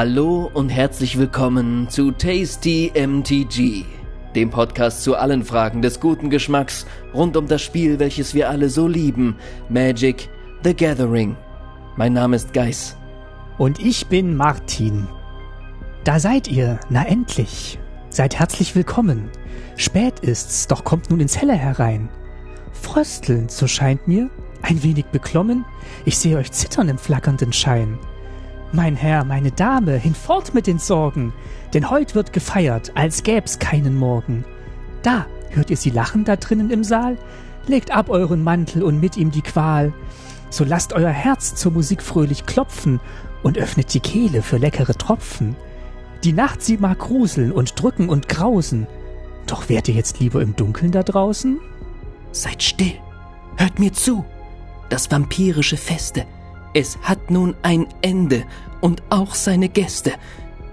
[0.00, 3.84] Hallo und herzlich willkommen zu Tasty MTG,
[4.34, 8.70] dem Podcast zu allen Fragen des guten Geschmacks rund um das Spiel, welches wir alle
[8.70, 9.36] so lieben,
[9.68, 10.30] Magic
[10.64, 11.36] the Gathering.
[11.96, 12.96] Mein Name ist Geis.
[13.58, 15.06] Und ich bin Martin.
[16.04, 17.78] Da seid ihr, na endlich.
[18.08, 19.28] Seid herzlich willkommen.
[19.76, 22.08] Spät ist's, doch kommt nun ins Helle herein.
[22.72, 24.30] Fröstelnd, so scheint mir,
[24.62, 25.66] ein wenig beklommen,
[26.06, 27.98] ich sehe euch zittern im flackernden Schein.
[28.72, 31.32] Mein Herr, meine Dame, hinfort mit den Sorgen,
[31.74, 34.44] denn heut wird gefeiert, als gäb's keinen Morgen.
[35.02, 37.16] Da, hört ihr sie lachen da drinnen im Saal?
[37.66, 39.92] Legt ab euren Mantel und mit ihm die Qual.
[40.50, 43.00] So lasst euer Herz zur Musik fröhlich klopfen
[43.42, 45.56] und öffnet die Kehle für leckere Tropfen.
[46.22, 48.86] Die Nacht sie mag gruseln und drücken und grausen.
[49.46, 51.58] Doch wärt ihr jetzt lieber im Dunkeln da draußen?
[52.30, 52.94] Seid still,
[53.56, 54.24] hört mir zu.
[54.90, 56.24] Das vampirische Feste,
[56.72, 58.44] es hat nun ein Ende
[58.80, 60.12] und auch seine Gäste.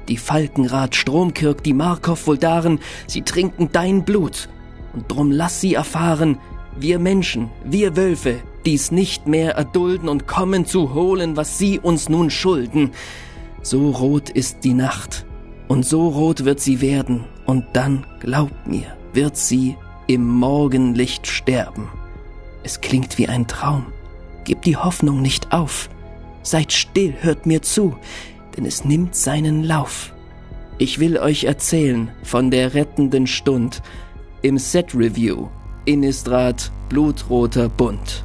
[0.08, 4.48] Die Falkenrad, Stromkirk, die Markov, Voldaren, sie trinken dein Blut.
[4.94, 6.38] Und drum lass sie erfahren,
[6.80, 12.10] wir Menschen, wir Wölfe, dies nicht mehr erdulden und kommen zu holen, was sie uns
[12.10, 12.92] nun schulden.
[13.62, 15.26] So rot ist die Nacht,
[15.68, 21.90] und so rot wird sie werden, und dann, glaubt mir, wird sie im Morgenlicht sterben.
[22.64, 23.88] Es klingt wie ein Traum.
[24.48, 25.90] Gebt die Hoffnung nicht auf.
[26.42, 27.98] Seid still, hört mir zu,
[28.56, 30.14] denn es nimmt seinen Lauf.
[30.78, 33.82] Ich will euch erzählen von der rettenden Stund
[34.44, 35.50] im Set Review
[35.84, 38.24] Innistrad Blutroter Bund.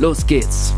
[0.00, 0.74] Los geht's!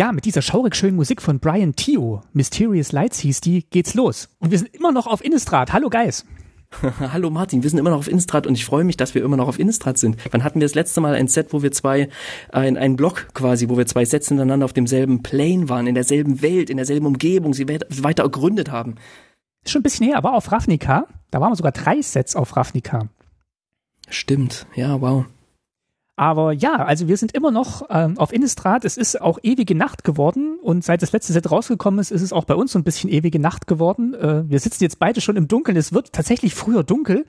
[0.00, 4.30] Ja, mit dieser schaurig schönen Musik von Brian Tio, Mysterious Lights hieß die, geht's los.
[4.38, 5.74] Und wir sind immer noch auf Innistrad.
[5.74, 6.24] Hallo Geis.
[7.12, 9.36] Hallo Martin, wir sind immer noch auf Innistrad und ich freue mich, dass wir immer
[9.36, 10.16] noch auf Innistrad sind.
[10.30, 12.08] Wann hatten wir das letzte Mal ein Set, wo wir zwei,
[12.48, 16.40] ein, ein Block quasi, wo wir zwei Sets hintereinander auf demselben Plane waren, in derselben
[16.40, 18.94] Welt, in derselben Umgebung, sie weiter ergründet haben?
[19.64, 22.56] Ist schon ein bisschen her, aber auf Ravnica, da waren wir sogar drei Sets auf
[22.56, 23.10] Ravnica.
[24.08, 25.26] Stimmt, ja, wow.
[26.20, 28.84] Aber ja, also wir sind immer noch ähm, auf Innistrad.
[28.84, 32.34] Es ist auch ewige Nacht geworden und seit das letzte Set rausgekommen ist, ist es
[32.34, 34.12] auch bei uns so ein bisschen ewige Nacht geworden.
[34.12, 35.78] Äh, wir sitzen jetzt beide schon im Dunkeln.
[35.78, 37.24] Es wird tatsächlich früher dunkel,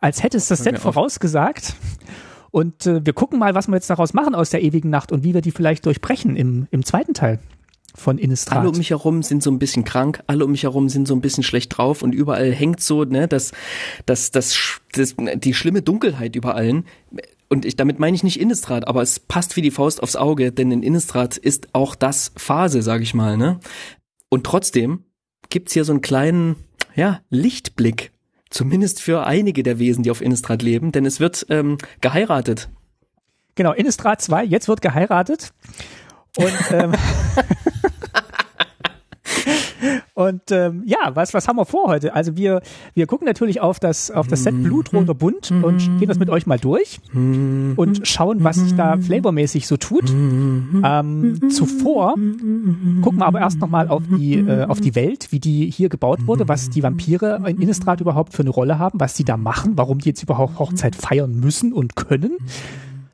[0.00, 1.74] als hätte es das Set vorausgesagt.
[2.50, 5.24] Und äh, wir gucken mal, was wir jetzt daraus machen aus der ewigen Nacht und
[5.24, 7.38] wie wir die vielleicht durchbrechen im, im zweiten Teil
[7.94, 8.60] von Innistrad.
[8.60, 11.14] Alle um mich herum sind so ein bisschen krank, alle um mich herum sind so
[11.14, 13.52] ein bisschen schlecht drauf und überall hängt so, ne, das,
[14.06, 14.56] das, das,
[14.92, 16.86] das die schlimme Dunkelheit über allen
[17.52, 20.52] und ich, damit meine ich nicht Innistrad, aber es passt wie die Faust aufs Auge,
[20.52, 23.60] denn in Innistrad ist auch das Phase, sag ich mal, ne?
[24.30, 25.04] Und trotzdem
[25.50, 26.56] gibt's hier so einen kleinen,
[26.94, 28.12] ja, Lichtblick,
[28.48, 32.70] zumindest für einige der Wesen, die auf Innistrad leben, denn es wird ähm, geheiratet.
[33.54, 35.52] Genau, Innistrad 2, jetzt wird geheiratet.
[36.38, 36.92] Und ähm,
[40.14, 42.14] Und ähm, ja, was, was haben wir vor heute?
[42.14, 42.62] Also wir,
[42.94, 46.46] wir gucken natürlich auf das, auf das Set Blutroter Bund und gehen das mit euch
[46.46, 50.10] mal durch und schauen, was sich da flavormäßig so tut.
[50.10, 52.14] Ähm, zuvor
[53.02, 56.26] gucken wir aber erst nochmal auf die, äh, auf die Welt, wie die hier gebaut
[56.26, 59.72] wurde, was die Vampire in Innistrad überhaupt für eine Rolle haben, was die da machen,
[59.76, 62.38] warum die jetzt überhaupt Hochzeit feiern müssen und können.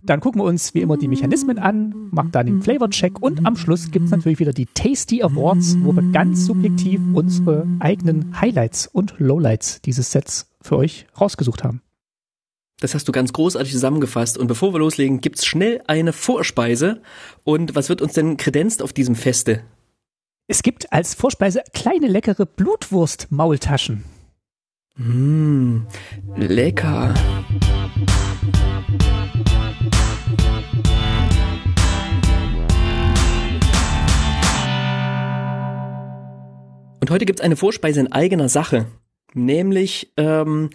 [0.08, 3.56] Dann gucken wir uns wie immer die Mechanismen an, machen dann den Flavor-Check und am
[3.56, 8.86] Schluss gibt es natürlich wieder die Tasty Awards, wo wir ganz subjektiv unsere eigenen Highlights
[8.86, 11.82] und Lowlights dieses Sets für euch rausgesucht haben.
[12.80, 14.38] Das hast du ganz großartig zusammengefasst.
[14.38, 17.02] Und bevor wir loslegen, gibt's schnell eine Vorspeise.
[17.44, 19.62] Und was wird uns denn kredenzt auf diesem Feste?
[20.46, 24.04] Es gibt als Vorspeise kleine leckere Blutwurst-Maultaschen.
[24.96, 25.82] Mmh,
[26.37, 27.12] lecker.
[37.00, 38.86] Und heute gibt's eine Vorspeise in eigener Sache.
[39.34, 40.70] Nämlich, ähm,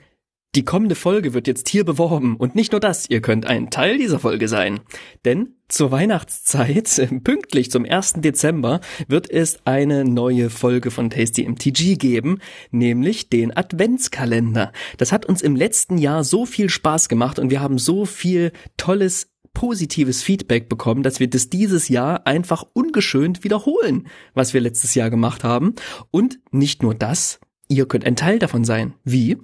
[0.55, 2.35] die kommende Folge wird jetzt hier beworben.
[2.37, 4.81] Und nicht nur das, ihr könnt ein Teil dieser Folge sein.
[5.25, 8.13] Denn zur Weihnachtszeit, pünktlich zum 1.
[8.17, 12.37] Dezember, wird es eine neue Folge von Tasty MTG geben,
[12.69, 14.71] nämlich den Adventskalender.
[14.97, 18.51] Das hat uns im letzten Jahr so viel Spaß gemacht und wir haben so viel
[18.77, 24.95] tolles positives Feedback bekommen, dass wir das dieses Jahr einfach ungeschönt wiederholen, was wir letztes
[24.95, 25.75] Jahr gemacht haben.
[26.11, 28.93] Und nicht nur das, ihr könnt ein Teil davon sein.
[29.03, 29.37] Wie?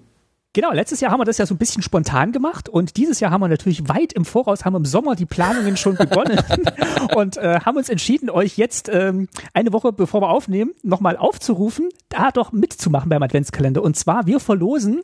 [0.54, 3.30] Genau, letztes Jahr haben wir das ja so ein bisschen spontan gemacht und dieses Jahr
[3.30, 6.40] haben wir natürlich weit im Voraus, haben wir im Sommer die Planungen schon begonnen
[7.16, 11.90] und äh, haben uns entschieden, euch jetzt ähm, eine Woche bevor wir aufnehmen, nochmal aufzurufen,
[12.10, 13.84] da doch mitzumachen beim Adventskalender.
[13.84, 15.04] Und zwar, wir verlosen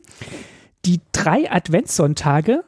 [0.83, 2.63] die drei Adventssonntage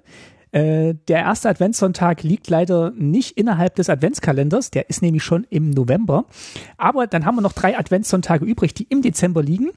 [0.58, 5.70] äh, der erste Adventssonntag liegt leider nicht innerhalb des Adventskalenders, der ist nämlich schon im
[5.70, 6.26] November.
[6.78, 9.70] Aber dann haben wir noch drei Adventssonntage übrig, die im Dezember liegen.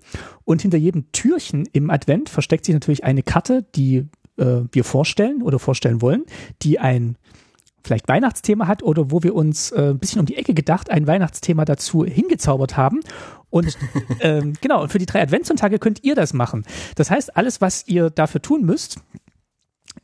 [0.44, 5.42] Und hinter jedem Türchen im Advent versteckt sich natürlich eine Karte, die äh, wir vorstellen
[5.42, 6.24] oder vorstellen wollen,
[6.62, 7.16] die ein
[7.84, 11.06] vielleicht Weihnachtsthema hat oder wo wir uns äh, ein bisschen um die Ecke gedacht ein
[11.06, 13.00] Weihnachtsthema dazu hingezaubert haben.
[13.50, 13.76] Und
[14.20, 16.64] ähm, genau, und für die drei Adventssonntage könnt ihr das machen.
[16.94, 18.96] Das heißt, alles, was ihr dafür tun müsst,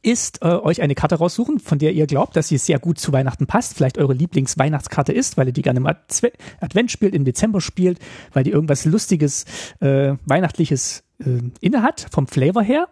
[0.06, 3.12] ist äh, euch eine Karte raussuchen, von der ihr glaubt, dass sie sehr gut zu
[3.12, 7.61] Weihnachten passt, vielleicht eure Lieblingsweihnachtskarte ist, weil ihr die gerne im Advent spielt, im Dezember
[7.61, 7.99] spielt,
[8.32, 9.44] weil die irgendwas Lustiges,
[9.81, 12.88] äh, Weihnachtliches äh, inne hat, vom Flavor her.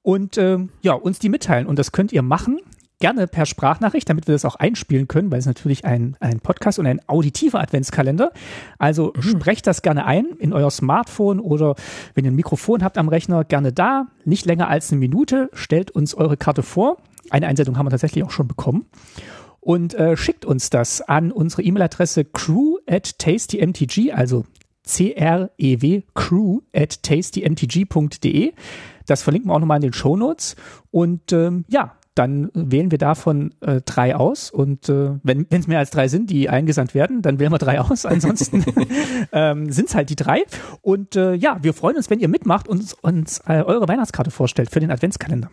[0.00, 1.66] Und äh, ja, uns die mitteilen.
[1.66, 2.60] Und das könnt ihr machen
[3.00, 6.78] gerne per Sprachnachricht, damit wir das auch einspielen können, weil es natürlich ein, ein Podcast
[6.78, 8.32] und ein auditiver Adventskalender.
[8.78, 9.22] Also mhm.
[9.22, 11.74] sprecht das gerne ein in euer Smartphone oder
[12.14, 14.06] wenn ihr ein Mikrofon habt am Rechner, gerne da.
[14.24, 15.50] Nicht länger als eine Minute.
[15.52, 16.98] Stellt uns eure Karte vor.
[17.30, 18.86] Eine Einsendung haben wir tatsächlich auch schon bekommen.
[19.60, 24.44] Und äh, schickt uns das an unsere E-Mail-Adresse crew at tastymtg, also
[24.82, 28.52] C-R-E-W, crew at tastymtg.de.
[29.06, 30.56] Das verlinken wir auch nochmal in den Show Notes.
[30.90, 35.80] Und ähm, ja, dann wählen wir davon äh, drei aus und äh, wenn es mehr
[35.80, 38.06] als drei sind, die eingesandt werden, dann wählen wir drei aus.
[38.14, 38.64] Ansonsten
[39.32, 40.44] ähm, sind es halt die drei.
[40.80, 44.70] Und äh, ja, wir freuen uns, wenn ihr mitmacht und uns äh, eure Weihnachtskarte vorstellt
[44.70, 45.50] für den Adventskalender.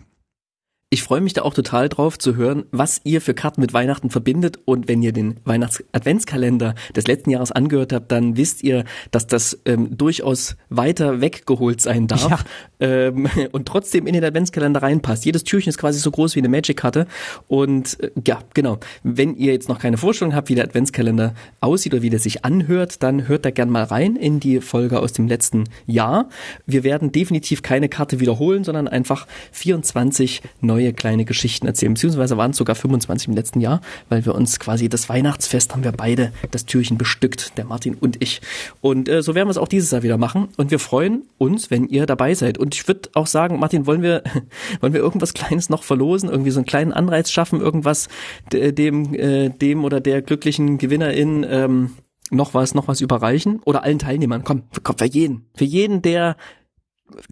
[0.94, 4.10] Ich freue mich da auch total drauf zu hören, was ihr für Karten mit Weihnachten
[4.10, 4.60] verbindet.
[4.66, 9.58] Und wenn ihr den Weihnachts-Adventskalender des letzten Jahres angehört habt, dann wisst ihr, dass das
[9.64, 12.44] ähm, durchaus weiter weggeholt sein darf
[12.82, 13.08] ja.
[13.08, 15.24] ähm, und trotzdem in den Adventskalender reinpasst.
[15.24, 17.08] Jedes Türchen ist quasi so groß wie eine Magic-Karte.
[17.48, 18.78] Und äh, ja, genau.
[19.02, 22.44] Wenn ihr jetzt noch keine Vorstellung habt, wie der Adventskalender aussieht oder wie der sich
[22.44, 26.28] anhört, dann hört da gern mal rein in die Folge aus dem letzten Jahr.
[26.66, 32.38] Wir werden definitiv keine Karte wiederholen, sondern einfach 24 neue neue kleine Geschichten erzählen, beziehungsweise
[32.38, 35.92] waren es sogar 25 im letzten Jahr, weil wir uns quasi das Weihnachtsfest haben wir
[35.92, 38.42] beide das Türchen bestückt, der Martin und ich.
[38.82, 40.50] Und äh, so werden wir es auch dieses Jahr wieder machen.
[40.58, 42.58] Und wir freuen uns, wenn ihr dabei seid.
[42.58, 44.24] Und ich würde auch sagen, Martin, wollen wir,
[44.82, 48.08] wollen wir irgendwas Kleines noch verlosen, irgendwie so einen kleinen Anreiz schaffen, irgendwas
[48.52, 51.92] dem, äh, dem oder der glücklichen Gewinnerin ähm,
[52.32, 53.60] noch was, noch was überreichen?
[53.66, 54.44] Oder allen Teilnehmern?
[54.44, 55.46] Komm, komm, für jeden.
[55.56, 56.38] Für jeden der,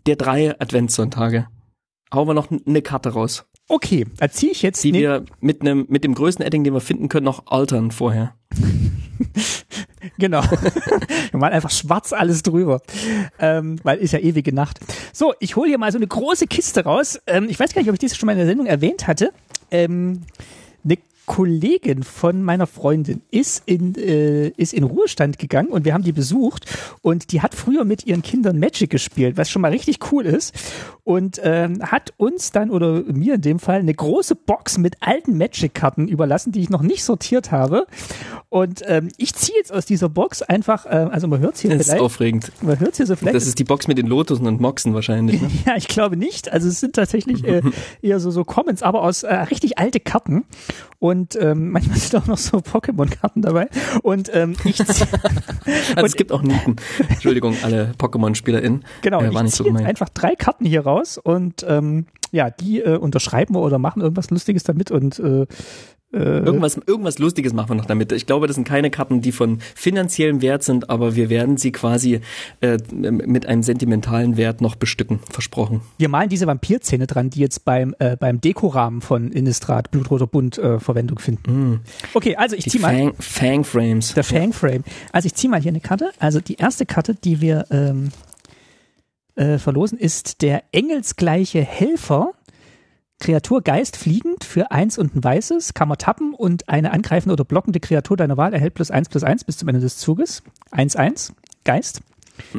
[0.06, 1.48] der drei Adventssonntage
[2.14, 3.46] hauen wir noch eine Karte raus.
[3.68, 4.84] Okay, da ziehe ich jetzt.
[4.84, 8.34] Die wir mit einem mit dem größten Edding, den wir finden können, noch altern vorher.
[10.18, 10.42] genau.
[11.32, 12.82] wir machen einfach schwarz alles drüber.
[13.38, 14.80] Ähm, weil ist ja ewige Nacht.
[15.14, 17.20] So, ich hole hier mal so eine große Kiste raus.
[17.28, 19.32] Ähm, ich weiß gar nicht, ob ich das schon mal in der Sendung erwähnt hatte.
[19.70, 20.22] Ähm,
[20.84, 20.98] eine
[21.30, 26.12] Kollegin von meiner Freundin ist in, äh, ist in Ruhestand gegangen und wir haben die
[26.12, 26.66] besucht
[27.04, 30.56] und die hat früher mit ihren Kindern Magic gespielt, was schon mal richtig cool ist
[31.04, 35.38] und ähm, hat uns dann oder mir in dem Fall eine große Box mit alten
[35.38, 37.86] Magic-Karten überlassen, die ich noch nicht sortiert habe
[38.50, 41.86] und ähm, ich ziehe jetzt aus dieser Box einfach, äh, also man hört hier das
[41.86, 41.90] vielleicht.
[41.90, 42.52] Das ist aufregend.
[42.64, 43.36] Man hört hier so vielleicht.
[43.36, 45.40] Das ist die Box mit den Lotusen und Moxen wahrscheinlich.
[45.40, 45.52] Ne?
[45.68, 46.52] ja, ich glaube nicht.
[46.52, 47.62] Also es sind tatsächlich äh,
[48.02, 50.46] eher so so Comments, aber aus äh, richtig alte Karten
[50.98, 53.68] und ähm, manchmal sind auch noch so Pokémon-Karten dabei.
[54.04, 54.80] Und ähm, ich
[55.96, 56.78] also es gibt auch Nieten.
[57.08, 58.84] Entschuldigung, alle Pokémon-SpielerInnen.
[59.02, 62.82] Genau, äh, war ich ziehe so einfach drei Karten hier raus und ähm, ja, die
[62.82, 65.48] äh, unterschreiben wir oder machen irgendwas Lustiges damit und äh,
[66.18, 68.12] irgendwas, irgendwas Lustiges machen wir noch damit.
[68.12, 71.72] Ich glaube, das sind keine Karten, die von finanziellem Wert sind, aber wir werden sie
[71.72, 72.22] quasi
[72.62, 75.82] äh, mit einem sentimentalen Wert noch bestücken, versprochen.
[75.98, 80.58] Wir malen diese Vampirzähne dran, die jetzt beim, äh, beim Dekorahmen von Innistrad Blutroter Bund
[80.58, 81.74] äh, Verwendung finden.
[81.74, 81.80] Mm.
[82.14, 82.96] Okay, also ich ziehe mal.
[82.96, 84.14] Fang, Fang Frames.
[84.14, 84.84] Der Fang Frame.
[85.12, 86.12] Also ich ziehe mal hier eine Karte.
[86.20, 88.10] Also die erste Karte, die wir ähm,
[89.36, 92.34] äh, verlosen, ist der engelsgleiche Helfer
[93.20, 97.44] Kreatur Geist fliegend für eins und ein weißes, kann man tappen und eine angreifende oder
[97.44, 100.42] blockende Kreatur deiner Wahl erhält plus eins plus eins bis zum Ende des Zuges.
[100.72, 101.34] Eins eins
[101.66, 102.02] Geist.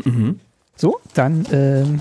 [0.05, 0.40] Mhm.
[0.76, 2.00] So, dann ähm,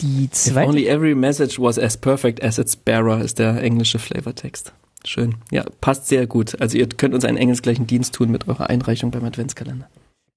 [0.00, 0.60] die zweite.
[0.60, 4.72] If only every message was as perfect as its bearer ist der englische Flavortext.
[5.04, 5.36] Schön.
[5.50, 6.60] Ja, passt sehr gut.
[6.60, 9.88] Also ihr könnt uns einen engelsgleichen Dienst tun mit eurer Einreichung beim Adventskalender.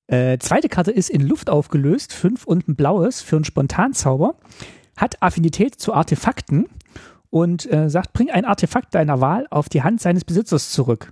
[0.07, 4.35] Äh, zweite Karte ist in Luft aufgelöst, fünf und ein blaues für einen Spontanzauber
[4.97, 6.67] hat Affinität zu Artefakten
[7.29, 11.11] und äh, sagt, bring ein Artefakt deiner Wahl auf die Hand seines Besitzers zurück.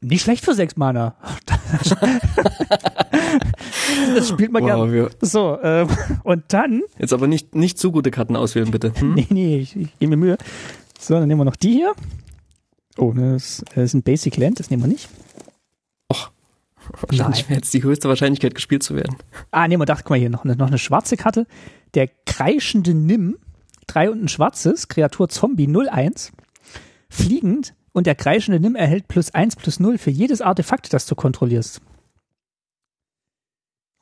[0.00, 1.14] Nicht schlecht für sechs Mana.
[4.16, 4.92] das spielt man Wow, gerne.
[4.92, 5.88] wir- So, ähm,
[6.24, 8.92] und dann, Jetzt aber nicht, nicht zu gute Karten auswählen, bitte.
[8.98, 9.14] Hm?
[9.14, 10.38] nee, nee, ich, ich gebe mir Mühe.
[10.98, 11.94] So, dann nehmen wir noch die hier.
[12.98, 15.08] Oh, das, ist ein Basic Land, das nehmen wir nicht.
[17.08, 19.16] Wahrscheinlich wäre jetzt die höchste Wahrscheinlichkeit, gespielt zu werden.
[19.52, 21.46] Ah, nee, man dachte, guck mal hier, noch eine, noch eine schwarze Karte.
[21.94, 23.36] Der kreischende Nimm,
[23.86, 26.32] drei und ein schwarzes, Kreatur Zombie 01,
[27.10, 31.14] fliegend und der kreischende Nimm erhält plus eins plus null für jedes Artefakt, das du
[31.14, 31.80] kontrollierst.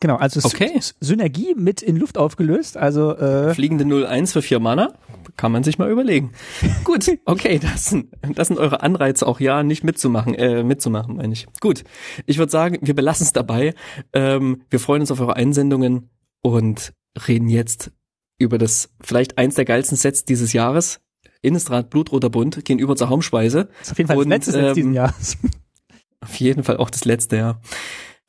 [0.02, 0.78] Genau, also Okay.
[0.78, 4.94] Sy- Synergie mit in Luft aufgelöst, also äh, Fliegende 01 für vier Mana?
[5.37, 6.32] Kann man sich mal überlegen.
[6.85, 11.35] Gut, okay, das sind, das sind eure Anreize auch ja, nicht mitzumachen, äh, mitzumachen, meine
[11.35, 11.47] ich.
[11.61, 11.85] Gut,
[12.25, 13.75] ich würde sagen, wir belassen es dabei.
[14.14, 16.09] Ähm, wir freuen uns auf eure Einsendungen
[16.40, 16.94] und
[17.26, 17.93] reden jetzt
[18.38, 21.00] über das vielleicht eins der geilsten Sets dieses Jahres.
[21.43, 23.69] Innistrad Blutroter Bund gegenüber zur Haumspeise.
[23.81, 25.38] ist auf jeden Fall Und, das letzte Set ähm, diesen Jahres.
[26.23, 27.61] Auf jeden Fall auch das letzte, ja.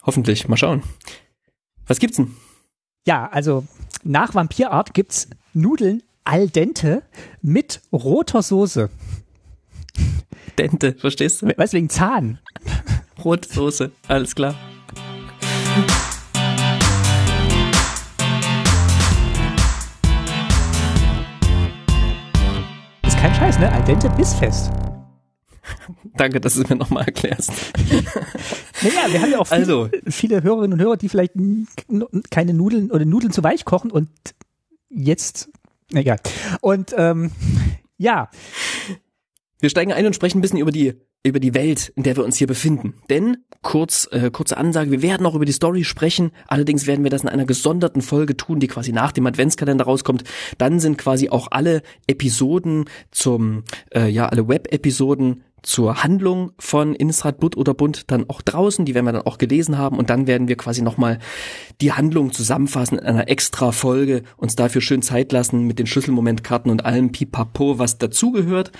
[0.03, 0.47] Hoffentlich.
[0.47, 0.81] Mal schauen.
[1.87, 2.33] Was gibt's denn?
[3.05, 3.65] Ja, also
[4.03, 7.03] nach Vampirart gibt's Nudeln al dente
[7.41, 8.89] mit roter Soße.
[10.57, 11.47] Dente, verstehst du?
[11.47, 12.39] Weißt du, wegen Zahn.
[13.23, 14.55] Rotsoße, alles klar.
[23.21, 23.71] Kein Scheiß, ne?
[23.71, 24.71] Al dente bissfest.
[26.17, 27.51] Danke, dass du es mir nochmal erklärst.
[28.83, 29.89] Naja, wir haben ja auch viele, Also.
[30.07, 31.33] viele Hörerinnen und Hörer, die vielleicht
[32.31, 34.09] keine Nudeln oder Nudeln zu weich kochen und
[34.89, 35.51] jetzt,
[35.93, 36.17] egal.
[36.61, 37.29] Und ähm,
[37.97, 38.31] ja,
[39.59, 42.25] Wir steigen ein und sprechen ein bisschen über die über die Welt, in der wir
[42.25, 42.95] uns hier befinden.
[43.09, 46.31] Denn kurz äh, kurze Ansage, wir werden auch über die Story sprechen.
[46.47, 50.23] Allerdings werden wir das in einer gesonderten Folge tun, die quasi nach dem Adventskalender rauskommt.
[50.57, 53.63] Dann sind quasi auch alle Episoden zum
[53.93, 58.95] äh, ja alle Web-Episoden zur Handlung von Innisrad Blut oder Bund dann auch draußen, die
[58.95, 61.19] werden wir dann auch gelesen haben und dann werden wir quasi nochmal
[61.81, 66.71] die Handlung zusammenfassen in einer extra Folge, uns dafür schön Zeit lassen mit den Schlüsselmomentkarten
[66.71, 68.71] und allem Pipapo, was dazugehört.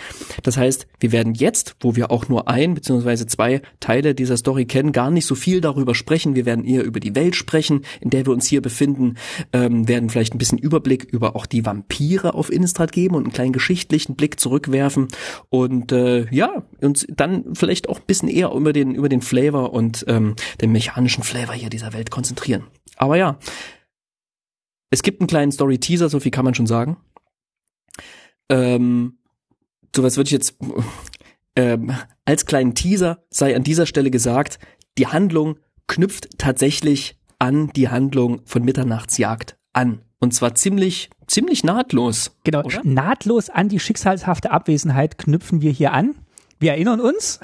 [0.43, 4.65] Das heißt, wir werden jetzt, wo wir auch nur ein beziehungsweise zwei Teile dieser Story
[4.65, 6.35] kennen, gar nicht so viel darüber sprechen.
[6.35, 9.15] Wir werden eher über die Welt sprechen, in der wir uns hier befinden,
[9.53, 13.33] ähm, werden vielleicht ein bisschen Überblick über auch die Vampire auf Innistrad geben und einen
[13.33, 15.07] kleinen geschichtlichen Blick zurückwerfen
[15.49, 19.73] und äh, ja, uns dann vielleicht auch ein bisschen eher über den über den Flavor
[19.73, 22.63] und ähm, den mechanischen Flavor hier dieser Welt konzentrieren.
[22.97, 23.37] Aber ja,
[24.89, 26.97] es gibt einen kleinen Story-Teaser, so viel kann man schon sagen.
[28.49, 29.17] Ähm,
[29.95, 30.55] so was würde ich jetzt
[31.55, 31.93] ähm,
[32.25, 34.59] als kleinen Teaser sei an dieser Stelle gesagt,
[34.97, 40.01] die Handlung knüpft tatsächlich an die Handlung von Mitternachtsjagd an.
[40.19, 42.37] Und zwar ziemlich, ziemlich nahtlos.
[42.43, 42.81] genau, Oder?
[42.83, 46.15] nahtlos an die schicksalshafte Abwesenheit knüpfen wir hier an.
[46.61, 47.39] Wir erinnern uns,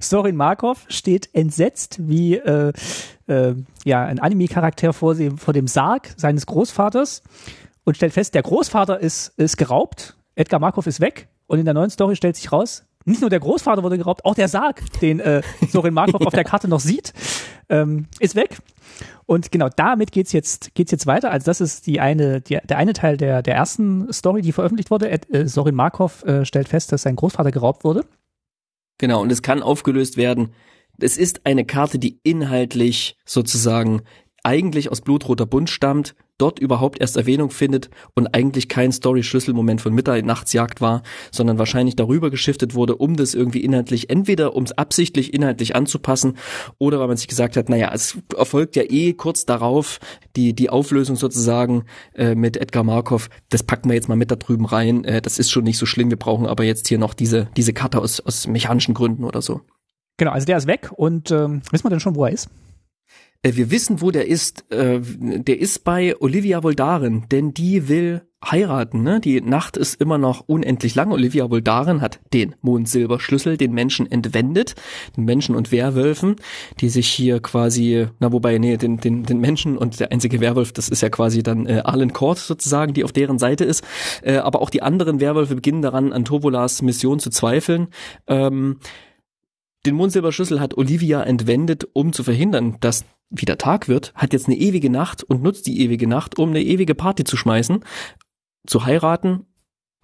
[0.00, 2.72] Sorin Markov steht entsetzt wie äh,
[3.28, 3.54] äh,
[3.84, 7.22] ja ein Anime-Charakter vor dem, vor dem Sarg seines Großvaters
[7.84, 11.74] und stellt fest, der Großvater ist, ist geraubt, Edgar Markov ist weg und in der
[11.74, 15.20] neuen Story stellt sich raus, nicht nur der Großvater wurde geraubt, auch der Sarg, den
[15.20, 15.40] äh,
[15.70, 17.12] Sorin Markov auf der Karte noch sieht,
[17.68, 18.58] ähm, ist weg.
[19.26, 21.30] Und genau damit geht's jetzt geht's jetzt weiter.
[21.30, 24.90] Also das ist die eine die, der eine Teil der der ersten Story, die veröffentlicht
[24.90, 25.10] wurde.
[25.10, 28.04] Ed, äh, Sorin Markov äh, stellt fest, dass sein Großvater geraubt wurde.
[28.98, 30.54] Genau, und es kann aufgelöst werden.
[30.98, 34.02] Es ist eine Karte, die inhaltlich sozusagen
[34.42, 39.94] eigentlich aus Blutroter Bund stammt, dort überhaupt erst Erwähnung findet und eigentlich kein Story-Schlüsselmoment von
[39.94, 45.32] Mitternachtsjagd war, sondern wahrscheinlich darüber geschiftet wurde, um das irgendwie inhaltlich, entweder um es absichtlich
[45.34, 46.36] inhaltlich anzupassen
[46.78, 49.98] oder weil man sich gesagt hat, naja, es erfolgt ja eh kurz darauf
[50.36, 54.36] die, die Auflösung sozusagen äh, mit Edgar Markov, das packen wir jetzt mal mit da
[54.36, 57.14] drüben rein, äh, das ist schon nicht so schlimm, wir brauchen aber jetzt hier noch
[57.14, 59.62] diese, diese Karte aus, aus mechanischen Gründen oder so.
[60.18, 62.48] Genau, also der ist weg und ähm, wissen wir denn schon, wo er ist?
[63.42, 64.70] Äh, Wir wissen, wo der ist.
[64.70, 69.02] Äh, Der ist bei Olivia Voldaren, denn die will heiraten.
[69.02, 69.20] Ne?
[69.20, 71.10] Die Nacht ist immer noch unendlich lang.
[71.10, 74.74] Olivia Voldaren hat den Mondsilberschlüssel den Menschen entwendet,
[75.16, 76.36] den Menschen und Werwölfen,
[76.80, 80.72] die sich hier quasi, na wobei, nee, den, den, den Menschen und der einzige Werwolf,
[80.72, 83.82] das ist ja quasi dann äh, Arlen Court sozusagen, die auf deren Seite ist.
[84.22, 87.88] Äh, aber auch die anderen Werwölfe beginnen daran, an Tobolas Mission zu zweifeln.
[88.26, 88.78] Ähm,
[89.86, 94.56] den Mondsilberschlüssel hat Olivia entwendet, um zu verhindern, dass wieder Tag wird, hat jetzt eine
[94.56, 97.84] ewige Nacht und nutzt die ewige Nacht, um eine ewige Party zu schmeißen,
[98.66, 99.46] zu heiraten,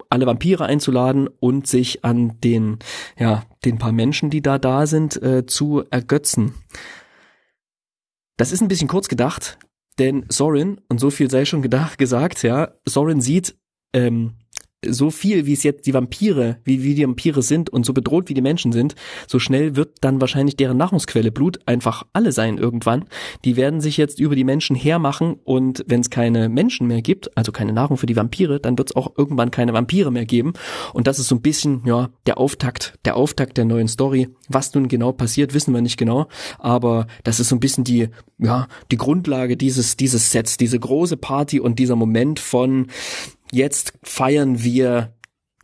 [0.09, 2.79] alle Vampire einzuladen und sich an den,
[3.17, 6.53] ja, den paar Menschen, die da da sind, äh, zu ergötzen.
[8.37, 9.57] Das ist ein bisschen kurz gedacht,
[9.99, 13.55] denn Sorin, und so viel sei schon gedacht, gesagt, ja, Sorin sieht
[13.93, 14.33] ähm,
[14.89, 18.29] so viel, wie es jetzt die Vampire, wie, wie die Vampire sind und so bedroht
[18.29, 18.95] wie die Menschen sind,
[19.27, 23.05] so schnell wird dann wahrscheinlich deren Nahrungsquelle Blut einfach alle sein irgendwann.
[23.45, 27.35] Die werden sich jetzt über die Menschen hermachen und wenn es keine Menschen mehr gibt,
[27.37, 30.53] also keine Nahrung für die Vampire, dann wird es auch irgendwann keine Vampire mehr geben.
[30.93, 34.29] Und das ist so ein bisschen, ja, der Auftakt, der Auftakt der neuen Story.
[34.49, 36.27] Was nun genau passiert, wissen wir nicht genau,
[36.59, 41.17] aber das ist so ein bisschen die, ja, die Grundlage dieses, dieses Sets, diese große
[41.17, 42.87] Party und dieser Moment von
[43.53, 45.13] jetzt feiern wir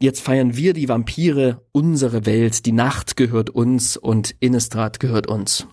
[0.01, 5.67] Jetzt feiern wir die Vampire, unsere Welt, die Nacht gehört uns und Innistrad gehört uns.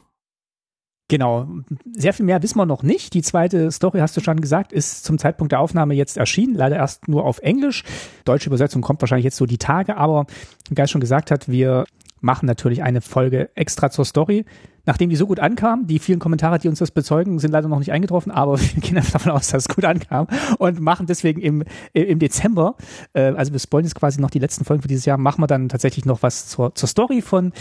[1.08, 1.48] Genau,
[1.92, 3.14] sehr viel mehr wissen wir noch nicht.
[3.14, 6.74] Die zweite Story, hast du schon gesagt, ist zum Zeitpunkt der Aufnahme jetzt erschienen, leider
[6.74, 7.84] erst nur auf Englisch.
[8.24, 10.26] Deutsche Übersetzung kommt wahrscheinlich jetzt so die Tage, aber
[10.68, 11.84] wie Geist schon gesagt hat, wir
[12.20, 14.44] machen natürlich eine Folge extra zur Story.
[14.84, 17.80] Nachdem die so gut ankam, die vielen Kommentare, die uns das bezeugen, sind leider noch
[17.80, 21.40] nicht eingetroffen, aber wir gehen einfach davon aus, dass es gut ankam und machen deswegen
[21.40, 22.76] im, im Dezember,
[23.12, 25.48] äh, also wir spoilen jetzt quasi noch die letzten Folgen für dieses Jahr, machen wir
[25.48, 27.52] dann tatsächlich noch was zur, zur Story von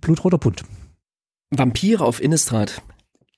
[0.00, 0.64] Blutroter Bund.
[1.50, 2.82] Vampire auf Innistrad.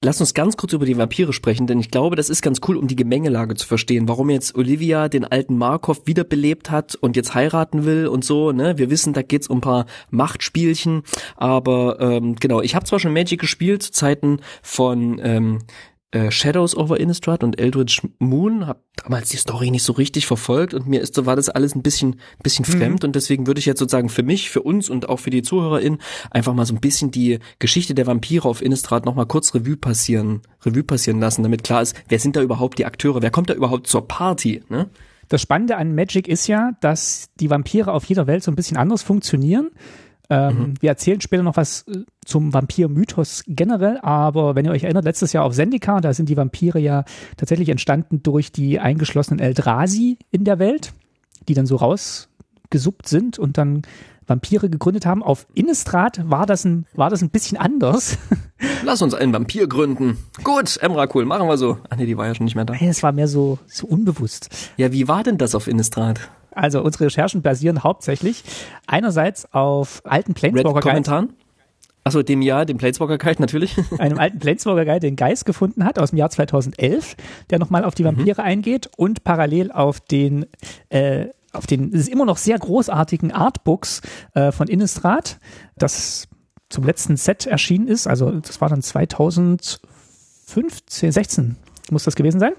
[0.04, 2.76] Lass uns ganz kurz über die Vampire sprechen, denn ich glaube, das ist ganz cool,
[2.76, 7.34] um die Gemengelage zu verstehen, warum jetzt Olivia den alten Markov wiederbelebt hat und jetzt
[7.34, 8.52] heiraten will und so.
[8.52, 8.76] Ne?
[8.76, 11.04] Wir wissen, da geht's um ein paar Machtspielchen,
[11.36, 15.60] aber ähm, genau, ich habe zwar schon Magic gespielt zu Zeiten von ähm,
[16.14, 20.72] äh, Shadows over Innistrad und Eldritch Moon, habe damals die Story nicht so richtig verfolgt
[20.72, 22.72] und mir ist so war das alles ein bisschen bisschen mhm.
[22.72, 25.42] fremd und deswegen würde ich jetzt sozusagen für mich, für uns und auch für die
[25.42, 25.98] ZuhörerInnen
[26.30, 29.76] einfach mal so ein bisschen die Geschichte der Vampire auf Innistrad noch mal kurz Revue
[29.76, 33.50] passieren, Revue passieren lassen, damit klar ist, wer sind da überhaupt die Akteure, wer kommt
[33.50, 34.88] da überhaupt zur Party, ne?
[35.28, 38.76] Das Spannende an Magic ist ja, dass die Vampire auf jeder Welt so ein bisschen
[38.76, 39.70] anders funktionieren.
[40.30, 40.74] Ähm, mhm.
[40.80, 45.32] Wir erzählen später noch was äh, zum Vampir-Mythos generell, aber wenn ihr euch erinnert, letztes
[45.32, 47.04] Jahr auf Sendika, da sind die Vampire ja
[47.36, 50.92] tatsächlich entstanden durch die eingeschlossenen Eldrazi in der Welt,
[51.48, 53.82] die dann so rausgesuppt sind und dann
[54.26, 55.22] Vampire gegründet haben.
[55.22, 58.18] Auf Innistrad war das ein, war das ein bisschen anders.
[58.84, 60.18] Lass uns einen Vampir gründen.
[60.42, 61.78] Gut, Emra, cool, machen wir so.
[61.90, 62.74] Ach nee, die war ja schon nicht mehr da.
[62.74, 64.48] Es war mehr so, so unbewusst.
[64.76, 66.30] Ja, wie war denn das auf Innistrad?
[66.56, 68.44] Also unsere Recherchen basieren hauptsächlich
[68.86, 71.34] einerseits auf alten Planeswalker Kommentaren.
[72.06, 73.76] Achso, dem Jahr, dem Planeswalker Guide natürlich.
[73.98, 77.16] Einem alten Planeswalker Guide, den Geist gefunden hat aus dem Jahr 2011,
[77.48, 78.46] der nochmal auf die Vampire mhm.
[78.46, 80.44] eingeht und parallel auf den
[80.90, 84.02] äh, auf den ist immer noch sehr großartigen Artbooks
[84.34, 85.38] äh, von Innistrad,
[85.76, 86.28] das
[86.68, 88.06] zum letzten Set erschienen ist.
[88.06, 91.56] Also das war dann 2015, 16
[91.90, 92.52] muss das gewesen sein.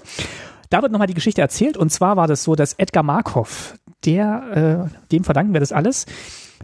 [0.70, 4.90] Da wird nochmal die Geschichte erzählt und zwar war das so, dass Edgar Markov, der,
[4.92, 6.06] äh, dem verdanken wir das alles,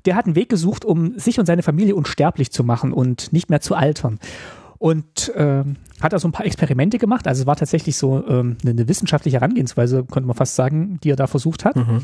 [0.06, 3.50] der hat einen Weg gesucht, um sich und seine Familie unsterblich zu machen und nicht
[3.50, 4.20] mehr zu altern.
[4.78, 5.64] Und äh,
[6.02, 7.28] hat da so ein paar Experimente gemacht.
[7.28, 11.12] Also es war tatsächlich so ähm, eine, eine wissenschaftliche Herangehensweise, könnte man fast sagen, die
[11.12, 11.76] er da versucht hat.
[11.76, 12.04] Mhm.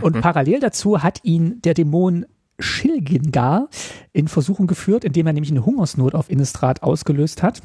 [0.00, 0.20] Und mhm.
[0.20, 2.26] parallel dazu hat ihn der Dämon
[2.60, 3.68] Schilgingar
[4.12, 7.62] in Versuchung geführt, indem er nämlich eine Hungersnot auf Innistrad ausgelöst hat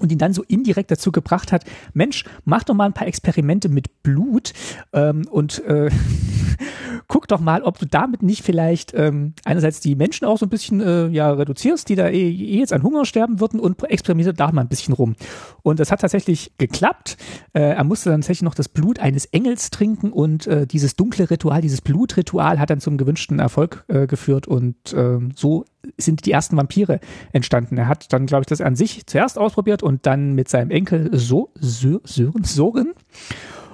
[0.00, 3.68] und ihn dann so indirekt dazu gebracht hat, Mensch, mach doch mal ein paar Experimente
[3.68, 4.52] mit Blut
[4.92, 5.90] ähm, und äh,
[7.08, 10.50] guck doch mal, ob du damit nicht vielleicht ähm, einerseits die Menschen auch so ein
[10.50, 14.38] bisschen äh, ja reduzierst, die da eh, eh jetzt an Hunger sterben würden und experimentiert
[14.38, 15.16] da mal ein bisschen rum.
[15.62, 17.16] Und das hat tatsächlich geklappt.
[17.52, 21.30] Äh, er musste dann tatsächlich noch das Blut eines Engels trinken und äh, dieses dunkle
[21.30, 25.64] Ritual, dieses Blutritual hat dann zum gewünschten Erfolg äh, geführt und äh, so
[25.96, 27.00] sind die ersten Vampire
[27.32, 27.78] entstanden.
[27.78, 31.10] Er hat dann, glaube ich, das an sich zuerst ausprobiert und dann mit seinem Enkel
[31.12, 32.92] so Sören, Soren.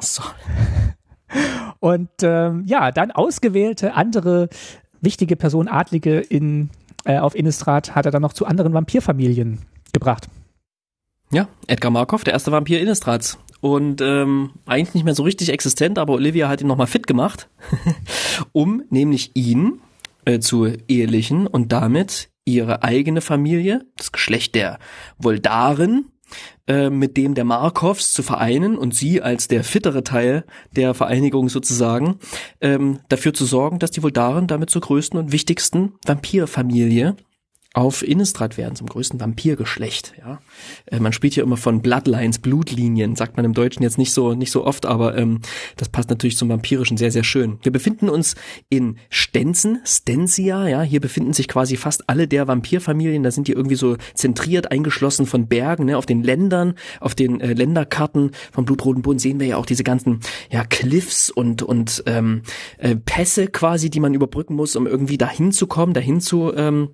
[0.00, 0.22] So.
[1.80, 4.48] Und ähm, ja, dann ausgewählte andere
[5.00, 6.70] wichtige Personen, Adlige in,
[7.04, 9.60] äh, auf Innistrad hat er dann noch zu anderen Vampirfamilien
[9.92, 10.28] gebracht.
[11.30, 13.38] Ja, Edgar Markov, der erste Vampir Innistrads.
[13.60, 17.48] Und ähm, eigentlich nicht mehr so richtig existent, aber Olivia hat ihn nochmal fit gemacht,
[18.52, 19.80] um nämlich ihn
[20.26, 24.78] äh, zu ehelichen und damit ihre eigene Familie, das Geschlecht der
[25.18, 26.12] Voldaren,
[26.66, 31.48] äh, mit dem der Markovs zu vereinen und sie als der fittere Teil der Vereinigung
[31.48, 32.18] sozusagen
[32.60, 37.16] ähm, dafür zu sorgen, dass die Voldaren damit zur größten und wichtigsten Vampirfamilie
[37.76, 40.14] auf Innistrad werden, zum größten Vampirgeschlecht.
[40.18, 40.40] Ja,
[40.86, 44.32] äh, man spielt ja immer von Bloodlines, Blutlinien, sagt man im Deutschen jetzt nicht so
[44.32, 45.40] nicht so oft, aber ähm,
[45.76, 47.58] das passt natürlich zum Vampirischen sehr sehr schön.
[47.62, 48.34] Wir befinden uns
[48.70, 50.66] in Stenzen, Stensia.
[50.66, 53.22] Ja, hier befinden sich quasi fast alle der Vampirfamilien.
[53.22, 55.84] Da sind die irgendwie so zentriert, eingeschlossen von Bergen.
[55.84, 55.98] Ne?
[55.98, 59.84] Auf den Ländern, auf den äh, Länderkarten vom Blutroten Bund sehen wir ja auch diese
[59.84, 62.40] ganzen ja Cliffs und und ähm,
[62.78, 66.88] äh, Pässe quasi, die man überbrücken muss, um irgendwie dahin zu kommen, dahin zu ähm,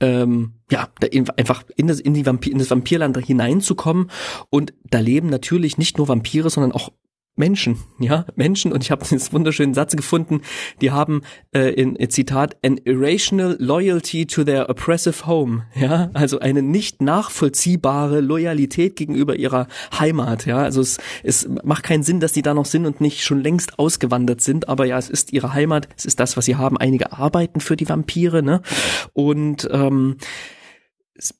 [0.00, 0.88] ähm, ja,
[1.36, 4.10] einfach in das, in, die Vampir, in das Vampirland hineinzukommen.
[4.50, 6.90] Und da leben natürlich nicht nur Vampire, sondern auch
[7.38, 10.42] Menschen, ja, Menschen, und ich habe diesen wunderschönen Satz gefunden,
[10.80, 11.22] die haben
[11.52, 17.00] äh, in, in Zitat an irrational loyalty to their oppressive home, ja, also eine nicht
[17.00, 22.54] nachvollziehbare Loyalität gegenüber ihrer Heimat, ja, also es, es macht keinen Sinn, dass die da
[22.54, 26.04] noch sind und nicht schon längst ausgewandert sind, aber ja, es ist ihre Heimat, es
[26.04, 26.76] ist das, was sie haben.
[26.76, 28.62] Einige arbeiten für die Vampire, ne,
[29.12, 30.16] und ähm,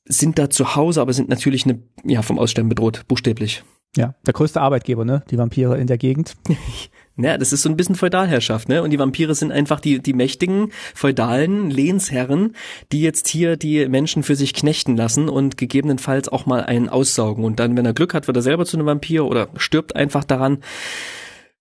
[0.05, 3.63] sind da zu Hause, aber sind natürlich eine, ja, vom Aussterben bedroht, buchstäblich.
[3.97, 5.23] Ja, der größte Arbeitgeber, ne?
[5.31, 6.35] Die Vampire in der Gegend.
[7.21, 8.81] Ja, das ist so ein bisschen Feudalherrschaft, ne?
[8.81, 12.55] Und die Vampire sind einfach die, die mächtigen, feudalen Lehnsherren,
[12.93, 17.43] die jetzt hier die Menschen für sich knechten lassen und gegebenenfalls auch mal einen aussaugen.
[17.43, 20.23] Und dann, wenn er Glück hat, wird er selber zu einem Vampir oder stirbt einfach
[20.23, 20.59] daran.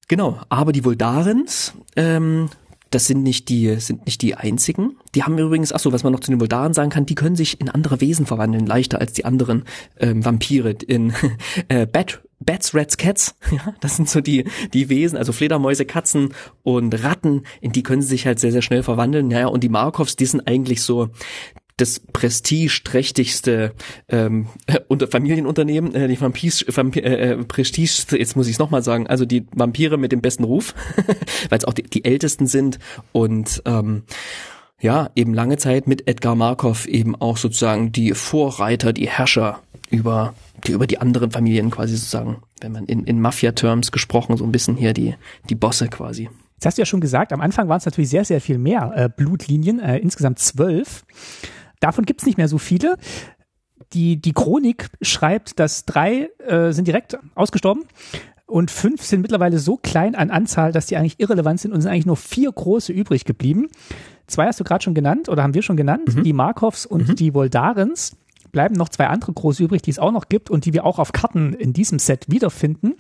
[0.07, 2.51] Genau, aber die Voldarens, ähm,
[2.91, 4.97] das sind nicht die, sind nicht die einzigen.
[5.15, 7.37] Die haben übrigens, ach so, was man noch zu den Voldaren sagen kann, die können
[7.37, 9.65] sich in andere Wesen verwandeln, leichter als die anderen
[9.99, 10.71] ähm, Vampire.
[10.87, 11.13] In
[11.69, 16.35] äh, Bat, Bats, Rats, Cats, ja, das sind so die, die Wesen, also Fledermäuse, Katzen
[16.63, 19.29] und Ratten, in die können sie sich halt sehr, sehr schnell verwandeln.
[19.29, 21.09] Naja, und die Markovs, die sind eigentlich so
[21.79, 23.73] das prestigeträchtigste
[24.09, 28.59] ähm, äh, unter Familienunternehmen, äh, die Vampis, Vampir, äh, äh, Prestige, jetzt muss ich es
[28.59, 30.75] nochmal sagen, also die Vampire mit dem besten Ruf,
[31.49, 32.79] weil es auch die, die ältesten sind
[33.13, 34.03] und ähm,
[34.81, 39.61] ja, eben lange Zeit mit Edgar Markov eben auch sozusagen die Vorreiter, die Herrscher
[39.91, 40.35] über
[40.67, 44.53] die über die anderen Familien quasi sozusagen, wenn man in, in Mafia-Terms gesprochen, so ein
[44.53, 45.15] bisschen hier die,
[45.49, 46.29] die Bosse quasi.
[46.55, 48.93] Jetzt hast du ja schon gesagt, am Anfang waren es natürlich sehr, sehr viel mehr
[48.97, 51.05] äh, Blutlinien, äh, insgesamt zwölf.
[51.81, 52.97] Davon gibt es nicht mehr so viele.
[53.93, 57.85] Die, die Chronik schreibt, dass drei äh, sind direkt ausgestorben
[58.47, 61.91] und fünf sind mittlerweile so klein an Anzahl, dass die eigentlich irrelevant sind und sind
[61.91, 63.69] eigentlich nur vier große übrig geblieben.
[64.27, 66.23] Zwei hast du gerade schon genannt oder haben wir schon genannt, mhm.
[66.25, 67.17] die Markovs und mhm.
[67.17, 68.17] die Voldarens.
[68.51, 70.99] Bleiben noch zwei andere große übrig, die es auch noch gibt und die wir auch
[70.99, 72.95] auf Karten in diesem Set wiederfinden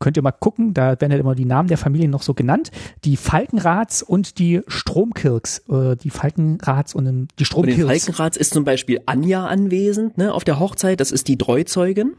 [0.00, 2.70] könnt ihr mal gucken, da werden ja immer die Namen der Familien noch so genannt.
[3.04, 5.62] Die Falkenrats und die Stromkirks.
[5.68, 7.80] Äh, die Falkenrats und die Stromkirks.
[7.80, 11.00] Und den Falkenrats ist zum Beispiel Anja anwesend, ne, auf der Hochzeit.
[11.00, 12.14] Das ist die Treuzeugin.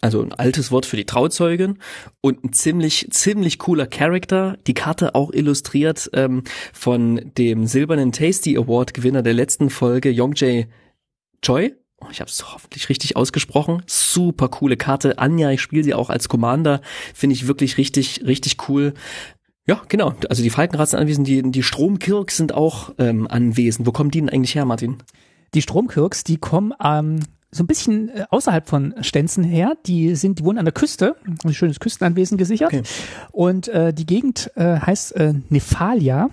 [0.00, 1.78] Also ein altes Wort für die Trauzeugin
[2.20, 4.56] und ein ziemlich, ziemlich cooler Charakter.
[4.66, 10.66] Die Karte auch illustriert ähm, von dem silbernen Tasty Award Gewinner der letzten Folge, Yongjae
[11.42, 11.72] Choi
[12.10, 15.18] ich habe es hoffentlich richtig ausgesprochen, super coole Karte.
[15.18, 16.80] Anja, ich spiele sie auch als Commander,
[17.14, 18.94] finde ich wirklich richtig, richtig cool.
[19.66, 20.14] Ja, genau.
[20.28, 23.86] Also die Falkenrad sind anwesend, die, die Stromkirks sind auch ähm, anwesend.
[23.86, 24.96] Wo kommen die denn eigentlich her, Martin?
[25.54, 27.20] Die Stromkirks, die kommen ähm,
[27.52, 29.76] so ein bisschen äh, außerhalb von Stenzen her.
[29.86, 32.72] Die sind, die wohnen an der Küste, ein schönes Küstenanwesen gesichert.
[32.72, 32.82] Okay.
[33.30, 36.30] Und äh, die Gegend äh, heißt äh, Nephalia.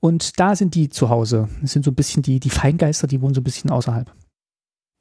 [0.00, 1.48] Und da sind die zu Hause.
[1.62, 4.12] Das sind so ein bisschen die, die Feingeister, die wohnen so ein bisschen außerhalb.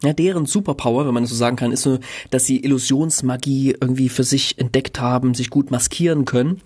[0.04, 2.00] Ja, deren Superpower, wenn man das so sagen kann, ist so,
[2.32, 6.62] dass sie Illusionsmagie irgendwie für sich entdeckt haben, sich gut maskieren können.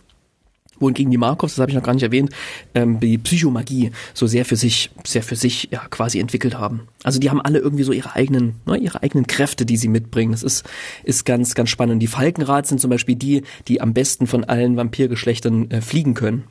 [0.78, 2.32] Wohingegen die Markovs, das habe ich noch gar nicht erwähnt,
[2.74, 6.88] ähm, die Psychomagie so sehr für sich, sehr für sich ja quasi entwickelt haben.
[7.04, 10.34] Also die haben alle irgendwie so ihre eigenen, ne, ihre eigenen Kräfte, die sie mitbringen.
[10.34, 10.66] Das ist
[11.06, 12.02] ist ganz ganz spannend.
[12.02, 16.44] Die Falkenrad sind zum Beispiel die, die am besten von allen Vampirgeschlechtern äh, fliegen können.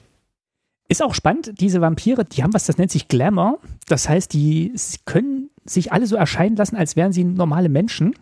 [0.88, 3.58] Ist auch spannend, diese Vampire, die haben was, das nennt sich Glamour.
[3.88, 4.72] Das heißt, die
[5.04, 8.14] können sich alle so erscheinen lassen, als wären sie normale Menschen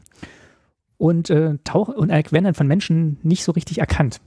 [0.98, 4.20] und, äh, tauchen, und werden dann von Menschen nicht so richtig erkannt.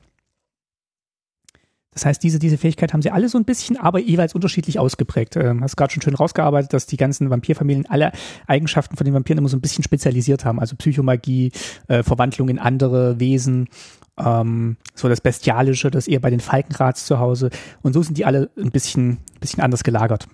[1.95, 5.37] Das heißt, diese, diese Fähigkeit haben sie alle so ein bisschen, aber jeweils unterschiedlich ausgeprägt.
[5.37, 8.11] Ähm, hast gerade schon schön rausgearbeitet, dass die ganzen Vampirfamilien alle
[8.47, 10.59] Eigenschaften von den Vampiren immer so ein bisschen spezialisiert haben.
[10.59, 11.53] Also Psychomagie,
[11.87, 13.69] äh, Verwandlung in andere Wesen,
[14.17, 17.49] ähm, so das Bestialische, das eher bei den Falkenrats zu Hause.
[17.81, 20.27] Und so sind die alle ein bisschen, bisschen anders gelagert.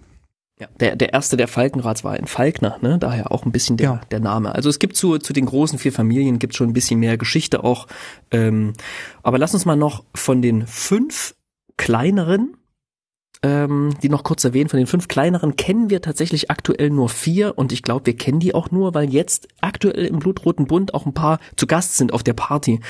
[0.62, 3.00] Ja, der, der erste der Falkenrats war ein Falkner, ne?
[3.00, 4.02] daher auch ein bisschen der, ja.
[4.12, 4.54] der Name.
[4.54, 7.63] Also es gibt zu, zu den großen vier Familien gibt schon ein bisschen mehr Geschichte
[7.63, 7.88] auch.
[8.30, 8.74] Ähm,
[9.24, 11.34] aber lass uns mal noch von den fünf
[11.78, 12.58] kleineren,
[13.41, 17.58] ähm, die noch kurz erwähnen, von den fünf kleineren kennen wir tatsächlich aktuell nur vier
[17.58, 21.08] und ich glaube, wir kennen die auch nur, weil jetzt aktuell im Blutroten Bund auch
[21.08, 22.82] ein paar zu Gast sind auf der Party.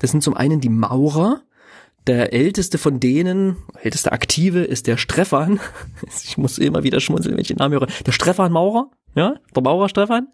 [0.00, 1.40] Das sind zum einen die Maurer,
[2.06, 5.60] der älteste von denen, älteste Aktive, ist der Streffan.
[6.24, 7.86] Ich muss immer wieder schmunzeln, wenn ich den Namen höre.
[8.04, 10.28] Der Streffan Maurer, ja, der Maurer Streffan.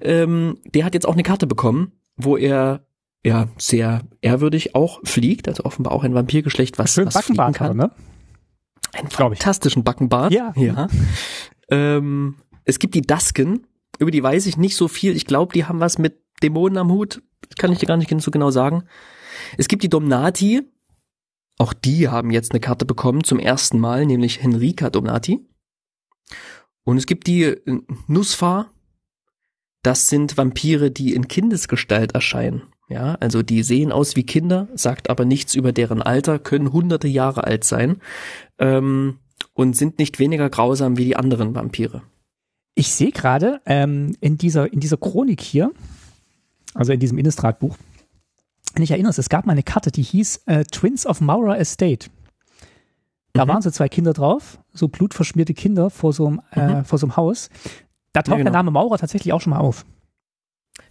[0.00, 2.86] Ähm, der hat jetzt auch eine Karte bekommen, wo er
[3.24, 7.76] ja sehr ehrwürdig auch fliegt, also offenbar auch ein Vampirgeschlecht, was, Schön was fliegen kann.
[7.76, 7.90] ne?
[8.92, 10.32] Einen fantastischen Backenbart.
[10.32, 10.52] Ja.
[10.56, 10.88] ja.
[11.70, 13.66] ähm, es gibt die Dusken,
[13.98, 15.16] über die weiß ich nicht so viel.
[15.16, 17.22] Ich glaube, die haben was mit Dämonen am Hut.
[17.58, 18.84] kann ich dir gar nicht so genau sagen.
[19.56, 20.62] Es gibt die Domnati,
[21.58, 25.44] auch die haben jetzt eine Karte bekommen zum ersten Mal, nämlich Henrika Donati.
[26.84, 28.70] Und es gibt die äh, Nusfa.
[29.82, 32.62] Das sind Vampire, die in Kindesgestalt erscheinen.
[32.88, 37.06] Ja, also die sehen aus wie Kinder, sagt aber nichts über deren Alter, können hunderte
[37.06, 37.98] Jahre alt sein
[38.58, 39.18] ähm,
[39.52, 42.02] und sind nicht weniger grausam wie die anderen Vampire.
[42.74, 45.70] Ich sehe gerade ähm, in dieser in dieser Chronik hier,
[46.72, 47.76] also in diesem Innistrad-Buch,
[48.74, 52.10] wenn ich erinnere, es gab mal eine Karte, die hieß äh, Twins of Maura Estate.
[53.32, 53.48] Da mhm.
[53.50, 56.84] waren so zwei Kinder drauf, so blutverschmierte Kinder vor so einem, äh, mhm.
[56.84, 57.50] vor so einem Haus.
[58.12, 58.50] Da taucht ja, genau.
[58.50, 59.84] der Name Maurer tatsächlich auch schon mal auf.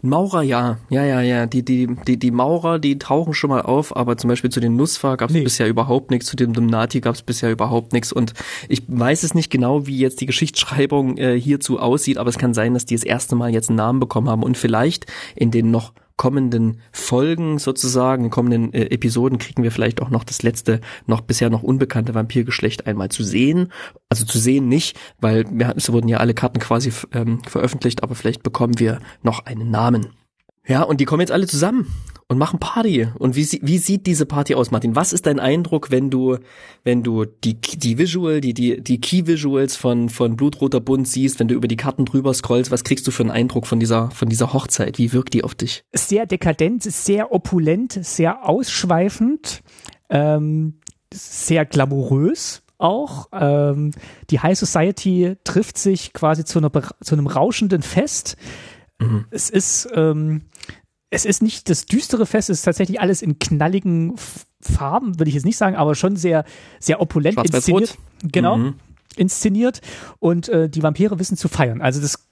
[0.02, 1.46] Maurer, ja, ja, ja, ja.
[1.46, 4.76] Die, die, die, die Maurer, die tauchen schon mal auf, aber zum Beispiel zu den
[4.76, 5.44] Nusfa gab es nee.
[5.44, 8.12] bisher überhaupt nichts, zu dem Dumnati gab es bisher überhaupt nichts.
[8.12, 8.34] Und
[8.70, 12.54] ich weiß es nicht genau, wie jetzt die Geschichtsschreibung äh, hierzu aussieht, aber es kann
[12.54, 15.72] sein, dass die das erste Mal jetzt einen Namen bekommen haben und vielleicht in den
[15.72, 20.82] noch kommenden Folgen sozusagen, in kommenden äh, Episoden kriegen wir vielleicht auch noch das letzte,
[21.06, 23.72] noch bisher noch unbekannte Vampirgeschlecht einmal zu sehen.
[24.10, 28.16] Also zu sehen nicht, weil wir, es wurden ja alle Karten quasi ähm, veröffentlicht, aber
[28.16, 30.08] vielleicht bekommen wir noch einen Namen.
[30.68, 31.94] Ja, und die kommen jetzt alle zusammen
[32.28, 33.08] und machen Party.
[33.18, 34.96] Und wie, wie sieht diese Party aus, Martin?
[34.96, 36.38] Was ist dein Eindruck, wenn du,
[36.84, 41.40] wenn du die, die Visual, die, die, die Key Visuals von, von Blutroter Bund siehst,
[41.40, 44.12] wenn du über die Karten drüber scrollst, was kriegst du für einen Eindruck von dieser,
[44.12, 44.98] von dieser Hochzeit?
[44.98, 45.84] Wie wirkt die auf dich?
[45.94, 49.62] Sehr dekadent, sehr opulent, sehr ausschweifend,
[50.10, 50.80] ähm,
[51.14, 53.30] sehr glamourös auch.
[53.32, 53.92] Ähm,
[54.30, 58.36] die High Society trifft sich quasi zu, einer, zu einem rauschenden Fest.
[59.00, 59.26] Mhm.
[59.30, 60.42] Es ist, ähm,
[61.10, 64.16] es ist nicht das düstere Fest, es ist tatsächlich alles in knalligen
[64.62, 66.46] Farben, würde ich jetzt nicht sagen, aber schon sehr,
[66.80, 67.98] sehr opulent inszeniert.
[68.24, 68.58] Genau.
[68.58, 68.76] Mhm
[69.18, 69.82] inszeniert
[70.20, 71.82] und äh, die Vampire wissen zu feiern.
[71.82, 72.28] Also das,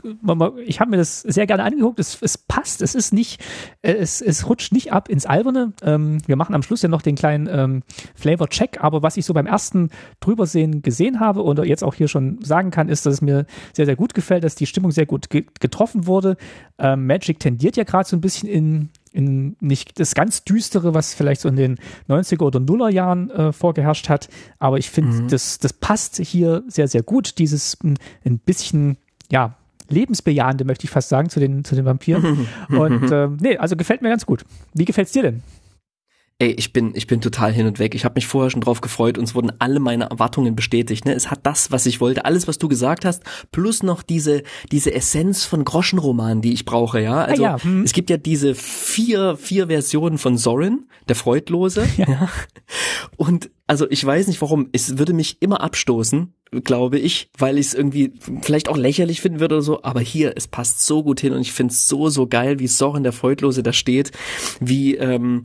[0.65, 1.99] ich habe mir das sehr gerne angeguckt.
[1.99, 3.43] Es, es passt, es ist nicht,
[3.81, 5.73] äh, es, es rutscht nicht ab ins Alberne.
[5.81, 7.83] Ähm, wir machen am Schluss ja noch den kleinen ähm,
[8.15, 12.39] Flavor-Check, aber was ich so beim ersten drübersehen gesehen habe und jetzt auch hier schon
[12.41, 15.29] sagen kann, ist, dass es mir sehr, sehr gut gefällt, dass die Stimmung sehr gut
[15.29, 16.37] ge getroffen wurde.
[16.77, 21.13] Ähm, Magic tendiert ja gerade so ein bisschen in in nicht das ganz Düstere, was
[21.13, 21.77] vielleicht so in den
[22.09, 24.29] 90er oder Nuller Jahren äh, vorgeherrscht hat.
[24.59, 25.27] Aber ich finde, mhm.
[25.29, 27.37] das, das passt hier sehr, sehr gut.
[27.37, 28.97] Dieses ein bisschen,
[29.31, 29.55] ja,
[29.89, 32.47] lebensbejahende, möchte ich fast sagen, zu den, zu den Vampiren.
[32.69, 34.43] Und ähm, nee, also gefällt mir ganz gut.
[34.73, 35.43] Wie gefällt's dir denn?
[36.37, 37.95] Ey, ich bin, ich bin total hin und weg.
[37.95, 41.05] Ich habe mich vorher schon drauf gefreut und es wurden alle meine Erwartungen bestätigt.
[41.05, 41.13] Ne?
[41.13, 44.93] Es hat das, was ich wollte, alles, was du gesagt hast, plus noch diese, diese
[44.93, 47.23] Essenz von Groschenroman, die ich brauche, ja.
[47.23, 47.83] Also ah ja, hm.
[47.83, 51.87] es gibt ja diese vier, vier Versionen von Sorin, der Freudlose.
[51.95, 52.09] Ja.
[52.09, 52.29] ja.
[53.15, 57.67] Und also ich weiß nicht warum, es würde mich immer abstoßen, glaube ich, weil ich
[57.67, 61.19] es irgendwie vielleicht auch lächerlich finden würde oder so, aber hier, es passt so gut
[61.19, 64.11] hin und ich finde es so, so geil, wie Soren der Freudlose da steht,
[64.59, 65.43] wie ähm,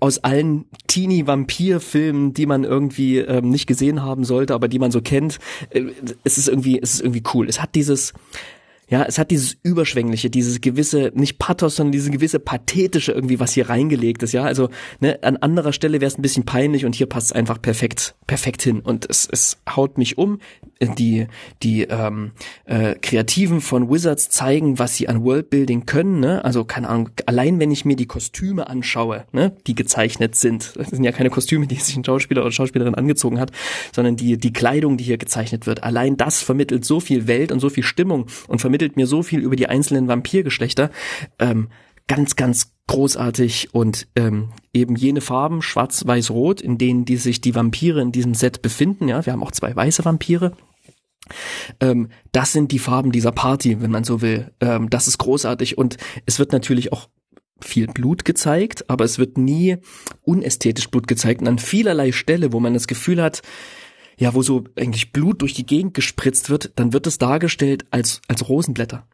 [0.00, 5.00] aus allen Teenie-Vampir-Filmen, die man irgendwie ähm, nicht gesehen haben sollte, aber die man so
[5.00, 5.38] kennt,
[5.70, 5.84] äh,
[6.24, 7.48] es ist irgendwie, es ist irgendwie cool.
[7.48, 8.14] Es hat dieses,
[8.88, 13.52] ja, es hat dieses Überschwängliche, dieses gewisse, nicht Pathos, sondern dieses gewisse Pathetische irgendwie, was
[13.52, 14.44] hier reingelegt ist, ja.
[14.44, 14.70] Also,
[15.00, 18.14] ne, an anderer Stelle wäre es ein bisschen peinlich und hier passt es einfach perfekt,
[18.26, 18.80] perfekt hin.
[18.80, 20.40] Und es, es haut mich um.
[20.80, 21.26] Die,
[21.62, 22.30] die ähm,
[22.64, 26.44] äh, Kreativen von Wizards zeigen, was sie an Worldbuilding können, ne?
[26.44, 30.90] Also, keine Ahnung, allein wenn ich mir die Kostüme anschaue, ne, die gezeichnet sind, das
[30.90, 33.50] sind ja keine Kostüme, die sich ein Schauspieler oder Schauspielerin angezogen hat,
[33.92, 37.58] sondern die, die Kleidung, die hier gezeichnet wird, allein das vermittelt so viel Welt und
[37.58, 40.90] so viel Stimmung und vermittelt mir so viel über die einzelnen Vampirgeschlechter.
[41.40, 41.68] Ähm,
[42.06, 47.40] ganz, ganz großartig und ähm, eben jene Farben, schwarz, weiß, rot, in denen die sich
[47.40, 49.08] die Vampire in diesem Set befinden.
[49.08, 50.52] Ja, wir haben auch zwei weiße Vampire.
[51.80, 54.52] Ähm, das sind die Farben dieser Party, wenn man so will.
[54.60, 57.08] Ähm, das ist großartig und es wird natürlich auch
[57.60, 59.78] viel Blut gezeigt, aber es wird nie
[60.22, 61.40] unästhetisch Blut gezeigt.
[61.40, 63.42] Und an vielerlei Stelle, wo man das Gefühl hat,
[64.18, 68.20] ja, wo so eigentlich Blut durch die Gegend gespritzt wird, dann wird es dargestellt als,
[68.28, 69.06] als Rosenblätter.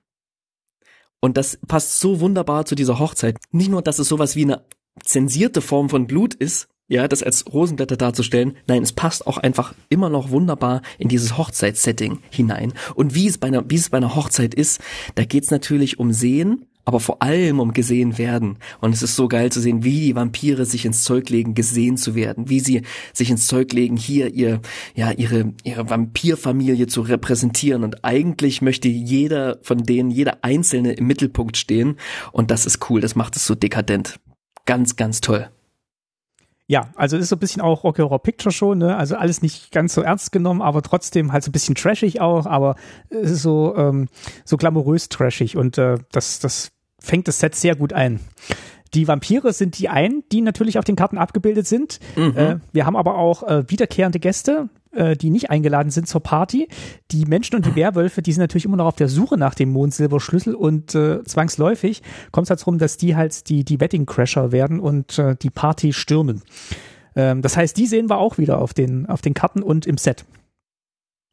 [1.21, 3.39] Und das passt so wunderbar zu dieser Hochzeit.
[3.51, 4.65] Nicht nur, dass es sowas wie eine
[5.03, 8.57] zensierte Form von Blut ist, ja, das als Rosenblätter darzustellen.
[8.67, 12.75] Nein, es passt auch einfach immer noch wunderbar in dieses Hochzeitssetting hinein.
[12.95, 14.81] Und wie es bei einer, wie es bei einer Hochzeit ist,
[15.15, 18.59] da geht's natürlich um Sehen, aber vor allem um gesehen werden.
[18.81, 21.97] Und es ist so geil zu sehen, wie die Vampire sich ins Zeug legen, gesehen
[21.97, 22.83] zu werden, wie sie
[23.15, 24.61] sich ins Zeug legen, hier ihr,
[24.95, 27.85] ja, ihre, ihre Vampirfamilie zu repräsentieren.
[27.85, 31.97] Und eigentlich möchte jeder von denen, jeder Einzelne im Mittelpunkt stehen.
[32.33, 34.21] Und das ist cool, das macht es so dekadent.
[34.67, 35.49] Ganz, ganz toll.
[36.67, 38.97] Ja, also ist so ein bisschen auch Rocky Horror Picture Show, ne?
[38.97, 42.47] Also alles nicht ganz so ernst genommen, aber trotzdem halt so ein bisschen trashig auch,
[42.47, 42.77] aber
[43.11, 44.09] es ist so ähm,
[44.47, 48.21] so glamourös trashig und äh, das das fängt das Set sehr gut ein.
[48.95, 51.99] Die Vampire sind die einen, die natürlich auf den Karten abgebildet sind.
[52.17, 52.37] Mhm.
[52.37, 54.69] Äh, wir haben aber auch äh, wiederkehrende Gäste.
[54.95, 56.69] Äh, die nicht eingeladen sind zur Party.
[57.11, 59.71] Die Menschen und die Werwölfe, die sind natürlich immer noch auf der Suche nach dem
[59.71, 62.03] Mondsilberschlüssel und äh, zwangsläufig
[62.33, 65.51] kommt es halt darum, dass die halt die, die Wedding Crasher werden und äh, die
[65.51, 66.43] Party stürmen.
[67.17, 69.99] Ähm, das heißt, die sehen wir auch wieder auf den, auf den Karten und im
[69.99, 70.25] Set.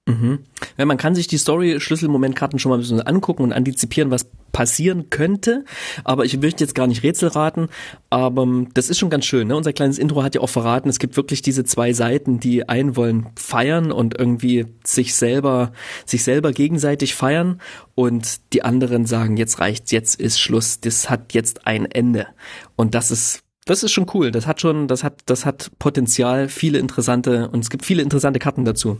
[0.08, 0.40] Mhm.
[0.78, 5.12] Ja, man kann sich die Story-Schlüsselmomentkarten schon mal ein bisschen angucken und antizipieren, was passieren
[5.12, 5.64] könnte.
[6.04, 7.70] Aber ich möchte jetzt gar nicht Rätsel raten.
[8.10, 9.48] Aber ähm, das ist schon ganz schön.
[9.48, 9.56] Ne?
[9.56, 12.96] Unser kleines Intro hat ja auch verraten, es gibt wirklich diese zwei Seiten, die einen
[12.96, 15.72] wollen feiern und irgendwie sich selber,
[16.06, 17.62] sich selber gegenseitig feiern
[17.94, 22.28] und die anderen sagen, jetzt reicht's, jetzt ist Schluss, das hat jetzt ein Ende.
[22.76, 24.32] Und das ist das ist schon cool.
[24.32, 28.39] Das hat schon, das hat, das hat Potenzial, viele interessante, und es gibt viele interessante
[28.39, 29.00] Karten dazu.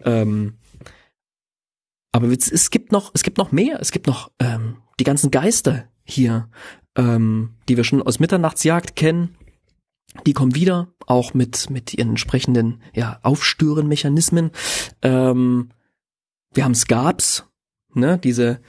[0.00, 0.58] Ähm,
[2.12, 3.78] aber es gibt noch, es gibt noch mehr.
[3.80, 6.48] Es gibt noch ähm, die ganzen Geister hier,
[6.96, 9.36] ähm, die wir schon aus Mitternachtsjagd kennen.
[10.24, 14.50] Die kommen wieder, auch mit mit ihren entsprechenden ja Aufstörenmechanismen.
[15.02, 15.70] Ähm,
[16.54, 17.44] wir haben Scarps,
[17.92, 18.60] ne, diese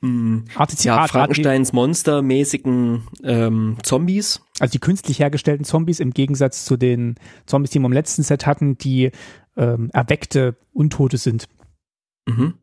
[0.00, 0.44] mh,
[0.82, 4.40] ja, Frankensteins Monster-mäßigen ähm, Zombies.
[4.58, 8.46] Also die künstlich hergestellten Zombies im Gegensatz zu den Zombies, die wir im letzten Set
[8.46, 9.10] hatten, die
[9.56, 11.48] ähm, erweckte Untote sind.
[12.26, 12.54] Mhm.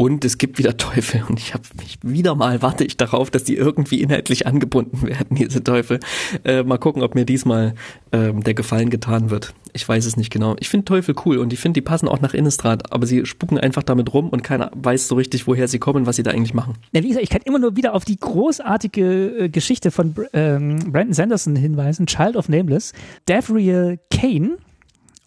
[0.00, 3.42] Und es gibt wieder Teufel und ich habe mich wieder mal warte ich darauf, dass
[3.42, 5.98] die irgendwie inhaltlich angebunden werden, diese Teufel.
[6.44, 7.74] Äh, mal gucken, ob mir diesmal
[8.12, 9.54] ähm, der Gefallen getan wird.
[9.72, 10.54] Ich weiß es nicht genau.
[10.60, 13.58] Ich finde Teufel cool und ich finde, die passen auch nach Innistrad, aber sie spucken
[13.58, 16.54] einfach damit rum und keiner weiß so richtig, woher sie kommen, was sie da eigentlich
[16.54, 16.74] machen.
[16.92, 20.78] Ja, wie gesagt, ich kann immer nur wieder auf die großartige äh, Geschichte von ähm,
[20.92, 22.92] Brandon Sanderson hinweisen, Child of Nameless.
[23.26, 24.58] Davriel Kane,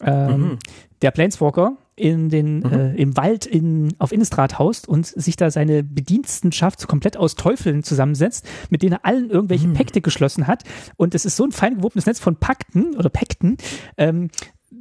[0.00, 0.58] ähm, mhm.
[1.02, 2.72] der Planeswalker, in den, mhm.
[2.72, 7.82] äh, im Wald in, auf Innistrad haust und sich da seine Bedienstenschaft komplett aus Teufeln
[7.82, 9.74] zusammensetzt, mit denen er allen irgendwelche mhm.
[9.74, 10.64] Pakte geschlossen hat.
[10.96, 13.58] Und es ist so ein fein gewobenes Netz von Pakten oder Pakten,
[13.98, 14.30] ähm,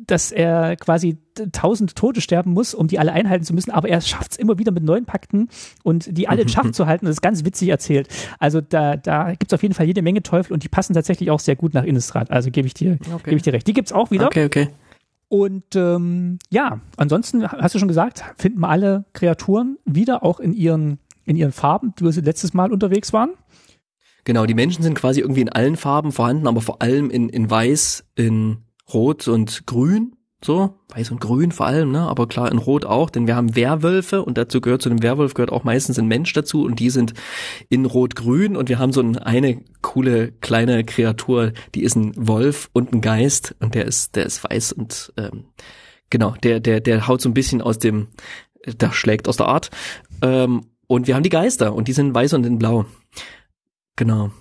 [0.08, 1.18] dass er quasi
[1.52, 4.58] tausend Tote sterben muss, um die alle einhalten zu müssen, aber er schafft es immer
[4.58, 5.50] wieder mit neuen Pakten
[5.84, 7.06] und die alle in Schach zu halten.
[7.06, 8.08] Das ist ganz witzig erzählt.
[8.40, 11.30] Also da, da gibt es auf jeden Fall jede Menge Teufel und die passen tatsächlich
[11.30, 12.32] auch sehr gut nach Innistrad.
[12.32, 13.22] Also gebe ich dir, okay.
[13.26, 13.68] gebe ich dir recht.
[13.68, 14.28] Die gibt's auch wieder.
[14.28, 14.70] Okay, okay.
[15.32, 20.52] Und ähm, ja, ansonsten hast du schon gesagt, finden wir alle Kreaturen wieder auch in
[20.52, 23.30] ihren, in ihren Farben, die wir letztes Mal unterwegs waren.
[24.26, 27.50] Genau, die Menschen sind quasi irgendwie in allen Farben vorhanden, aber vor allem in, in
[27.50, 28.58] Weiß, in
[28.94, 32.02] Rot und Grün so, weiß und grün vor allem, ne?
[32.02, 35.36] aber klar in rot auch, denn wir haben Werwölfe und dazu gehört zu dem Werwolf
[35.36, 37.14] gehört auch meistens ein Mensch dazu und die sind
[37.70, 42.92] in rot-grün und wir haben so eine coole kleine Kreatur, die ist ein Wolf und
[42.92, 45.46] ein Geist und der ist der ist weiß und ähm,
[46.10, 48.08] genau, der der der haut so ein bisschen aus dem
[48.66, 49.70] der schlägt aus der Art
[50.24, 52.86] ähm, und wir haben die Geister und die sind weiß und in blau.
[53.96, 54.32] Genau.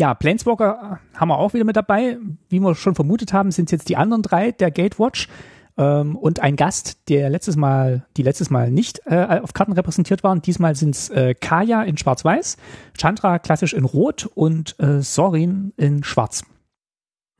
[0.00, 2.16] Ja, Planeswalker haben wir auch wieder mit dabei.
[2.48, 5.28] Wie wir schon vermutet haben, sind jetzt die anderen drei der Gatewatch
[5.76, 10.24] ähm, und ein Gast, der letztes Mal, die letztes Mal nicht äh, auf Karten repräsentiert
[10.24, 10.40] waren.
[10.40, 12.56] Diesmal sind es äh, Kaya in Schwarz-Weiß,
[12.96, 16.44] Chandra klassisch in Rot und äh, Sorin in Schwarz.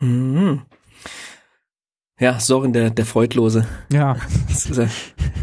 [0.01, 0.61] Mhm.
[2.21, 3.67] Ja, Soren, der, der Freudlose.
[3.91, 4.17] Ja.
[4.47, 4.91] Das ist,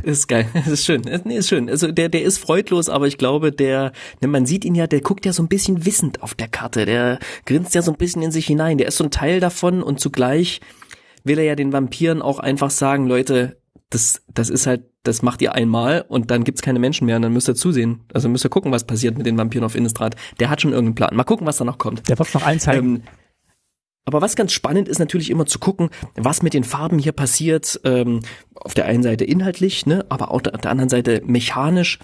[0.03, 0.47] ist geil.
[0.53, 1.01] Das ist schön.
[1.23, 1.69] Nee, ist schön.
[1.69, 5.01] Also der, der ist freudlos, aber ich glaube, der, ne, man sieht ihn ja, der
[5.01, 6.85] guckt ja so ein bisschen wissend auf der Karte.
[6.85, 8.77] Der grinst ja so ein bisschen in sich hinein.
[8.77, 10.61] Der ist so ein Teil davon und zugleich
[11.23, 13.57] will er ja den Vampiren auch einfach sagen, Leute,
[13.89, 17.23] das, das ist halt, das macht ihr einmal und dann gibt's keine Menschen mehr und
[17.23, 18.03] dann müsst ihr zusehen.
[18.13, 20.15] Also müsst ihr gucken, was passiert mit den Vampiren auf Innistrad.
[20.39, 21.15] Der hat schon irgendeinen Plan.
[21.15, 22.07] Mal gucken, was da noch kommt.
[22.07, 22.97] Der wird noch allen zeigen.
[22.97, 23.03] Ähm,
[24.07, 27.81] aber was ganz spannend ist natürlich immer zu gucken, was mit den Farben hier passiert.
[27.83, 28.21] Ähm,
[28.55, 31.99] auf der einen Seite inhaltlich, ne, aber auch auf der anderen Seite mechanisch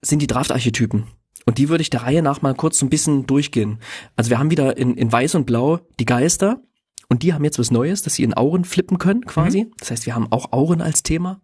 [0.00, 1.04] sind die Draftarchetypen.
[1.44, 3.78] Und die würde ich der Reihe nach mal kurz so ein bisschen durchgehen.
[4.16, 6.62] Also wir haben wieder in, in Weiß und Blau die Geister.
[7.10, 9.64] Und die haben jetzt was Neues, dass sie in Auren flippen können, quasi.
[9.64, 9.72] Mhm.
[9.78, 11.42] Das heißt, wir haben auch Auren als Thema.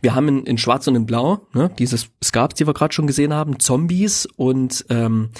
[0.00, 3.06] Wir haben in, in Schwarz und in Blau, ne, dieses Scarps, die wir gerade schon
[3.06, 5.30] gesehen haben, Zombies und ähm,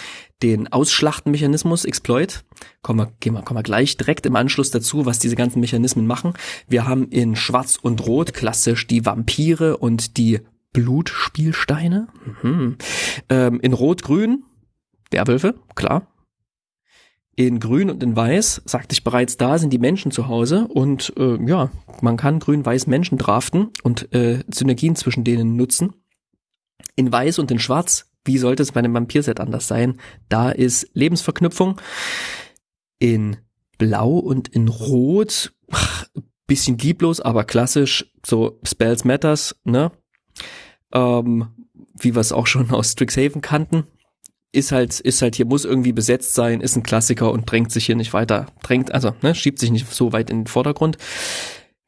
[0.42, 2.44] den Ausschlachtenmechanismus Exploit.
[2.82, 6.06] Kommen wir, gehen wir, kommen wir gleich direkt im Anschluss dazu, was diese ganzen Mechanismen
[6.06, 6.34] machen.
[6.68, 10.40] Wir haben in Schwarz und Rot klassisch die Vampire und die
[10.72, 12.08] Blutspielsteine.
[12.42, 12.76] Mhm.
[13.28, 14.44] Ähm, in Rot-Grün
[15.10, 16.06] Werwölfe, klar.
[17.38, 21.12] In Grün und in Weiß, sagte ich bereits, da sind die Menschen zu Hause und
[21.18, 21.70] äh, ja,
[22.00, 25.92] man kann Grün-Weiß Menschen draften und äh, Synergien zwischen denen nutzen.
[26.94, 30.00] In Weiß und in Schwarz, wie sollte es bei einem Vampirset anders sein?
[30.30, 31.78] Da ist Lebensverknüpfung.
[32.98, 33.36] In
[33.76, 36.06] Blau und in Rot, ach,
[36.46, 39.92] bisschen lieblos, aber klassisch, so Spells Matters, ne?
[40.90, 41.48] Ähm,
[41.98, 43.84] wie wir es auch schon aus Strixhaven kannten
[44.52, 47.86] ist halt, ist halt hier, muss irgendwie besetzt sein, ist ein Klassiker und drängt sich
[47.86, 50.98] hier nicht weiter, drängt, also, ne, schiebt sich nicht so weit in den Vordergrund.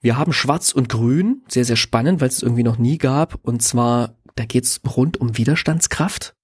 [0.01, 3.39] Wir haben Schwarz und Grün, sehr, sehr spannend, weil es irgendwie noch nie gab.
[3.43, 6.35] Und zwar, da geht's rund um Widerstandskraft.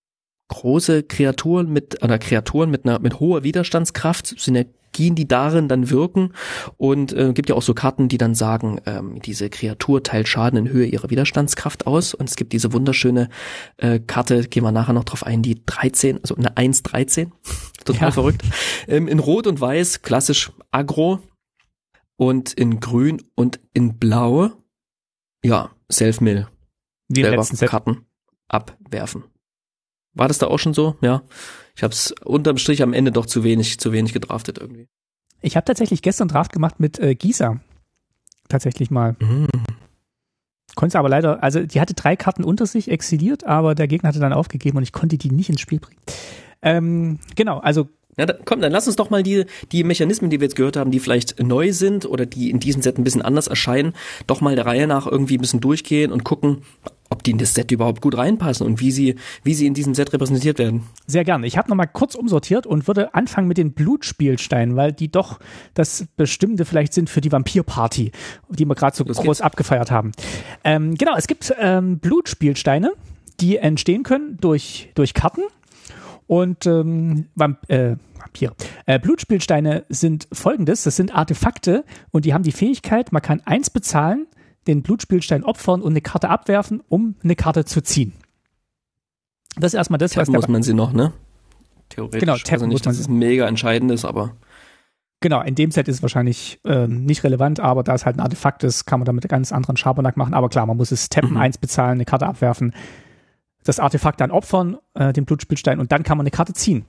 [0.48, 4.34] Große Kreaturen mit, oder Kreaturen mit einer, mit hoher Widerstandskraft,
[4.94, 6.32] Synergien, die darin dann wirken.
[6.76, 10.58] Und äh, gibt ja auch so Karten, die dann sagen, ähm, diese Kreatur teilt Schaden
[10.58, 12.14] in Höhe ihrer Widerstandskraft aus.
[12.14, 13.28] Und es gibt diese wunderschöne
[13.76, 17.30] äh, Karte, gehen wir nachher noch drauf ein, die 13, also eine 1-13.
[17.84, 18.10] Total ja.
[18.10, 18.42] verrückt.
[18.88, 21.20] Ähm, in Rot und Weiß, klassisch Agro,
[22.16, 24.50] und in grün und in blau,
[25.44, 26.48] ja, Self-Mill.
[27.08, 28.06] Die selber Karten
[28.48, 29.24] abwerfen.
[30.14, 30.96] War das da auch schon so?
[31.02, 31.22] Ja.
[31.76, 34.88] Ich habe es unterm Strich am Ende doch zu wenig, zu wenig gedraftet irgendwie.
[35.40, 37.60] Ich habe tatsächlich gestern Draft gemacht mit äh, Gisa.
[38.48, 39.16] Tatsächlich mal.
[39.20, 39.48] Mhm.
[40.74, 44.18] Konnte aber leider, also die hatte drei Karten unter sich exiliert, aber der Gegner hatte
[44.18, 46.00] dann aufgegeben und ich konnte die nicht ins Spiel bringen.
[46.62, 50.40] Ähm, genau, also ja, da, komm, dann lass uns doch mal die, die Mechanismen, die
[50.40, 53.22] wir jetzt gehört haben, die vielleicht neu sind oder die in diesem Set ein bisschen
[53.22, 53.92] anders erscheinen,
[54.26, 56.62] doch mal der Reihe nach irgendwie ein bisschen durchgehen und gucken,
[57.14, 59.94] ob die in das Set überhaupt gut reinpassen und wie sie, wie sie in diesem
[59.94, 60.82] Set repräsentiert werden.
[61.06, 61.46] Sehr gerne.
[61.46, 65.38] Ich habe nochmal kurz umsortiert und würde anfangen mit den Blutspielsteinen, weil die doch
[65.74, 68.10] das Bestimmte vielleicht sind für die Vampirparty,
[68.50, 69.46] die wir gerade so das groß geht.
[69.46, 70.10] abgefeiert haben.
[70.64, 72.92] Ähm, genau, es gibt ähm, Blutspielsteine,
[73.40, 75.42] die entstehen können durch, durch Karten
[76.26, 78.54] und ähm, Vamp äh, Vampir.
[78.86, 83.70] Äh, Blutspielsteine sind folgendes: Das sind Artefakte und die haben die Fähigkeit, man kann eins
[83.70, 84.26] bezahlen,
[84.66, 88.12] den Blutspielstein opfern und eine Karte abwerfen, um eine Karte zu ziehen.
[89.56, 90.42] Das ist erstmal das, tappen was.
[90.42, 91.12] muss man sie noch, ne?
[91.90, 92.20] Theoretisch.
[92.20, 94.36] Genau, tappen also nicht, dass es mega entscheidend ist, aber.
[95.20, 98.20] Genau, in dem Set ist es wahrscheinlich ähm, nicht relevant, aber da es halt ein
[98.20, 100.34] Artefakt ist, kann man damit ganz anderen Schabernack machen.
[100.34, 101.36] Aber klar, man muss es tappen, mhm.
[101.38, 102.74] eins bezahlen, eine Karte abwerfen
[103.64, 106.84] das Artefakt dann opfern, äh, den Blutspielstein, und dann kann man eine Karte ziehen.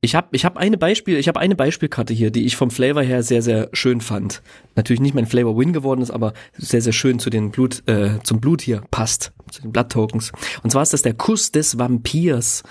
[0.00, 3.02] Ich habe ich hab eine Beispiel, ich habe eine Beispielkarte hier, die ich vom Flavor
[3.02, 4.42] her sehr sehr schön fand.
[4.76, 8.20] Natürlich nicht mein Flavor Win geworden ist, aber sehr sehr schön zu den Blut äh,
[8.22, 10.32] zum Blut hier passt, zu den Blood Tokens.
[10.62, 12.62] Und zwar ist das der Kuss des Vampirs.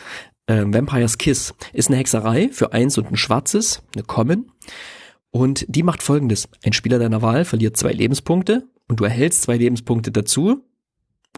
[0.46, 4.50] Äh, Vampire's Kiss ist eine Hexerei für eins und ein schwarzes, eine Common.
[5.30, 6.48] Und die macht folgendes.
[6.64, 10.64] Ein Spieler deiner Wahl verliert zwei Lebenspunkte und du erhältst zwei Lebenspunkte dazu,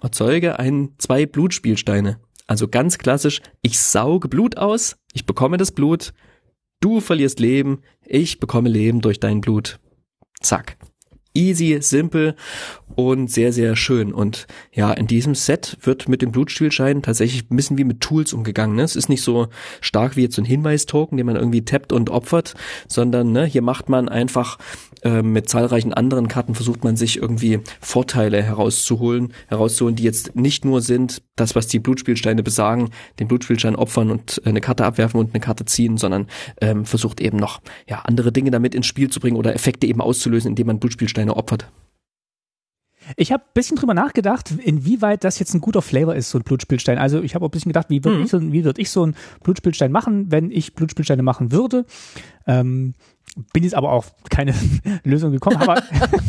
[0.03, 2.19] erzeuge ein, zwei Blutspielsteine.
[2.49, 6.15] Also ganz klassisch, ich sauge Blut aus, ich bekomme das Blut,
[6.79, 9.79] du verlierst Leben, ich bekomme Leben durch dein Blut.
[10.41, 10.79] Zack.
[11.39, 12.35] Easy, simpel
[12.95, 14.13] und sehr, sehr schön.
[14.13, 18.33] Und ja, in diesem Set wird mit dem Blutspielschein tatsächlich ein bisschen wie mit Tools
[18.33, 18.75] umgegangen.
[18.75, 18.83] Ne?
[18.83, 19.47] Es ist nicht so
[19.79, 22.55] stark wie jetzt so ein Hinweistoken, den man irgendwie tappt und opfert,
[22.87, 24.57] sondern ne, hier macht man einfach
[25.03, 30.65] äh, mit zahlreichen anderen Karten versucht man sich irgendwie Vorteile herauszuholen, herauszuholen, die jetzt nicht
[30.65, 35.33] nur sind, das, was die Blutspielsteine besagen, den Blutspielstein opfern und eine Karte abwerfen und
[35.33, 36.27] eine Karte ziehen, sondern
[36.59, 40.01] ähm, versucht eben noch ja andere Dinge damit ins Spiel zu bringen oder Effekte eben
[40.01, 41.71] auszulösen, indem man Blutspielsteine opfert.
[43.15, 46.43] Ich habe ein bisschen drüber nachgedacht, inwieweit das jetzt ein guter Flavor ist, so ein
[46.43, 46.97] Blutspielstein.
[46.97, 48.23] Also ich habe auch ein bisschen gedacht, wie würde mhm.
[48.25, 51.85] ich, so, würd ich so ein Blutspielstein machen, wenn ich Blutspielsteine machen würde.
[52.45, 52.93] Ähm,
[53.53, 54.53] bin jetzt aber auch keine
[55.03, 55.57] Lösung gekommen.
[55.57, 55.81] Aber,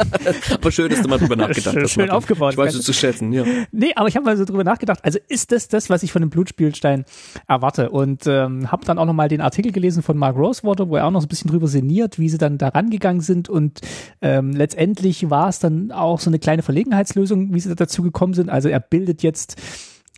[0.54, 1.90] aber schön, dass du mal drüber nachgedacht hast.
[1.90, 2.52] Schön aufgebaut.
[2.52, 3.44] Ich weiß es zu schätzen, ja.
[3.72, 5.00] Nee, aber ich habe mal so drüber nachgedacht.
[5.02, 7.04] Also ist das das, was ich von dem Blutspielstein
[7.46, 7.90] erwarte?
[7.90, 11.06] Und ähm, habe dann auch noch mal den Artikel gelesen von Mark Rosewater, wo er
[11.06, 13.48] auch noch so ein bisschen drüber sinniert, wie sie dann da rangegangen sind.
[13.48, 13.80] Und
[14.22, 18.50] ähm, letztendlich war es dann auch so eine kleine Verlegenheitslösung, wie sie dazu gekommen sind.
[18.50, 19.60] Also er bildet jetzt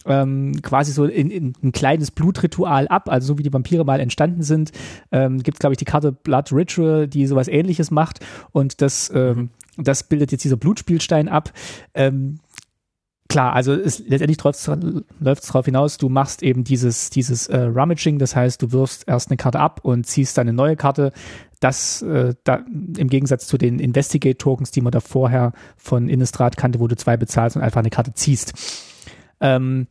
[0.06, 4.00] ähm, quasi so in, in ein kleines Blutritual ab, also so wie die Vampire mal
[4.00, 4.72] entstanden sind,
[5.10, 8.20] ähm, gibt glaube ich die Karte Blood Ritual, die sowas ähnliches macht
[8.52, 11.52] und das, ähm, das bildet jetzt dieser Blutspielstein ab.
[11.94, 12.40] Ähm,
[13.32, 18.18] klar, also es, letztendlich läuft es darauf hinaus, du machst eben dieses, dieses äh, Rummaging,
[18.18, 21.12] das heißt, du wirfst erst eine Karte ab und ziehst dann eine neue Karte.
[21.58, 22.64] Das äh, da,
[22.96, 27.16] im Gegensatz zu den Investigate-Tokens, die man da vorher von Innistrad kannte, wo du zwei
[27.16, 28.91] bezahlst und einfach eine Karte ziehst.
[29.42, 29.88] Ähm,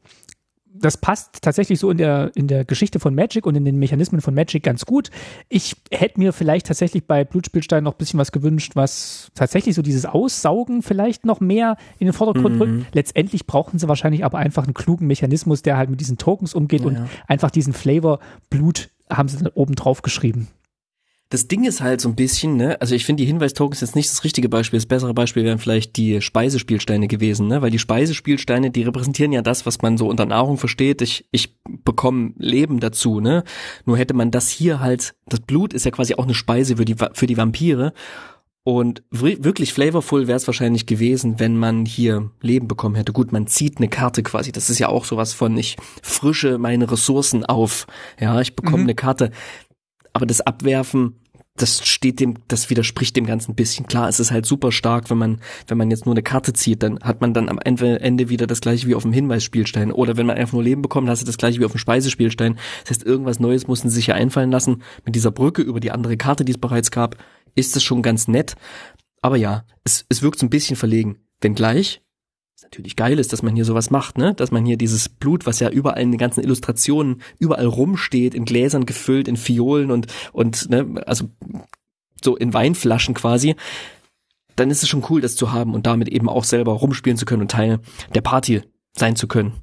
[0.73, 4.21] das passt tatsächlich so in der, in der Geschichte von Magic und in den Mechanismen
[4.21, 5.11] von Magic ganz gut.
[5.49, 9.81] Ich hätte mir vielleicht tatsächlich bei Blutspielstein noch ein bisschen was gewünscht, was tatsächlich so
[9.81, 12.61] dieses Aussaugen vielleicht noch mehr in den Vordergrund mhm.
[12.61, 12.95] rückt.
[12.95, 16.81] Letztendlich brauchen sie wahrscheinlich aber einfach einen klugen Mechanismus, der halt mit diesen Tokens umgeht
[16.81, 20.47] ja, und einfach diesen Flavor Blut haben sie dann oben drauf geschrieben
[21.31, 24.09] das Ding ist halt so ein bisschen, ne, also ich finde die Hinweistokens jetzt nicht
[24.09, 24.77] das richtige Beispiel.
[24.77, 29.41] Das bessere Beispiel wären vielleicht die Speisespielsteine gewesen, ne, weil die Speisespielsteine, die repräsentieren ja
[29.41, 31.01] das, was man so unter Nahrung versteht.
[31.01, 33.45] Ich, ich bekomme Leben dazu, ne.
[33.85, 36.85] Nur hätte man das hier halt, das Blut ist ja quasi auch eine Speise für
[36.85, 37.93] die, für die Vampire.
[38.63, 43.13] Und wirklich flavorful wäre es wahrscheinlich gewesen, wenn man hier Leben bekommen hätte.
[43.13, 44.51] Gut, man zieht eine Karte quasi.
[44.51, 47.87] Das ist ja auch sowas von, ich frische meine Ressourcen auf.
[48.19, 48.83] Ja, ich bekomme mhm.
[48.83, 49.31] eine Karte.
[50.13, 51.20] Aber das Abwerfen
[51.57, 53.85] das steht dem, das widerspricht dem Ganzen bisschen.
[53.85, 56.81] Klar, es ist halt super stark, wenn man, wenn man jetzt nur eine Karte zieht,
[56.81, 59.91] dann hat man dann am Ende wieder das gleiche wie auf dem Hinweisspielstein.
[59.91, 62.57] Oder wenn man einfach nur Leben bekommt, hast du das gleiche wie auf dem Speisespielstein.
[62.83, 64.81] Das heißt, irgendwas Neues mussten sie sich ja einfallen lassen.
[65.05, 67.17] Mit dieser Brücke über die andere Karte, die es bereits gab,
[67.53, 68.55] ist es schon ganz nett.
[69.21, 71.17] Aber ja, es, es wirkt so ein bisschen verlegen.
[71.41, 72.01] Wenngleich,
[72.71, 74.33] natürlich geil ist, dass man hier sowas macht, ne?
[74.33, 78.45] Dass man hier dieses Blut, was ja überall in den ganzen Illustrationen überall rumsteht, in
[78.45, 81.29] Gläsern gefüllt, in Fiolen und und ne, also
[82.23, 83.55] so in Weinflaschen quasi,
[84.55, 87.25] dann ist es schon cool, das zu haben und damit eben auch selber rumspielen zu
[87.25, 87.79] können und Teil
[88.13, 88.61] der Party
[88.95, 89.53] sein zu können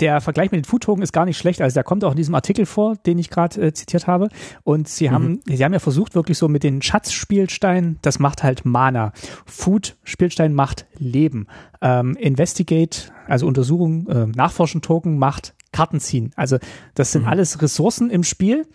[0.00, 1.60] der Vergleich mit den Foodtoken ist gar nicht schlecht.
[1.60, 4.28] Also der kommt auch in diesem Artikel vor, den ich gerade äh, zitiert habe.
[4.62, 5.56] Und sie haben, mhm.
[5.56, 9.12] sie haben ja versucht, wirklich so mit den Schatzspielsteinen, das macht halt Mana.
[9.46, 11.46] Food-Spielstein macht Leben.
[11.80, 16.32] Ähm, Investigate, also Untersuchung, äh, Nachforschen-Token macht Kartenziehen.
[16.36, 16.58] Also
[16.94, 17.28] das sind mhm.
[17.28, 18.66] alles Ressourcen im Spiel,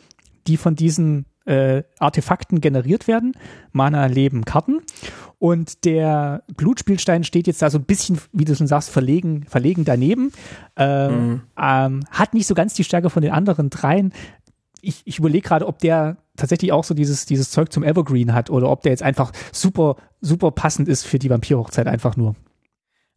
[0.47, 3.33] die von diesen äh, Artefakten generiert werden.
[3.71, 4.81] Mana, Leben, Karten.
[5.39, 9.85] Und der Blutspielstein steht jetzt da so ein bisschen, wie du schon sagst, verlegen, verlegen
[9.85, 10.31] daneben.
[10.77, 11.41] Äh, mhm.
[11.59, 14.13] ähm, hat nicht so ganz die Stärke von den anderen dreien.
[14.81, 18.49] Ich, ich überlege gerade, ob der tatsächlich auch so dieses, dieses Zeug zum Evergreen hat
[18.49, 22.35] oder ob der jetzt einfach super, super passend ist für die Vampirhochzeit einfach nur.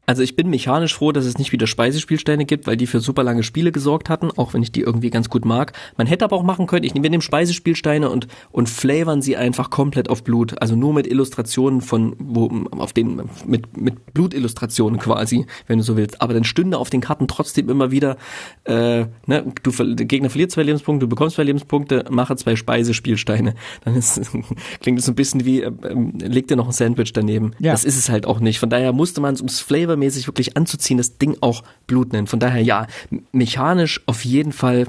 [0.06, 3.22] Also ich bin mechanisch froh, dass es nicht wieder Speisespielsteine gibt, weil die für super
[3.22, 5.72] lange Spiele gesorgt hatten, auch wenn ich die irgendwie ganz gut mag.
[5.96, 9.70] Man hätte aber auch machen können, ich nehme dem Speisespielsteine und und flavern sie einfach
[9.70, 15.46] komplett auf Blut, also nur mit Illustrationen von wo auf den mit mit Blutillustrationen quasi,
[15.66, 16.20] wenn du so willst.
[16.20, 18.16] Aber dann stünde auf den Karten trotzdem immer wieder,
[18.64, 23.54] äh, ne, du der Gegner verliert zwei Lebenspunkte, du bekommst zwei Lebenspunkte, mache zwei Speisespielsteine.
[23.84, 24.20] Dann ist
[24.80, 25.72] klingt es so ein bisschen wie äh,
[26.20, 27.52] leg dir noch ein Sandwich daneben.
[27.58, 27.72] Ja.
[27.72, 28.58] Das ist es halt auch nicht.
[28.58, 32.28] Von daher musste man es ums Flavor flavormäßig wirklich anzuziehen, das Ding auch Blut nennt.
[32.28, 32.86] Von daher ja,
[33.32, 34.88] mechanisch auf jeden Fall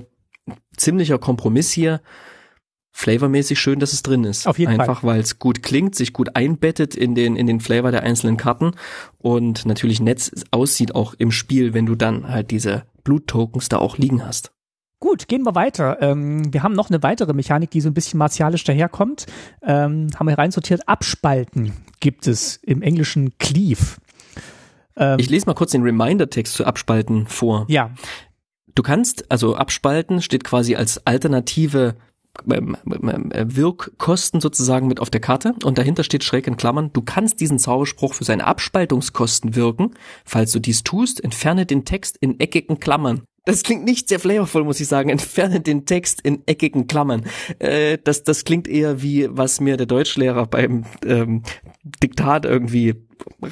[0.75, 2.01] ziemlicher Kompromiss hier.
[2.91, 4.47] Flavormäßig schön, dass es drin ist.
[4.47, 7.91] Auf jeden Einfach weil es gut klingt, sich gut einbettet in den in den Flavor
[7.91, 8.71] der einzelnen Karten
[9.17, 13.97] und natürlich nett aussieht auch im Spiel, wenn du dann halt diese Bluttokens da auch
[13.97, 14.51] liegen hast.
[15.01, 16.01] Gut, gehen wir weiter.
[16.01, 19.25] Ähm, wir haben noch eine weitere Mechanik, die so ein bisschen martialisch daherkommt.
[19.61, 20.87] Ähm, haben wir reinsortiert.
[20.87, 23.97] Abspalten gibt es im Englischen Cleave.
[24.97, 27.65] Ähm, ich lese mal kurz den Reminder-Text zu Abspalten vor.
[27.69, 27.91] Ja.
[28.73, 31.95] Du kannst, also Abspalten steht quasi als alternative
[32.51, 32.75] ähm,
[33.31, 37.39] äh, Wirkkosten sozusagen mit auf der Karte und dahinter steht schräg in Klammern, du kannst
[37.39, 39.91] diesen Zauberspruch für seine Abspaltungskosten wirken.
[40.25, 43.21] Falls du dies tust, entferne den Text in eckigen Klammern.
[43.45, 45.09] Das klingt nicht sehr flavorvoll, muss ich sagen.
[45.09, 47.25] Entferne den Text in eckigen Klammern.
[47.59, 51.43] Äh, das, das klingt eher wie, was mir der Deutschlehrer beim ähm,
[51.83, 52.95] Diktat irgendwie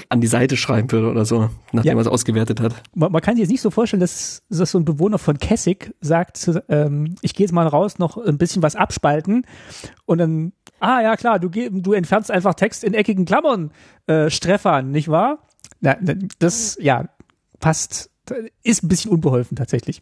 [0.09, 1.97] an die Seite schreiben würde oder so, nachdem ja.
[1.97, 2.75] er es ausgewertet hat.
[2.93, 5.93] Man, man, kann sich jetzt nicht so vorstellen, dass, dass so ein Bewohner von Kessig
[6.01, 9.45] sagt, ähm, ich gehe jetzt mal raus, noch ein bisschen was abspalten
[10.05, 13.71] und dann, ah ja klar, du, du entfernst einfach Text in eckigen Klammern,
[14.07, 15.39] äh, Streffan, nicht wahr?
[15.81, 15.97] Na,
[16.39, 17.09] das, ja,
[17.59, 18.09] passt
[18.63, 19.99] ist ein bisschen unbeholfen tatsächlich.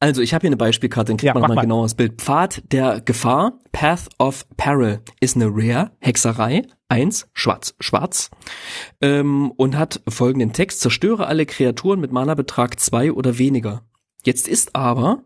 [0.00, 2.20] Also, ich habe hier eine Beispielkarte, dann kriegt ja, man mal genaueres Bild.
[2.20, 8.30] Pfad der Gefahr, Path of Peril, ist eine Rare, Hexerei, eins schwarz, schwarz,
[9.00, 13.82] ähm, und hat folgenden Text, zerstöre alle Kreaturen mit Mana-Betrag zwei oder weniger.
[14.24, 15.24] Jetzt ist aber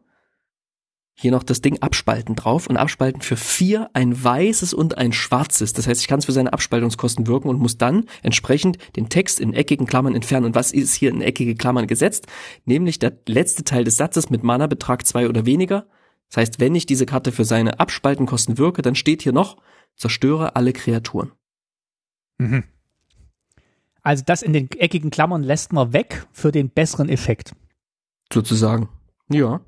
[1.14, 5.72] hier noch das Ding abspalten drauf und abspalten für vier, ein weißes und ein schwarzes.
[5.72, 9.38] Das heißt, ich kann es für seine Abspaltungskosten wirken und muss dann entsprechend den Text
[9.38, 10.46] in eckigen Klammern entfernen.
[10.46, 12.26] Und was ist hier in eckige Klammern gesetzt?
[12.64, 15.86] Nämlich der letzte Teil des Satzes mit Mana-Betrag zwei oder weniger.
[16.30, 19.58] Das heißt, wenn ich diese Karte für seine Abspaltenkosten wirke, dann steht hier noch,
[19.96, 21.32] zerstöre alle Kreaturen.
[22.38, 22.64] Mhm.
[24.02, 27.54] Also das in den eckigen Klammern lässt man weg für den besseren Effekt.
[28.32, 28.88] Sozusagen.
[29.28, 29.60] Ja,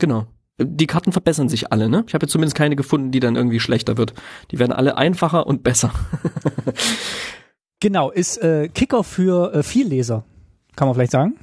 [0.00, 0.26] genau
[0.60, 2.04] die Karten verbessern sich alle, ne?
[2.06, 4.14] Ich habe jetzt zumindest keine gefunden, die dann irgendwie schlechter wird.
[4.50, 5.92] Die werden alle einfacher und besser.
[7.80, 10.24] genau, ist äh, Kicker für äh, Vielleser,
[10.76, 11.36] kann man vielleicht sagen.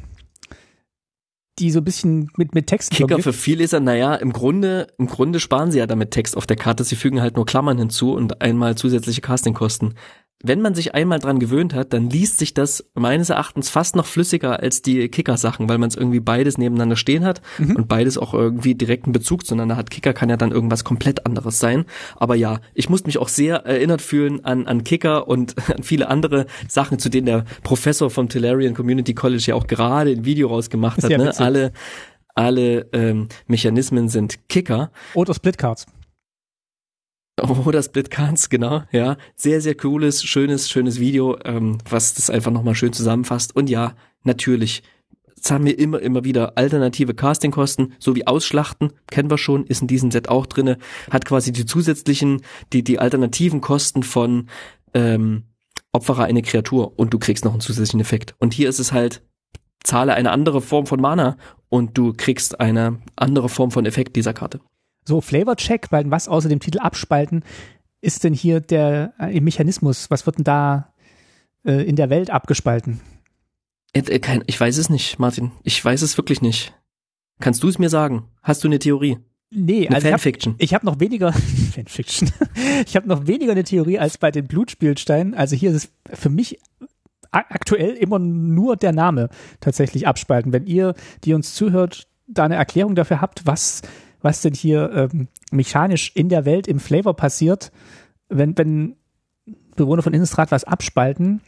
[1.59, 2.91] Die so ein bisschen mit, mit Text.
[2.91, 6.57] Kicker für Vielleser, naja, im Grunde, im Grunde sparen sie ja damit Text auf der
[6.57, 6.84] Karte.
[6.84, 9.93] Sie fügen halt nur Klammern hinzu und einmal zusätzliche Castingkosten
[10.44, 14.06] wenn man sich einmal dran gewöhnt hat, dann liest sich das meines Erachtens fast noch
[14.06, 17.76] flüssiger als die Kicker-Sachen, weil man es irgendwie beides nebeneinander stehen hat mhm.
[17.76, 19.90] und beides auch irgendwie direkten Bezug zueinander hat.
[19.90, 21.86] Kicker kann ja dann irgendwas komplett anderes sein.
[22.16, 26.10] Aber ja, ich musste mich auch sehr erinnert fühlen an, an Kicker und an viele
[26.10, 30.50] andere Sachen, zu denen der Professor vom Tellurian Community College ja auch gerade ein Video
[30.50, 31.10] rausgemacht hat.
[31.12, 31.38] Ne?
[31.40, 31.72] Alle,
[32.36, 34.92] alle ähm, Mechanismen sind Kicker.
[35.14, 35.88] Oder Splitcards.
[37.42, 39.18] Oder Split Cards, genau, ja.
[39.36, 43.56] Sehr, sehr cooles, schönes, schönes Video, ähm, was das einfach nochmal schön zusammenfasst.
[43.56, 44.84] Und ja, natürlich,
[45.36, 49.88] zahlen wir immer, immer wieder alternative Castingkosten, so wie Ausschlachten, kennen wir schon, ist in
[49.88, 50.78] diesem Set auch drinne,
[51.12, 52.42] hat quasi die zusätzlichen,
[52.74, 54.50] die, die alternativen Kosten von
[54.94, 55.44] ähm,
[55.92, 58.36] opfere eine Kreatur und du kriegst noch einen zusätzlichen Effekt.
[58.40, 59.24] Und hier ist es halt,
[59.84, 61.38] zahle eine andere Form von Mana
[61.70, 64.62] und du kriegst eine andere Form von Effekt dieser Karte.
[65.08, 67.43] So, Flavor Check, weil was außer dem Titel abspalten
[68.01, 70.10] ist denn hier der äh, Mechanismus?
[70.10, 70.93] Was wird denn da
[71.64, 73.01] äh, in der Welt abgespalten?
[73.93, 75.51] Äh, äh, ich weiß es nicht, Martin.
[75.64, 76.74] Ich weiß es wirklich nicht.
[77.39, 78.26] Kannst du es mir sagen?
[78.43, 79.18] Hast du eine Theorie?
[79.51, 80.56] Nee, eine also Fanfiction.
[80.58, 81.34] Ich habe hab noch weniger
[81.74, 82.32] Fanfiction.
[82.86, 85.34] ich habe noch weniger eine Theorie als bei den Blutspielsteinen.
[85.34, 86.60] Also hier ist es für mich
[87.32, 89.30] aktuell immer nur der Name
[89.60, 90.53] tatsächlich abspalten.
[90.53, 90.93] Wenn ihr,
[91.24, 93.82] die uns zuhört, da eine Erklärung dafür habt, was
[94.26, 97.72] was denn hier ähm, mechanisch in der Welt im Flavor passiert,
[98.28, 98.98] wenn wenn
[99.78, 101.42] Bewohner von Innistrad was abspalten,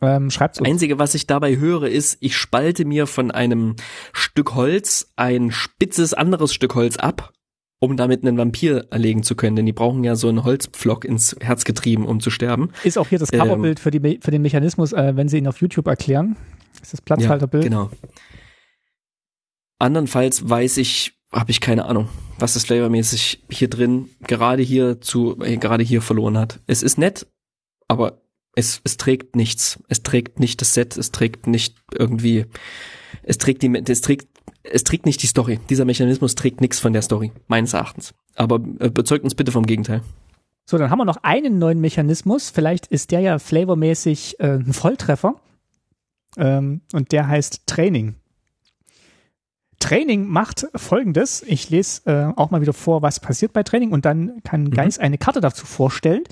[0.00, 0.68] ähm, schreibt's uns.
[0.68, 3.74] Einzige, was ich dabei höre, ist, ich spalte mir von einem
[4.12, 7.32] Stück Holz ein spitzes anderes Stück Holz ab,
[7.80, 11.34] um damit einen Vampir erlegen zu können, denn die brauchen ja so einen Holzpflock ins
[11.40, 12.70] Herz getrieben, um zu sterben.
[12.84, 15.48] Ist auch hier das Coverbild ähm, für, die, für den Mechanismus, äh, wenn sie ihn
[15.48, 16.36] auf YouTube erklären.
[16.82, 17.64] ist das Platzhalterbild.
[17.64, 17.90] Ja, genau.
[19.80, 22.08] Andernfalls weiß ich, habe ich keine Ahnung,
[22.38, 26.60] was das flavormäßig hier drin gerade hier zu äh, gerade hier verloren hat.
[26.66, 27.26] Es ist nett,
[27.86, 28.22] aber
[28.58, 29.78] es, es trägt nichts.
[29.88, 32.46] Es trägt nicht das Set, es trägt nicht irgendwie,
[33.22, 34.26] es trägt die, es trägt,
[34.64, 35.60] es trägt nicht die Story.
[35.70, 38.14] Dieser Mechanismus trägt nichts von der Story, meines Erachtens.
[38.34, 40.02] Aber äh, bezeugt uns bitte vom Gegenteil.
[40.66, 42.50] So, dann haben wir noch einen neuen Mechanismus.
[42.50, 45.36] Vielleicht ist der ja flavormäßig äh, ein Volltreffer.
[46.36, 48.16] Ähm, und der heißt Training.
[49.78, 51.42] Training macht folgendes.
[51.42, 54.70] Ich lese äh, auch mal wieder vor, was passiert bei Training und dann kann mhm.
[54.70, 56.24] Geist eine Karte dazu vorstellen.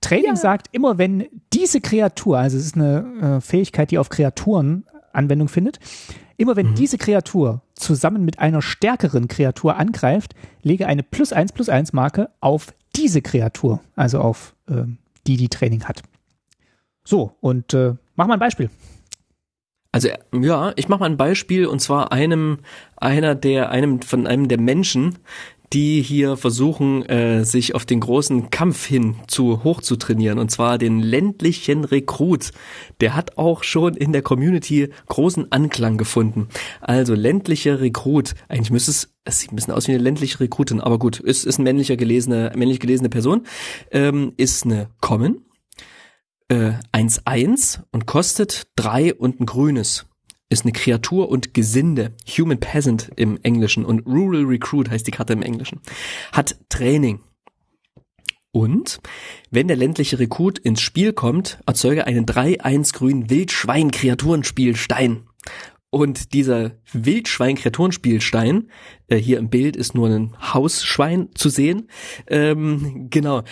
[0.00, 0.36] Training ja.
[0.36, 5.48] sagt immer, wenn diese Kreatur, also es ist eine äh, Fähigkeit, die auf Kreaturen Anwendung
[5.48, 5.78] findet,
[6.36, 6.74] immer wenn mhm.
[6.74, 12.30] diese Kreatur zusammen mit einer stärkeren Kreatur angreift, lege eine plus eins plus eins Marke
[12.40, 14.84] auf diese Kreatur, also auf äh,
[15.26, 16.02] die, die Training hat.
[17.04, 18.70] So, und äh, mach mal ein Beispiel.
[19.94, 22.58] Also ja, ich mache mal ein Beispiel und zwar einem
[22.96, 25.18] einer der einem von einem der Menschen,
[25.72, 30.50] die hier versuchen, äh, sich auf den großen Kampf hin zu hoch zu trainieren und
[30.50, 32.50] zwar den ländlichen Rekrut.
[33.00, 36.48] Der hat auch schon in der Community großen Anklang gefunden.
[36.80, 38.34] Also ländlicher Rekrut.
[38.48, 41.44] Eigentlich müsste es, es sieht ein bisschen aus wie eine ländliche Rekrutin, aber gut, ist
[41.44, 43.46] ist ein männlicher gelesene männlich gelesene Person,
[43.92, 45.44] ähm, ist eine Common
[46.50, 50.06] 1-1 äh, und kostet 3 und ein grünes.
[50.50, 55.32] Ist eine Kreatur und Gesinde, Human Peasant im Englischen und Rural Recruit heißt die Karte
[55.32, 55.80] im Englischen.
[56.32, 57.20] Hat Training.
[58.52, 59.00] Und
[59.50, 65.26] wenn der ländliche Rekrut ins Spiel kommt, erzeuge einen 3-1 grünen Wildschwein-Kreaturenspielstein.
[65.90, 68.70] Und dieser Wildschwein-Kreaturenspielstein,
[69.08, 71.88] äh, hier im Bild ist nur ein Hausschwein zu sehen,
[72.28, 73.42] ähm, genau,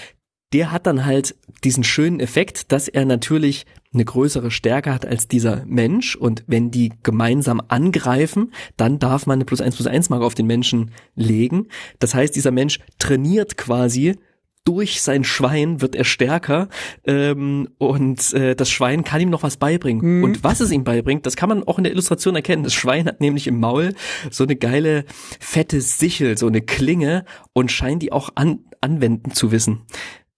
[0.52, 1.34] der hat dann halt
[1.64, 6.70] diesen schönen Effekt, dass er natürlich eine größere Stärke hat als dieser Mensch und wenn
[6.70, 10.92] die gemeinsam angreifen, dann darf man eine plus eins plus eins Marke auf den Menschen
[11.14, 11.68] legen.
[11.98, 14.16] Das heißt, dieser Mensch trainiert quasi
[14.64, 16.68] durch sein Schwein wird er stärker
[17.04, 20.18] ähm, und äh, das Schwein kann ihm noch was beibringen.
[20.18, 20.24] Mhm.
[20.24, 22.62] Und was es ihm beibringt, das kann man auch in der Illustration erkennen.
[22.62, 23.94] Das Schwein hat nämlich im Maul
[24.30, 25.04] so eine geile
[25.40, 29.82] fette Sichel, so eine Klinge und scheint die auch an, anwenden zu wissen.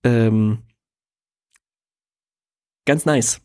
[0.05, 0.59] Ähm,
[2.85, 3.41] ganz nice.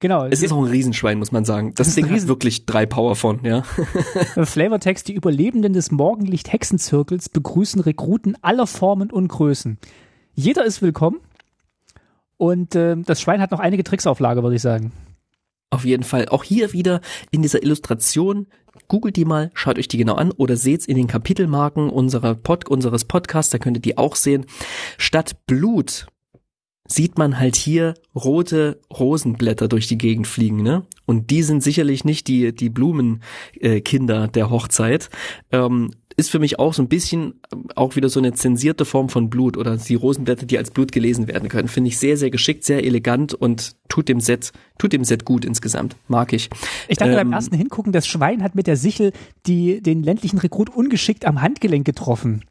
[0.00, 0.26] Genau.
[0.26, 1.74] Es ist auch ein Riesenschwein, muss man sagen.
[1.76, 3.62] Das, das Ding hat wirklich drei Power von, ja.
[4.42, 9.78] Flavortext, die Überlebenden des Morgenlicht-Hexenzirkels begrüßen Rekruten aller Formen und Größen.
[10.34, 11.20] Jeder ist willkommen.
[12.36, 14.90] Und äh, das Schwein hat noch einige Tricks auf Lager, würde ich sagen.
[15.72, 16.28] Auf jeden Fall.
[16.28, 17.00] Auch hier wieder
[17.30, 18.46] in dieser Illustration.
[18.88, 22.68] Googelt die mal, schaut euch die genau an oder seht's in den Kapitelmarken unserer Pod,
[22.68, 24.44] unseres Podcasts, da könnt ihr die auch sehen.
[24.98, 26.08] Statt Blut
[26.86, 30.84] sieht man halt hier rote Rosenblätter durch die Gegend fliegen, ne?
[31.06, 35.08] Und die sind sicherlich nicht die die Blumenkinder äh, der Hochzeit.
[35.52, 37.40] Ähm, ist für mich auch so ein bisschen
[37.74, 41.28] auch wieder so eine zensierte Form von Blut oder die Rosenblätter, die als Blut gelesen
[41.28, 41.68] werden können.
[41.68, 45.44] Finde ich sehr, sehr geschickt, sehr elegant und tut dem Set, tut dem Set gut
[45.44, 45.96] insgesamt.
[46.08, 46.50] Mag ich.
[46.88, 49.12] Ich dachte ähm, beim ersten Hingucken, das Schwein hat mit der Sichel
[49.46, 52.44] die, den ländlichen Rekrut ungeschickt am Handgelenk getroffen.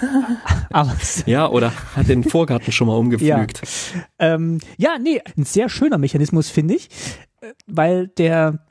[0.70, 3.60] Aber ja, oder hat den Vorgarten schon mal umgepflügt.
[4.18, 6.88] Ja, ähm, ja nee, ein sehr schöner Mechanismus, finde ich,
[7.40, 8.64] äh, weil der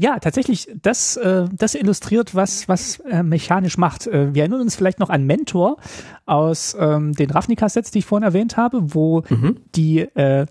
[0.00, 4.06] ja, tatsächlich, das, äh, das illustriert, was, was äh, mechanisch macht.
[4.06, 5.76] Äh, wir erinnern uns vielleicht noch an Mentor
[6.24, 9.56] aus ähm, den Ravnica-Sets, die ich vorhin erwähnt habe, wo mhm.
[9.74, 10.46] die äh,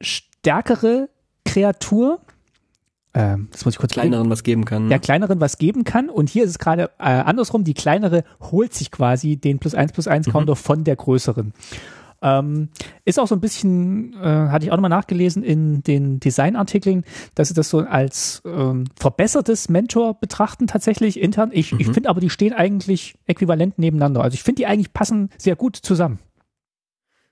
[0.00, 1.08] stärkere
[1.44, 2.20] Kreatur
[3.14, 4.88] ähm, das muss ich kurz kleineren was geben kann.
[4.88, 6.08] Der kleineren was geben kann.
[6.08, 7.62] Und hier ist es gerade äh, andersrum.
[7.62, 10.56] Die kleinere holt sich quasi den plus eins plus eins Counter mhm.
[10.56, 11.52] von der größeren.
[12.22, 12.68] Ähm,
[13.04, 17.04] ist auch so ein bisschen, äh, hatte ich auch nochmal nachgelesen in den Designartikeln,
[17.34, 21.50] dass sie das so als ähm, verbessertes Mentor betrachten, tatsächlich intern.
[21.52, 21.80] Ich, mhm.
[21.80, 24.22] ich finde aber, die stehen eigentlich äquivalent nebeneinander.
[24.22, 26.18] Also ich finde, die eigentlich passen sehr gut zusammen.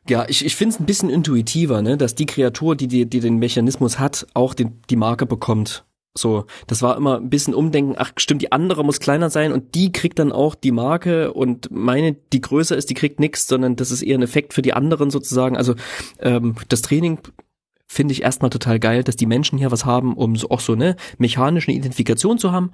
[0.08, 3.20] Ja, ich, ich finde es ein bisschen intuitiver, ne, dass die Kreatur, die, die, die
[3.20, 5.84] den Mechanismus hat, auch den, die Marke bekommt.
[6.16, 9.76] So, das war immer ein bisschen Umdenken, ach stimmt, die andere muss kleiner sein und
[9.76, 13.76] die kriegt dann auch die Marke und meine, die größer ist, die kriegt nichts, sondern
[13.76, 15.56] das ist eher ein Effekt für die anderen sozusagen.
[15.56, 15.76] Also
[16.18, 17.20] ähm, das Training
[17.86, 20.72] finde ich erstmal total geil, dass die Menschen hier was haben, um so, auch so
[20.72, 22.72] eine mechanische Identifikation zu haben.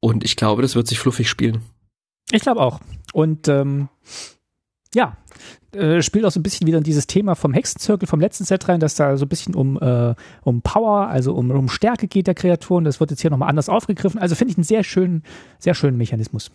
[0.00, 1.62] Und ich glaube, das wird sich fluffig spielen.
[2.30, 2.80] Ich glaube auch.
[3.12, 3.88] Und ähm,
[4.94, 5.16] ja,
[5.74, 8.68] äh, spielt auch so ein bisschen wieder in dieses Thema vom Hexenzirkel vom letzten Set
[8.68, 12.26] rein, dass da so ein bisschen um, äh, um Power, also um, um Stärke geht
[12.26, 12.84] der Kreaturen.
[12.84, 14.20] Das wird jetzt hier nochmal anders aufgegriffen.
[14.20, 15.22] Also finde ich einen sehr schönen,
[15.58, 16.50] sehr schönen Mechanismus.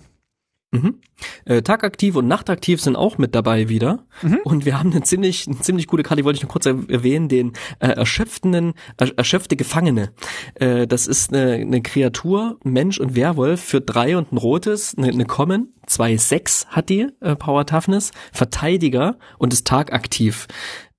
[0.72, 1.00] Mhm.
[1.46, 4.06] Äh, Tagaktiv und Nachtaktiv sind auch mit dabei wieder.
[4.22, 4.40] Mhm.
[4.44, 7.28] Und wir haben eine ziemlich, eine ziemlich gute Karte, die wollte ich noch kurz erwähnen,
[7.28, 10.12] den äh, erschöpften, er, erschöpfte Gefangene.
[10.56, 15.08] Äh, das ist eine, eine Kreatur, Mensch und Werwolf für drei und ein rotes, eine,
[15.08, 20.48] eine Common, zwei sechs hat die, äh, Power Toughness, Verteidiger und ist tagaktiv.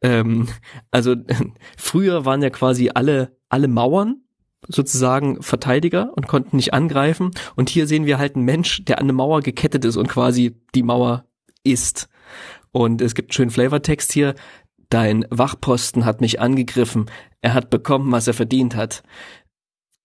[0.03, 0.49] Ähm,
[0.91, 1.15] also
[1.77, 4.23] früher waren ja quasi alle, alle Mauern
[4.69, 7.31] sozusagen Verteidiger und konnten nicht angreifen.
[7.57, 10.57] Und hier sehen wir halt einen Mensch, der an eine Mauer gekettet ist und quasi
[10.75, 11.25] die Mauer
[11.65, 12.09] ist.
[12.73, 14.35] Und es gibt einen schönen Flavortext hier.
[14.89, 17.07] Dein Wachposten hat mich angegriffen.
[17.41, 19.03] Er hat bekommen, was er verdient hat.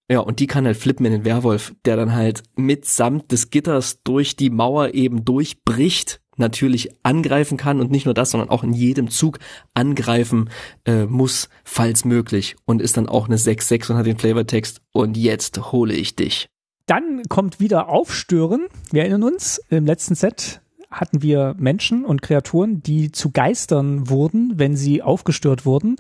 [0.10, 4.04] Ja, und die kann halt flippen in den Werwolf, der dann halt mitsamt des Gitters
[4.04, 8.74] durch die Mauer eben durchbricht natürlich angreifen kann und nicht nur das, sondern auch in
[8.74, 9.40] jedem Zug
[9.74, 10.50] angreifen
[10.86, 12.56] äh, muss, falls möglich.
[12.66, 16.48] Und ist dann auch eine 6-6 und hat den Flavortext und jetzt hole ich dich.
[16.86, 18.68] Dann kommt wieder Aufstören.
[18.92, 20.62] Wir erinnern uns, im letzten Set
[20.92, 25.98] hatten wir Menschen und Kreaturen, die zu Geistern wurden, wenn sie aufgestört wurden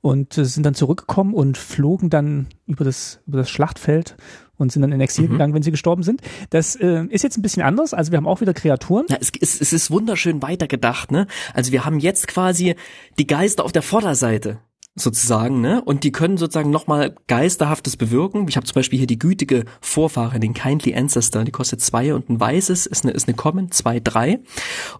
[0.00, 4.16] und äh, sind dann zurückgekommen und flogen dann über das, über das Schlachtfeld
[4.58, 5.32] und sind dann in Exil mhm.
[5.32, 6.20] gegangen, wenn sie gestorben sind.
[6.50, 7.94] Das äh, ist jetzt ein bisschen anders.
[7.94, 9.06] Also wir haben auch wieder Kreaturen.
[9.08, 11.10] Ja, es, ist, es ist wunderschön weitergedacht.
[11.10, 11.26] Ne?
[11.54, 12.74] Also wir haben jetzt quasi
[13.18, 14.58] die Geister auf der Vorderseite
[14.98, 15.82] sozusagen, ne?
[15.82, 18.46] Und die können sozusagen nochmal Geisterhaftes bewirken.
[18.48, 22.28] Ich habe zum Beispiel hier die gütige Vorfahre, den Kindly Ancestor, die kostet zwei und
[22.28, 24.40] ein weißes, ist eine, ist eine Common, zwei, drei.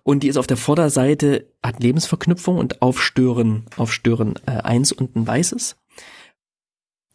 [0.02, 5.26] Und die ist auf der Vorderseite, hat Lebensverknüpfung und Aufstören, Aufstören äh, eins und ein
[5.26, 5.76] weißes.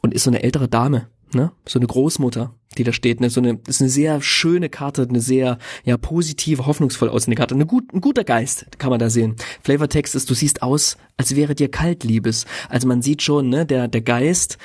[0.01, 1.51] Und ist so eine ältere Dame, ne?
[1.67, 3.29] So eine Großmutter, die da steht, ne?
[3.29, 7.55] So eine, ist eine sehr schöne Karte, eine sehr, ja, positive, hoffnungsvoll aussehende Karte.
[7.55, 9.35] Eine gut, ein guter Geist kann man da sehen.
[9.61, 12.45] Flavortext ist, du siehst aus, als wäre dir kalt, Liebes.
[12.69, 14.57] Also man sieht schon, ne, der, der Geist,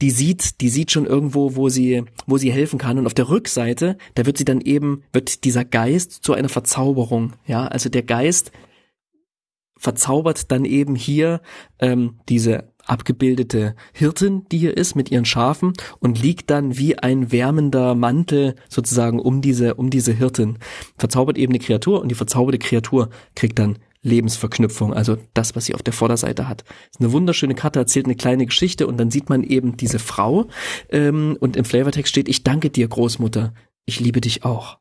[0.00, 2.98] die sieht, die sieht schon irgendwo, wo sie, wo sie helfen kann.
[2.98, 7.34] Und auf der Rückseite, da wird sie dann eben, wird dieser Geist zu einer Verzauberung,
[7.46, 7.66] ja?
[7.66, 8.52] Also der Geist
[9.78, 11.40] verzaubert dann eben hier
[11.78, 17.32] ähm, diese abgebildete Hirtin, die hier ist mit ihren Schafen und liegt dann wie ein
[17.32, 20.58] wärmender Mantel sozusagen um diese, um diese Hirtin.
[20.96, 25.74] Verzaubert eben eine Kreatur und die verzauberte Kreatur kriegt dann Lebensverknüpfung, also das, was sie
[25.74, 26.64] auf der Vorderseite hat.
[26.90, 30.46] Ist eine wunderschöne Karte, erzählt eine kleine Geschichte und dann sieht man eben diese Frau
[30.90, 33.52] ähm, und im Flavortext steht, ich danke dir, Großmutter,
[33.84, 34.78] ich liebe dich auch.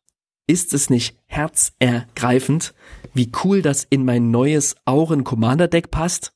[0.47, 2.75] Ist es nicht herzergreifend,
[3.15, 6.34] wie cool das in mein neues Auren Commander Deck passt?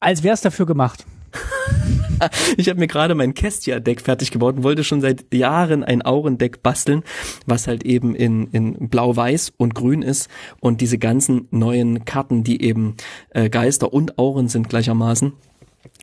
[0.00, 1.04] Als wäre es dafür gemacht.
[2.56, 6.62] ich habe mir gerade mein Kestia-Deck fertig gebaut und wollte schon seit Jahren ein Aurendeck
[6.62, 7.02] basteln,
[7.46, 10.28] was halt eben in, in blau-weiß und grün ist
[10.58, 12.96] und diese ganzen neuen Karten, die eben
[13.30, 15.34] äh, Geister und Auren sind gleichermaßen,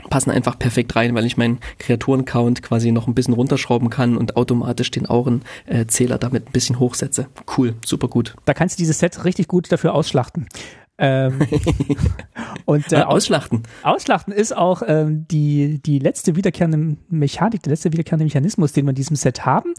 [0.10, 4.36] passen einfach perfekt rein, weil ich meinen Kreaturencount quasi noch ein bisschen runterschrauben kann und
[4.36, 7.28] automatisch den Aurenzähler äh, damit ein bisschen hochsetze.
[7.58, 8.36] Cool, super gut.
[8.46, 10.48] Da kannst du dieses Set richtig gut dafür ausschlachten.
[11.00, 11.40] Ähm,
[12.66, 13.64] und äh, Ausschlachten.
[13.84, 18.90] Ausschlachten ist auch ähm, die, die letzte wiederkehrende Mechanik, der letzte wiederkehrende Mechanismus, den wir
[18.90, 19.74] in diesem Set haben.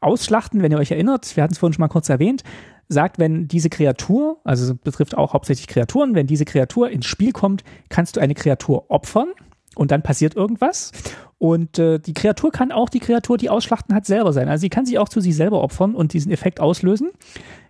[0.00, 2.42] Ausschlachten, wenn ihr euch erinnert, wir hatten es vorhin schon mal kurz erwähnt,
[2.88, 7.64] sagt, wenn diese Kreatur, also betrifft auch hauptsächlich Kreaturen, wenn diese Kreatur ins Spiel kommt,
[7.88, 9.28] kannst du eine Kreatur opfern
[9.74, 10.92] und dann passiert irgendwas.
[11.38, 14.48] Und äh, die Kreatur kann auch die Kreatur, die ausschlachten hat, selber sein.
[14.48, 17.10] Also sie kann sich auch zu sich selber opfern und diesen Effekt auslösen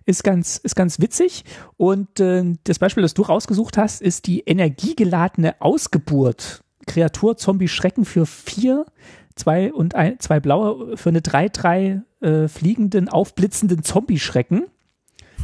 [0.09, 1.45] ist ganz, ist ganz witzig.
[1.77, 6.65] Und äh, das Beispiel, das du rausgesucht hast, ist die energiegeladene Ausgeburt.
[6.87, 8.87] Kreatur Zombie Schrecken für vier,
[9.37, 14.65] zwei und ein, zwei blaue für eine drei drei äh, fliegenden, aufblitzenden Zombie-Schrecken,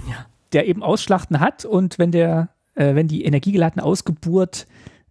[0.09, 0.27] ja.
[0.55, 1.67] der eben Ausschlachten hat.
[1.67, 4.67] Und wenn der, äh, wenn die energiegeladene Ausgeburt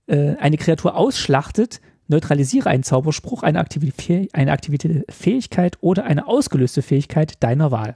[0.07, 3.91] äh, eine Kreatur ausschlachtet, Neutralisiere einen Zauberspruch, eine aktive,
[4.33, 7.95] eine aktive Fähigkeit oder eine ausgelöste Fähigkeit deiner Wahl.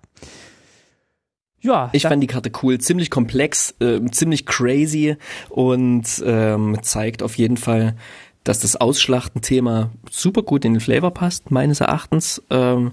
[1.62, 1.90] Ja.
[1.94, 5.18] Ich fand die Karte cool, ziemlich komplex, äh, ziemlich crazy
[5.50, 7.96] und ähm, zeigt auf jeden Fall,
[8.44, 12.42] dass das Ausschlachten-Thema super gut in den Flavor passt, meines Erachtens.
[12.50, 12.92] Ähm,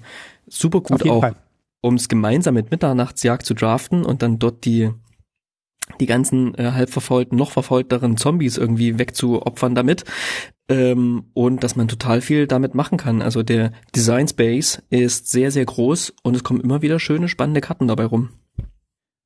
[0.49, 1.31] super gut auch,
[1.81, 4.91] um es gemeinsam mit Mitternachtsjagd zu draften und dann dort die
[6.01, 10.05] die ganzen äh, halb verfaulten, noch verfaulteren Zombies irgendwie wegzuopfern damit.
[10.67, 13.21] Ähm, und dass man total viel damit machen kann.
[13.21, 17.61] Also der Design Space ist sehr, sehr groß und es kommen immer wieder schöne, spannende
[17.61, 18.31] Karten dabei rum.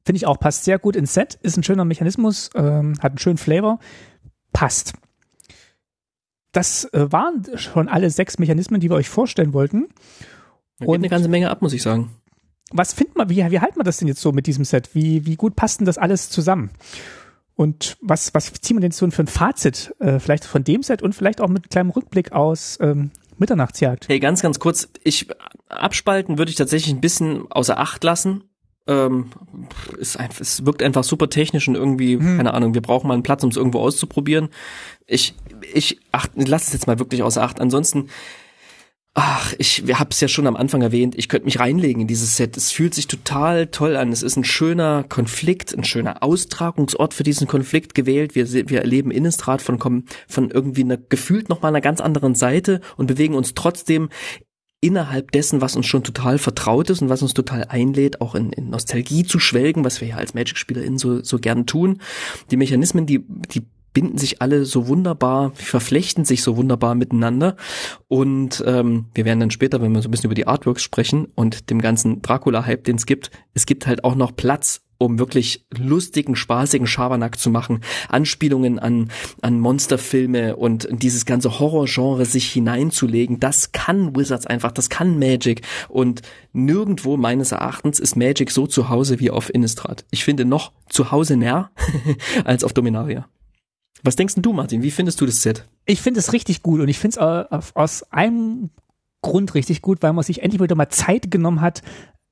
[0.08, 3.18] Finde ich auch, passt sehr gut ins Set, ist ein schöner Mechanismus, ähm, hat einen
[3.18, 3.78] schönen Flavor,
[4.54, 4.94] passt.
[6.52, 9.88] Das äh, waren schon alle sechs Mechanismen, die wir euch vorstellen wollten.
[10.82, 12.08] und eine ganze Menge ab, muss ich sagen
[12.70, 14.94] was findet man, wie, wie halten wir das denn jetzt so mit diesem Set?
[14.94, 16.70] Wie, wie gut passt denn das alles zusammen?
[17.54, 19.94] Und was, was ziehen wir denn so für ein Fazit?
[19.98, 24.08] Äh, vielleicht von dem Set und vielleicht auch mit kleinem Rückblick aus ähm, Mitternachtsjagd.
[24.08, 24.88] Hey, ganz, ganz kurz.
[25.02, 25.28] Ich
[25.68, 28.44] abspalten würde ich tatsächlich ein bisschen außer Acht lassen.
[28.88, 29.26] Ähm,
[29.98, 32.38] ist einfach, es wirkt einfach super technisch und irgendwie, hm.
[32.38, 34.48] keine Ahnung, wir brauchen mal einen Platz, um es irgendwo auszuprobieren.
[35.06, 35.34] Ich,
[35.72, 37.60] ich ach, lass es jetzt mal wirklich außer Acht.
[37.60, 38.08] Ansonsten
[39.20, 42.36] Ach, ich habe es ja schon am Anfang erwähnt, ich könnte mich reinlegen in dieses
[42.36, 42.56] Set.
[42.56, 44.12] Es fühlt sich total toll an.
[44.12, 48.36] Es ist ein schöner Konflikt, ein schöner Austragungsort für diesen Konflikt gewählt.
[48.36, 53.08] Wir, wir erleben Innistrad von, von irgendwie einer gefühlt nochmal einer ganz anderen Seite und
[53.08, 54.08] bewegen uns trotzdem
[54.80, 58.52] innerhalb dessen, was uns schon total vertraut ist und was uns total einlädt, auch in,
[58.52, 62.00] in Nostalgie zu schwelgen, was wir ja als Magic-SpielerInnen so, so gern tun.
[62.50, 67.56] Die Mechanismen, die, die binden sich alle so wunderbar, verflechten sich so wunderbar miteinander.
[68.06, 71.26] Und ähm, wir werden dann später, wenn wir so ein bisschen über die Artworks sprechen
[71.34, 75.64] und dem ganzen Dracula-Hype, den es gibt, es gibt halt auch noch Platz um wirklich
[75.76, 83.40] lustigen, spaßigen Schabernack zu machen, Anspielungen an, an Monsterfilme und dieses ganze Horrorgenre sich hineinzulegen,
[83.40, 86.22] das kann Wizards einfach, das kann Magic und
[86.52, 90.04] nirgendwo meines Erachtens ist Magic so zu Hause wie auf Innistrad.
[90.10, 91.70] Ich finde noch zu Hause näher
[92.44, 93.28] als auf Dominaria.
[94.02, 94.82] Was denkst du, Martin?
[94.82, 95.68] Wie findest du das Set?
[95.84, 98.70] Ich finde es richtig gut und ich finde es äh, aus einem
[99.22, 101.82] Grund richtig gut, weil man sich endlich wieder mal Zeit genommen hat,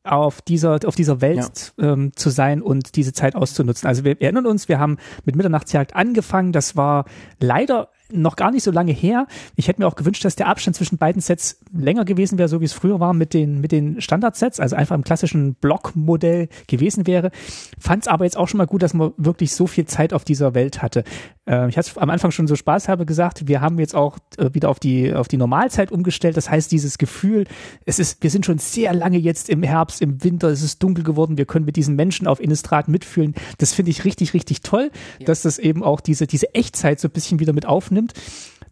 [0.06, 1.92] auf dieser, auf dieser Welt ja.
[1.92, 3.88] ähm, zu sein und diese Zeit auszunutzen.
[3.88, 6.52] Also wir erinnern uns, wir haben mit Mitternachtsjagd angefangen.
[6.52, 7.04] Das war
[7.40, 9.26] leider noch gar nicht so lange her.
[9.56, 12.60] Ich hätte mir auch gewünscht, dass der Abstand zwischen beiden Sets länger gewesen wäre, so
[12.60, 17.06] wie es früher war mit den, mit den Standardsets, also einfach im klassischen Blockmodell gewesen
[17.06, 17.30] wäre.
[17.78, 20.24] Fand es aber jetzt auch schon mal gut, dass man wirklich so viel Zeit auf
[20.24, 21.04] dieser Welt hatte.
[21.48, 24.52] Äh, ich hatte am Anfang schon so Spaß habe gesagt, wir haben jetzt auch äh,
[24.52, 26.36] wieder auf die, auf die Normalzeit umgestellt.
[26.36, 27.46] Das heißt, dieses Gefühl,
[27.84, 31.04] es ist, wir sind schon sehr lange jetzt im Herbst, im Winter, es ist dunkel
[31.04, 33.34] geworden, wir können mit diesen Menschen auf Innistrad mitfühlen.
[33.58, 35.26] Das finde ich richtig, richtig toll, ja.
[35.26, 38.14] dass das eben auch diese, diese Echtzeit so ein bisschen wieder mit aufnimmt aufnimmt,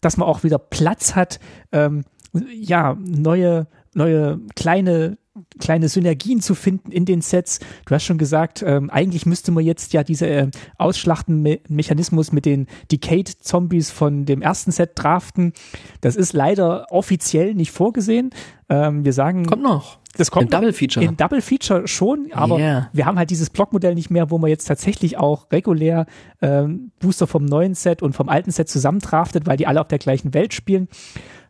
[0.00, 1.40] dass man auch wieder Platz hat,
[1.72, 2.04] ähm,
[2.52, 5.18] ja, neue, neue kleine
[5.58, 7.58] kleine Synergien zu finden in den Sets.
[7.86, 12.68] Du hast schon gesagt, ähm, eigentlich müsste man jetzt ja diese äh, Ausschlachtenmechanismus mit den
[12.92, 15.52] Decayed-Zombies von dem ersten Set draften.
[16.00, 18.30] Das ist leider offiziell nicht vorgesehen.
[18.68, 19.46] Ähm, wir sagen.
[19.46, 19.98] Kommt noch.
[20.16, 21.04] Das kommt in Double Feature.
[21.04, 22.88] In Double Feature schon, aber yeah.
[22.92, 26.06] wir haben halt dieses Blockmodell nicht mehr, wo man jetzt tatsächlich auch regulär
[26.40, 29.98] ähm, Booster vom neuen Set und vom alten Set zusammendraftet, weil die alle auf der
[29.98, 30.88] gleichen Welt spielen.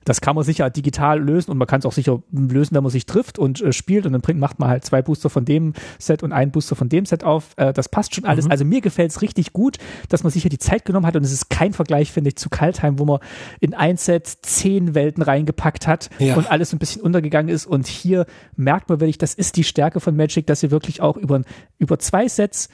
[0.04, 2.92] Das kann man sicher digital lösen und man kann es auch sicher lösen, wenn man
[2.92, 5.72] sich trifft und äh, spielt und dann bringt, macht man halt zwei Booster von dem
[5.98, 7.52] Set und einen Booster von dem Set auf.
[7.56, 8.46] Äh, das passt schon alles.
[8.46, 8.50] Mhm.
[8.50, 9.78] Also mir gefällt es richtig gut,
[10.08, 12.36] dass man sich hier die Zeit genommen hat und es ist kein Vergleich, finde ich,
[12.36, 13.20] zu Kaltheim, wo man
[13.60, 16.36] in ein Set zehn Welten reingepackt hat ja.
[16.36, 18.26] und alles ein bisschen untergegangen ist und hier
[18.56, 21.42] merkt man wirklich, das ist die Stärke von Magic, dass sie wirklich auch über,
[21.78, 22.68] über zwei Sets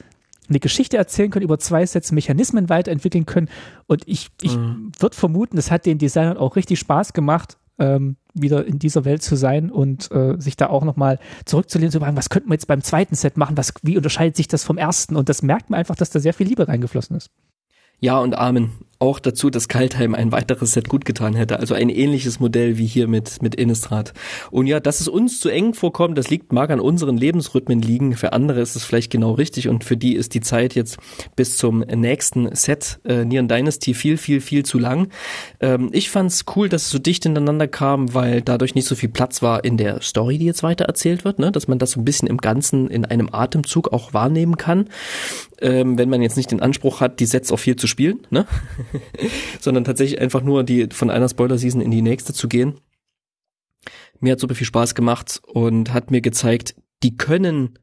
[0.51, 3.49] eine Geschichte erzählen können, über zwei Sets Mechanismen weiterentwickeln können.
[3.87, 4.91] Und ich, ich mhm.
[4.99, 9.23] würde vermuten, das hat den Designern auch richtig Spaß gemacht, ähm, wieder in dieser Welt
[9.23, 12.67] zu sein und äh, sich da auch nochmal zurückzulehnen, zu sagen, was könnten wir jetzt
[12.67, 15.15] beim zweiten Set machen, was, wie unterscheidet sich das vom ersten?
[15.15, 17.31] Und das merkt man einfach, dass da sehr viel Liebe reingeflossen ist.
[17.99, 18.71] Ja und Amen
[19.01, 21.59] auch dazu, dass Kaltheim ein weiteres Set gut getan hätte.
[21.59, 24.13] Also ein ähnliches Modell wie hier mit, mit Innistrad.
[24.51, 28.15] Und ja, dass es uns zu eng vorkommt, das liegt, mag an unseren Lebensrhythmen liegen.
[28.15, 30.97] Für andere ist es vielleicht genau richtig und für die ist die Zeit jetzt
[31.35, 35.07] bis zum nächsten Set äh, Nieren Dynasty viel, viel, viel zu lang.
[35.59, 39.09] Ähm, ich fand's cool, dass es so dicht ineinander kam, weil dadurch nicht so viel
[39.09, 41.51] Platz war in der Story, die jetzt weiter erzählt wird, ne?
[41.51, 44.89] dass man das so ein bisschen im Ganzen in einem Atemzug auch wahrnehmen kann.
[45.59, 48.45] Ähm, wenn man jetzt nicht den Anspruch hat, die Sets auch viel zu spielen, ne?
[49.59, 52.79] sondern tatsächlich einfach nur die von einer Spoiler-Season in die nächste zu gehen.
[54.19, 57.79] Mir hat super viel Spaß gemacht und hat mir gezeigt, die können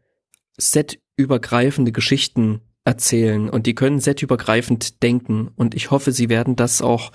[0.57, 7.13] setübergreifende Geschichten erzählen und die können setübergreifend denken und ich hoffe, sie werden das auch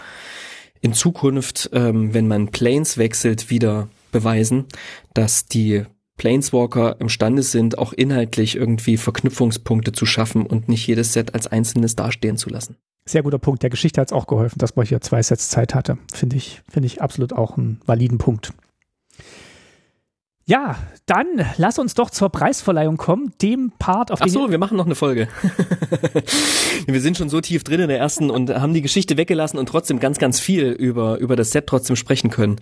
[0.82, 4.66] in Zukunft, ähm, wenn man Planes wechselt, wieder beweisen,
[5.14, 5.86] dass die
[6.18, 11.96] Planeswalker imstande sind, auch inhaltlich irgendwie Verknüpfungspunkte zu schaffen und nicht jedes Set als einzelnes
[11.96, 12.78] dastehen zu lassen.
[13.06, 13.64] Sehr guter Punkt.
[13.64, 15.98] Der Geschichte hat es auch geholfen, dass man hier zwei Sets Zeit hatte.
[16.14, 18.54] Finde ich, finde ich absolut auch einen validen Punkt.
[20.46, 20.76] Ja,
[21.06, 21.26] dann
[21.58, 24.96] lass uns doch zur Preisverleihung kommen, dem Part, auf Ach so, wir machen noch eine
[24.96, 25.30] Folge.
[26.86, 29.68] wir sind schon so tief drin in der ersten und haben die Geschichte weggelassen und
[29.68, 32.58] trotzdem ganz, ganz viel über, über das Set trotzdem sprechen können.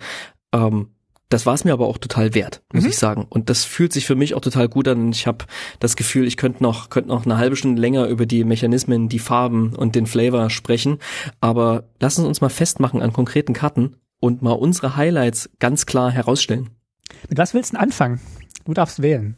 [0.52, 0.90] Ähm,
[1.32, 2.90] das war es mir aber auch total wert, muss mhm.
[2.90, 3.26] ich sagen.
[3.28, 5.10] Und das fühlt sich für mich auch total gut an.
[5.10, 5.44] Ich habe
[5.80, 9.18] das Gefühl, ich könnte noch, könnte noch eine halbe Stunde länger über die Mechanismen, die
[9.18, 10.98] Farben und den Flavor sprechen.
[11.40, 16.10] Aber lassen Sie uns mal festmachen an konkreten Karten und mal unsere Highlights ganz klar
[16.10, 16.70] herausstellen.
[17.28, 18.20] Mit was willst du anfangen?
[18.64, 19.36] Du darfst wählen.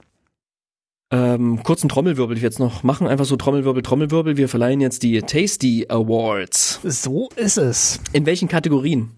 [1.11, 3.07] Ähm, kurzen Trommelwirbel jetzt noch machen.
[3.07, 4.37] Einfach so Trommelwirbel, Trommelwirbel.
[4.37, 6.81] Wir verleihen jetzt die Tasty Awards.
[6.83, 8.01] So ist es.
[8.13, 9.13] In welchen Kategorien?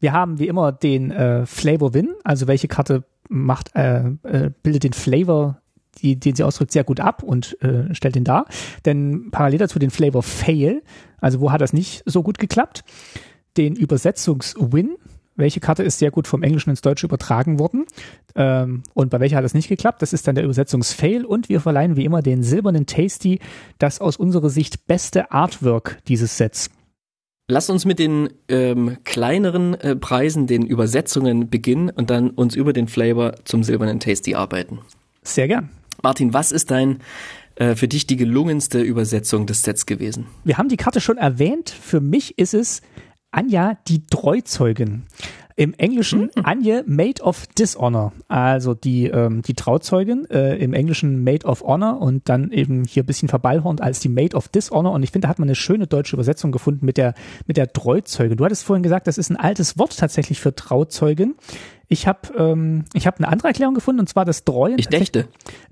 [0.00, 4.84] Wir haben wie immer den äh, Flavor Win, also welche Karte macht, äh, äh, bildet
[4.84, 5.60] den Flavor,
[6.02, 8.46] die, den sie ausdrückt, sehr gut ab und äh, stellt den dar.
[8.84, 10.82] Denn parallel dazu den Flavor Fail,
[11.20, 12.84] also wo hat das nicht so gut geklappt?
[13.56, 14.96] Den Übersetzungs Win,
[15.36, 17.84] welche Karte ist sehr gut vom Englischen ins Deutsche übertragen worden
[18.34, 20.02] ähm, und bei welcher hat es nicht geklappt.
[20.02, 23.40] Das ist dann der Übersetzungsfail und wir verleihen wie immer den silbernen Tasty,
[23.78, 26.70] das aus unserer Sicht beste Artwork dieses Sets.
[27.48, 32.72] Lass uns mit den ähm, kleineren äh, Preisen, den Übersetzungen beginnen und dann uns über
[32.72, 34.80] den Flavor zum silbernen Tasty arbeiten.
[35.22, 35.70] Sehr gern.
[36.02, 36.98] Martin, was ist dein
[37.54, 40.26] äh, für dich die gelungenste Übersetzung des Sets gewesen?
[40.42, 41.70] Wir haben die Karte schon erwähnt.
[41.70, 42.82] Für mich ist es
[43.30, 45.04] Anja die Treuzeugin.
[45.58, 46.44] Im Englischen mhm.
[46.44, 51.98] Anje Maid of Dishonor, also die, ähm, die Trauzeugin, äh, im Englischen Maid of Honor
[51.98, 55.26] und dann eben hier ein bisschen verballhornt als die Maid of Dishonor und ich finde,
[55.26, 57.14] da hat man eine schöne deutsche Übersetzung gefunden mit der,
[57.46, 58.36] mit der Treuzeugin.
[58.36, 61.36] Du hattest vorhin gesagt, das ist ein altes Wort tatsächlich für Trauzeugin.
[61.88, 64.78] Ich habe ähm, ich hab eine andere Erklärung gefunden und zwar das Treuen.
[64.78, 65.28] Ich dächte.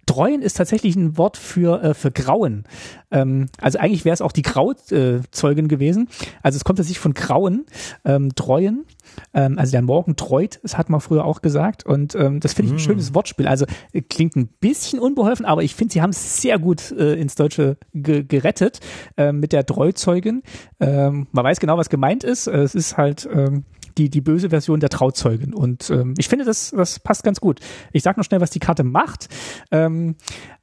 [0.07, 2.65] Treuen ist tatsächlich ein Wort für, äh, für Grauen.
[3.11, 6.09] Ähm, also eigentlich wäre es auch die Grauzeugin gewesen.
[6.43, 7.67] Also es kommt tatsächlich von Grauen,
[8.05, 8.85] ähm, Treuen.
[9.33, 11.85] Ähm, also der Morgen treut, das hat man früher auch gesagt.
[11.87, 12.87] Und ähm, das finde ich ein mm.
[12.87, 13.47] schönes Wortspiel.
[13.47, 17.15] Also äh, klingt ein bisschen unbeholfen, aber ich finde, sie haben es sehr gut äh,
[17.15, 18.81] ins Deutsche ge gerettet
[19.17, 20.43] äh, mit der Treuzeugin.
[20.81, 22.47] Ähm, man weiß genau, was gemeint ist.
[22.47, 23.65] Es ist halt ähm,
[23.99, 25.55] die, die böse Version der Trauzeugin.
[25.55, 27.61] Und ähm, ich finde, das, das passt ganz gut.
[27.92, 29.28] Ich sag noch schnell, was die Karte macht.
[29.70, 30.16] Ähm,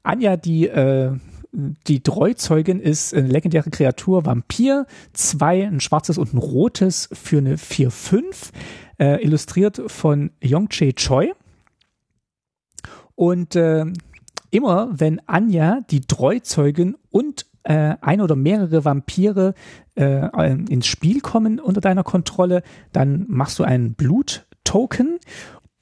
[0.03, 1.13] Anja, die äh,
[1.53, 7.57] die Treuzeugin ist eine legendäre Kreatur, Vampir, zwei, ein schwarzes und ein rotes für eine
[7.57, 8.51] 4-5,
[8.99, 11.33] äh, illustriert von Yongche Choi.
[13.15, 13.85] Und äh,
[14.49, 19.53] immer wenn Anja, die Treuzeugin und äh, ein oder mehrere Vampire
[19.95, 25.19] äh, ins Spiel kommen unter deiner Kontrolle, dann machst du einen Blut-Token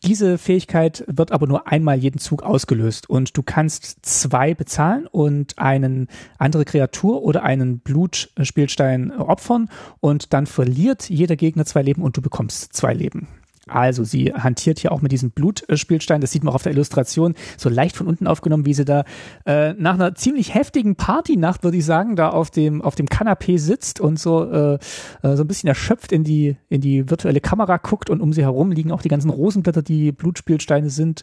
[0.03, 5.59] diese Fähigkeit wird aber nur einmal jeden Zug ausgelöst und du kannst zwei bezahlen und
[5.59, 6.07] einen
[6.37, 9.69] andere Kreatur oder einen Blutspielstein opfern
[9.99, 13.27] und dann verliert jeder Gegner zwei Leben und du bekommst zwei Leben.
[13.69, 16.21] Also sie hantiert hier auch mit diesem Blutspielstein.
[16.21, 19.03] Das sieht man auch auf der Illustration so leicht von unten aufgenommen, wie sie da
[19.45, 23.57] äh, nach einer ziemlich heftigen Partynacht, würde ich sagen, da auf dem auf dem Kanapee
[23.57, 27.77] sitzt und so äh, äh, so ein bisschen erschöpft in die in die virtuelle Kamera
[27.77, 31.21] guckt und um sie herum liegen auch die ganzen Rosenblätter, die Blutspielsteine sind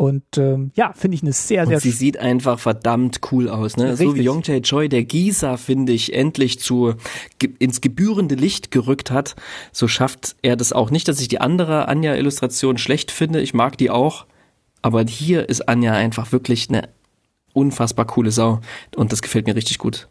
[0.00, 1.76] und ähm, ja, finde ich eine sehr, sehr.
[1.76, 3.90] Und sie sieht einfach verdammt cool aus, ne?
[3.90, 4.08] Richtig.
[4.08, 6.94] So wie Young Jae Choi, der Gießer, finde ich, endlich zu
[7.58, 9.36] ins gebührende Licht gerückt hat.
[9.72, 10.90] So schafft er das auch.
[10.90, 13.42] Nicht, dass ich die andere Anja-Illustration schlecht finde.
[13.42, 14.24] Ich mag die auch.
[14.80, 16.88] Aber hier ist Anja einfach wirklich eine
[17.52, 18.60] unfassbar coole Sau.
[18.96, 20.08] Und das gefällt mir richtig gut.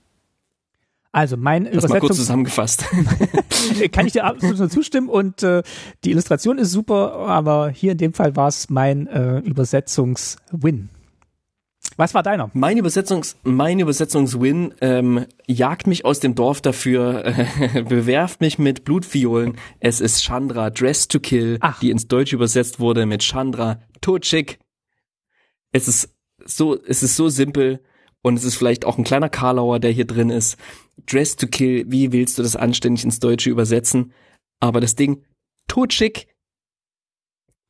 [1.12, 2.86] Also mein das Übersetzung mal kurz zusammengefasst.
[3.92, 5.64] kann ich dir absolut nur zustimmen und äh,
[6.04, 10.90] die Illustration ist super, aber hier in dem Fall war es mein äh, Übersetzungs-Win.
[11.98, 12.52] Was war deiner?
[12.54, 18.86] Mein Übersetzungs, mein Übersetzungswin ähm, jagt mich aus dem Dorf dafür, äh, bewerft mich mit
[18.86, 19.58] Blutviolen.
[19.80, 21.80] Es ist Chandra Dress to Kill, Ach.
[21.80, 24.60] die ins Deutsche übersetzt wurde mit Chandra Totschik.
[25.72, 27.82] Es ist so, es ist so simpel
[28.22, 30.58] und es ist vielleicht auch ein kleiner Karlauer, der hier drin ist.
[31.12, 34.14] Dress to Kill, wie willst du das anständig ins Deutsche übersetzen?
[34.60, 35.24] Aber das Ding,
[35.68, 36.28] totschick,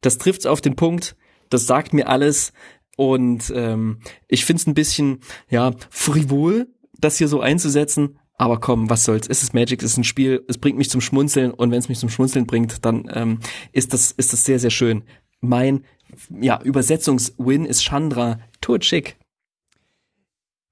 [0.02, 1.16] das trifft's auf den Punkt,
[1.50, 2.54] das sagt mir alles
[2.98, 5.20] und ähm, ich find's ein bisschen,
[5.50, 6.68] ja, frivol,
[7.00, 9.28] das hier so einzusetzen, aber komm, was soll's?
[9.28, 11.90] Es ist Magic, es ist ein Spiel, es bringt mich zum Schmunzeln und wenn es
[11.90, 13.40] mich zum Schmunzeln bringt, dann ähm,
[13.74, 15.04] ist das ist das sehr sehr schön.
[15.42, 15.86] Mein
[16.30, 19.18] ja Übersetzungswin ist Chandra, totschick.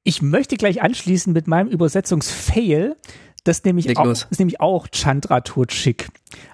[0.07, 2.95] Ich möchte gleich anschließen mit meinem Übersetzungsfail.
[3.43, 6.07] das nämlich auch, ist nämlich auch Chandra tot schick.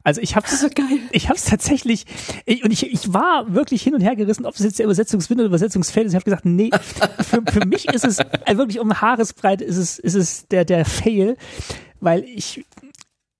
[0.04, 0.97] Also ich habe so geil.
[1.12, 2.08] Ich habe es tatsächlich
[2.47, 5.39] ich, und ich, ich war wirklich hin und her gerissen, ob es jetzt der Übersetzungswind
[5.39, 6.14] oder Übersetzungsfeld ist.
[6.14, 6.72] Ich habe gesagt, nee,
[7.20, 10.84] für, für mich ist es also wirklich um Haaresbreite ist es ist es der der
[10.84, 11.38] Fail,
[11.99, 12.66] weil ich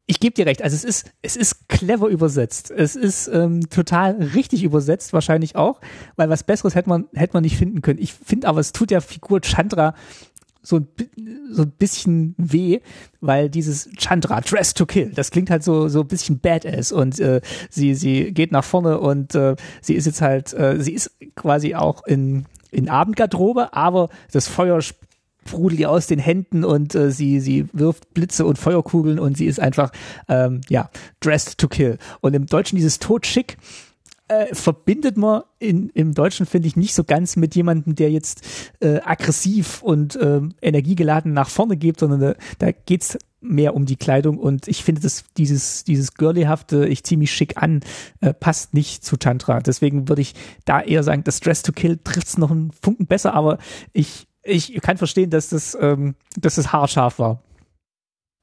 [0.06, 2.72] ich gebe dir recht, also es ist, es ist clever übersetzt.
[2.72, 5.80] Es ist ähm, total richtig übersetzt, wahrscheinlich auch,
[6.18, 8.00] weil was Besseres hätte man, hätte man nicht finden können.
[8.00, 9.96] Ich finde aber, es tut der Figur Chandra
[10.62, 10.80] so,
[11.52, 12.80] so ein bisschen weh,
[13.20, 17.20] weil dieses Chandra, Dress to Kill, das klingt halt so, so ein bisschen badass und
[17.20, 21.12] äh, sie, sie geht nach vorne und äh, sie ist jetzt halt, äh, sie ist
[21.36, 24.80] quasi auch in, in Abendgarderobe, aber das Feuer
[25.46, 29.46] sprudelt ihr aus den Händen und äh, sie, sie wirft Blitze und Feuerkugeln und sie
[29.46, 29.92] ist einfach,
[30.28, 30.90] ähm, ja,
[31.20, 31.98] dressed to kill.
[32.22, 33.58] Und im Deutschen dieses Totschick,
[34.30, 38.42] äh, verbindet man in, im Deutschen, finde ich, nicht so ganz mit jemandem, der jetzt
[38.80, 43.98] äh, aggressiv und äh, energiegeladen nach vorne geht, sondern da, da geht's mehr um die
[43.98, 47.82] Kleidung und ich finde, dass dieses, dieses girlyhafte, ich ziehe mich schick an,
[48.22, 49.60] äh, passt nicht zu Tantra.
[49.60, 50.34] Deswegen würde ich
[50.64, 53.58] da eher sagen, das Dress to Kill trifft's noch einen Funken besser, aber
[53.92, 57.42] ich, ich kann verstehen, dass das, ähm, dass das haarscharf war.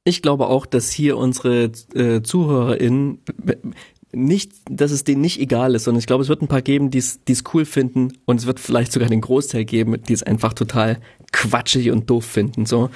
[0.05, 3.21] Ich glaube auch, dass hier unsere äh, ZuhörerInnen
[4.13, 6.91] nicht, dass es denen nicht egal ist, sondern ich glaube, es wird ein paar geben,
[6.91, 10.53] die es cool finden und es wird vielleicht sogar den Großteil geben, die es einfach
[10.53, 11.01] total
[11.33, 12.67] quatschig und doof finden.
[12.67, 12.91] So,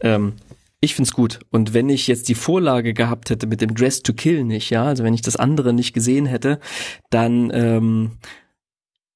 [0.00, 0.34] ähm,
[0.80, 1.40] ich find's gut.
[1.50, 4.84] Und wenn ich jetzt die Vorlage gehabt hätte mit dem Dress to Kill nicht, ja,
[4.84, 6.60] also wenn ich das andere nicht gesehen hätte,
[7.10, 8.10] dann ähm,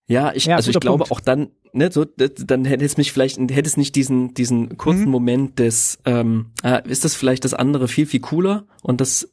[0.07, 1.13] ja, ich, ja, also ich glaube Punkt.
[1.13, 5.05] auch dann, ne, so, dann hätte es mich vielleicht, hätte es nicht diesen, diesen kurzen
[5.05, 5.11] mhm.
[5.11, 9.33] Moment des, ähm, äh, ist das vielleicht das andere viel, viel cooler und das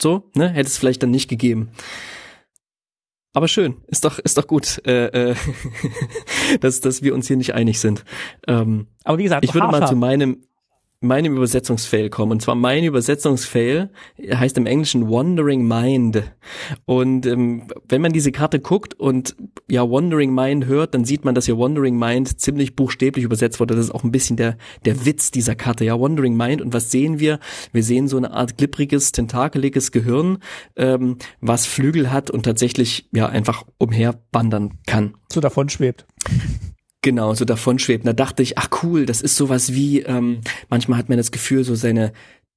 [0.00, 1.70] so, ne, hätte es vielleicht dann nicht gegeben.
[3.34, 5.34] Aber schön, ist doch, ist doch gut, äh, äh,
[6.60, 8.04] dass, dass wir uns hier nicht einig sind.
[8.46, 10.47] Ähm, Aber wie gesagt, ich würde mal zu meinem,
[11.00, 12.32] meinem Übersetzungsfail kommen.
[12.32, 16.22] Und zwar mein Übersetzungsfail heißt im Englischen Wandering Mind.
[16.86, 19.36] Und ähm, wenn man diese Karte guckt und
[19.70, 23.76] ja Wandering Mind hört, dann sieht man, dass hier Wandering Mind ziemlich buchstäblich übersetzt wurde.
[23.76, 25.84] Das ist auch ein bisschen der, der Witz dieser Karte.
[25.84, 26.60] Ja, Wandering Mind.
[26.60, 27.38] Und was sehen wir?
[27.72, 30.38] Wir sehen so eine Art glibbriges, tentakeliges Gehirn,
[30.76, 35.14] ähm, was Flügel hat und tatsächlich ja einfach umherwandern kann.
[35.32, 36.06] So davon schwebt.
[37.02, 38.06] Genau, so davon schwebt.
[38.06, 41.62] Da dachte ich, ach cool, das ist sowas wie, ähm, manchmal hat man das Gefühl,
[41.62, 42.12] so seine,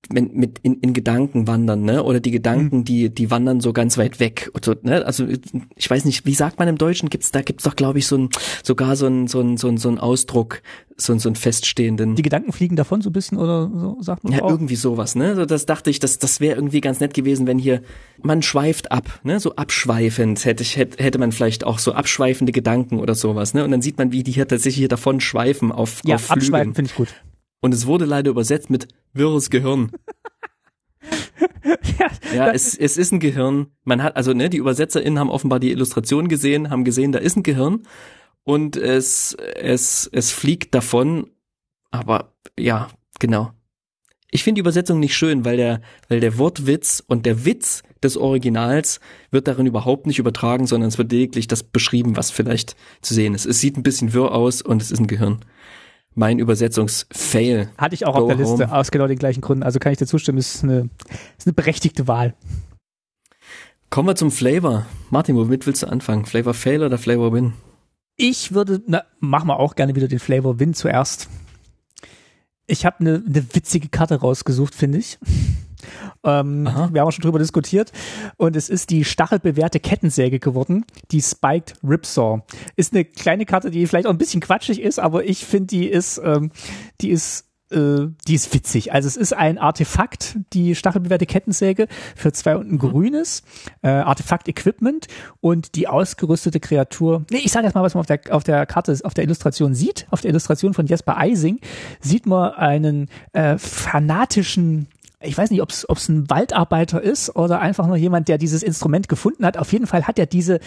[0.10, 2.04] wenn, mit in, in Gedanken wandern, ne?
[2.04, 2.84] Oder die Gedanken, mhm.
[2.86, 4.52] die die wandern so ganz weit weg.
[4.64, 5.06] So, ne?
[5.06, 5.26] Also
[5.76, 7.10] ich weiß nicht, wie sagt man im Deutschen?
[7.10, 8.30] Gibt's da gibt's doch, glaube ich, so ein
[8.64, 10.62] sogar so ein so ein so ein, so ein Ausdruck,
[10.98, 12.16] so ein so ein feststehenden.
[12.16, 14.50] Die Gedanken fliegen davon so ein bisschen oder so sagt man Ja, auch.
[14.50, 15.36] irgendwie sowas, ne?
[15.36, 17.82] So das dachte ich, das das wäre irgendwie ganz nett gewesen, wenn hier
[18.22, 19.40] man schweift ab, ne?
[19.40, 23.64] So abschweifend hätte ich hätte, hätte man vielleicht auch so abschweifende Gedanken oder sowas, ne?
[23.64, 26.74] Und dann sieht man, wie die hier tatsächlich hier davon schweifen auf ja, auf abschweifen
[26.74, 27.10] finde ich gut.
[27.62, 29.92] Und es wurde leider übersetzt mit wirres Gehirn.
[32.00, 33.68] ja, ja es, es ist ein Gehirn.
[33.84, 37.38] Man hat, also ne, die UbersetzerInnen haben offenbar die Illustration gesehen, haben gesehen, da ist
[37.38, 37.84] ein Gehirn
[38.44, 41.30] und es, es, es fliegt davon.
[41.92, 42.90] Aber ja,
[43.20, 43.52] genau.
[44.32, 48.18] Ich finde die Übersetzung nicht schön, weil der, weil der Wortwitz und der Witz des
[48.18, 53.14] Originals wird darin überhaupt nicht übertragen, sondern es wird lediglich das beschrieben, was vielleicht zu
[53.14, 53.46] sehen ist.
[53.46, 55.42] Es sieht ein bisschen wirr aus und es ist ein Gehirn
[56.14, 57.70] mein Übersetzungsfail.
[57.78, 58.74] Hatte ich auch Go auf der Liste, home.
[58.78, 59.64] aus genau den gleichen Gründen.
[59.64, 60.90] Also kann ich dir zustimmen, ist eine,
[61.38, 62.36] ist eine berechtigte Wahl.
[63.90, 64.86] Kommen wir zum Flavor.
[65.10, 66.26] Martin, womit willst du anfangen?
[66.26, 67.54] Flavor Fail oder Flavor Win?
[68.16, 71.28] Ich würde, na, machen wir auch gerne wieder den Flavor Win zuerst.
[72.68, 75.18] Ich habe eine, eine witzige Karte rausgesucht, finde ich.
[76.24, 77.92] Ähm, wir haben auch schon drüber diskutiert.
[78.38, 82.44] Und es ist die stachelbewehrte Kettensäge geworden, die Spiked Ripsaw.
[82.76, 85.88] Ist eine kleine Karte, die vielleicht auch ein bisschen quatschig ist, aber ich finde, die
[85.88, 86.52] ist, ähm,
[87.02, 88.94] die ist äh, die ist witzig.
[88.94, 92.80] Also es ist ein Artefakt, die stachelbewehrte Kettensäge für zwei und ein mhm.
[92.80, 93.44] grünes
[93.82, 95.08] äh, Artefakt-Equipment
[95.40, 97.26] und die ausgerüstete Kreatur.
[97.32, 99.74] Nee, ich sage jetzt mal, was man auf der, auf der Karte, auf der Illustration
[99.74, 100.08] sieht.
[100.12, 101.60] Auf der Illustration von Jesper Eising
[102.00, 104.88] sieht man einen äh, fanatischen
[105.24, 109.08] ich weiß nicht, ob es ein Waldarbeiter ist oder einfach nur jemand, der dieses Instrument
[109.08, 109.58] gefunden hat.
[109.58, 110.60] Auf jeden Fall hat er diese,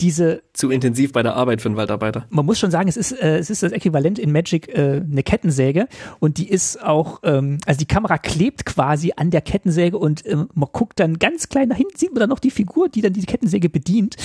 [0.00, 0.42] diese.
[0.52, 2.26] Zu intensiv bei der Arbeit für einen Waldarbeiter.
[2.30, 5.22] Man muss schon sagen, es ist, äh, es ist das Äquivalent in Magic äh, eine
[5.22, 5.88] Kettensäge
[6.20, 10.36] und die ist auch, ähm, also die Kamera klebt quasi an der Kettensäge und äh,
[10.36, 13.12] man guckt dann ganz klein nach hinten, sieht man dann noch die Figur, die dann
[13.12, 14.16] die Kettensäge bedient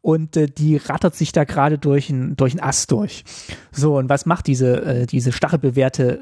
[0.00, 3.24] und äh, die rattert sich da gerade durch ein, durch ein Ast durch.
[3.72, 6.20] So, und was macht diese, äh, diese stachelbewehrte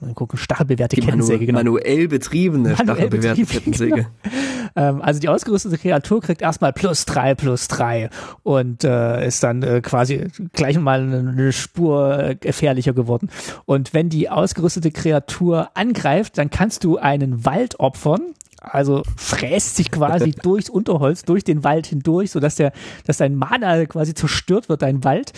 [0.00, 1.52] Mal gucken, stachelbewehrte die Kettensäge.
[1.52, 1.80] Manu genau.
[1.80, 3.94] Manuell betriebene manuell stachelbewehrte Kettensäge.
[3.94, 4.06] Genau.
[4.76, 8.08] Ähm, also die ausgerüstete Kreatur kriegt erstmal plus drei, plus drei
[8.44, 13.30] und äh, ist dann äh, quasi gleich mal eine, eine Spur äh, gefährlicher geworden.
[13.64, 19.90] Und wenn die ausgerüstete Kreatur angreift, dann kannst du einen Wald opfern also fräst sich
[19.90, 22.72] quasi durchs Unterholz, durch den Wald hindurch, sodass der,
[23.06, 25.32] dass dein Mana quasi zerstört wird, dein Wald.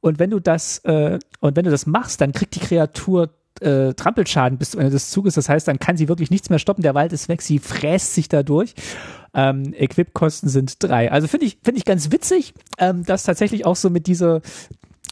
[0.00, 3.30] Und wenn du das, äh, und wenn du das machst, dann kriegt die Kreatur
[3.62, 5.34] äh, Trampelschaden bis zum Ende des Zuges.
[5.34, 6.82] Das heißt, dann kann sie wirklich nichts mehr stoppen.
[6.82, 8.74] Der Wald ist weg, sie fräst sich da durch.
[9.34, 11.10] Ähm, Equip-Kosten sind drei.
[11.12, 14.40] Also finde ich, finde ich ganz witzig, ähm, dass tatsächlich auch so mit dieser,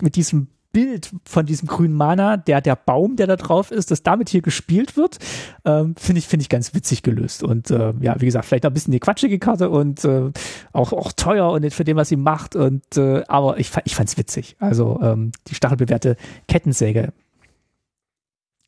[0.00, 4.02] mit diesem Bild von diesem grünen Mana, der, der Baum, der da drauf ist, dass
[4.02, 5.18] damit hier gespielt wird,
[5.64, 7.42] ähm, finde ich, finde ich ganz witzig gelöst.
[7.42, 10.32] Und äh, ja, wie gesagt, vielleicht ein bisschen die quatschige Karte und äh,
[10.72, 12.56] auch, auch teuer und nicht für dem, was sie macht.
[12.56, 14.56] Und äh, aber ich, ich fand es witzig.
[14.58, 16.16] Also ähm, die stachelbewährte
[16.48, 17.12] Kettensäge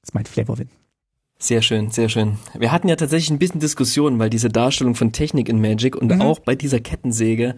[0.06, 0.68] ist mein Flavorwin.
[1.38, 2.38] Sehr schön, sehr schön.
[2.58, 6.14] Wir hatten ja tatsächlich ein bisschen Diskussion, weil diese Darstellung von Technik in Magic und
[6.14, 6.22] mhm.
[6.22, 7.56] auch bei dieser Kettensäge,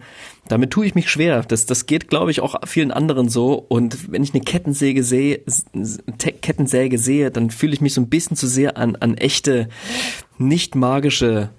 [0.49, 1.43] damit tue ich mich schwer.
[1.43, 3.53] Das, das geht, glaube ich, auch vielen anderen so.
[3.53, 5.43] Und wenn ich eine Kettensäge sehe,
[6.17, 9.69] Kettensäge sehe, dann fühle ich mich so ein bisschen zu sehr an, an echte,
[10.37, 11.49] nicht magische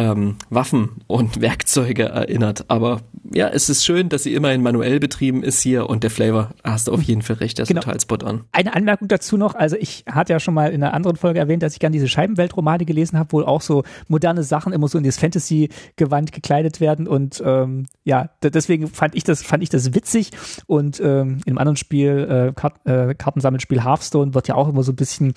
[0.00, 2.64] ähm, Waffen und Werkzeuge erinnert.
[2.68, 3.00] Aber
[3.32, 6.88] ja, es ist schön, dass sie immerhin manuell betrieben ist hier und der Flavor, hast
[6.88, 7.82] du auf jeden Fall recht, der ist genau.
[7.82, 8.44] total spot on.
[8.52, 11.62] Eine Anmerkung dazu noch, also ich hatte ja schon mal in einer anderen Folge erwähnt,
[11.62, 15.04] dass ich gerne diese Scheibenweltromane gelesen habe, wo auch so moderne Sachen immer so in
[15.04, 20.30] das Fantasy-Gewand gekleidet werden und ähm, ja, deswegen fand ich das, fand ich das witzig
[20.66, 24.82] und ähm, in einem anderen Spiel, äh, Kart äh, Kartensammelspiel Hearthstone wird ja auch immer
[24.82, 25.34] so ein bisschen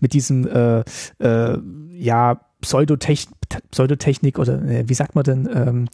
[0.00, 0.80] mit diesem äh,
[1.18, 1.58] äh,
[1.92, 3.35] ja, Pseudotechnik,
[3.70, 5.88] Pseudotechnik oder äh, wie sagt man denn, ähm,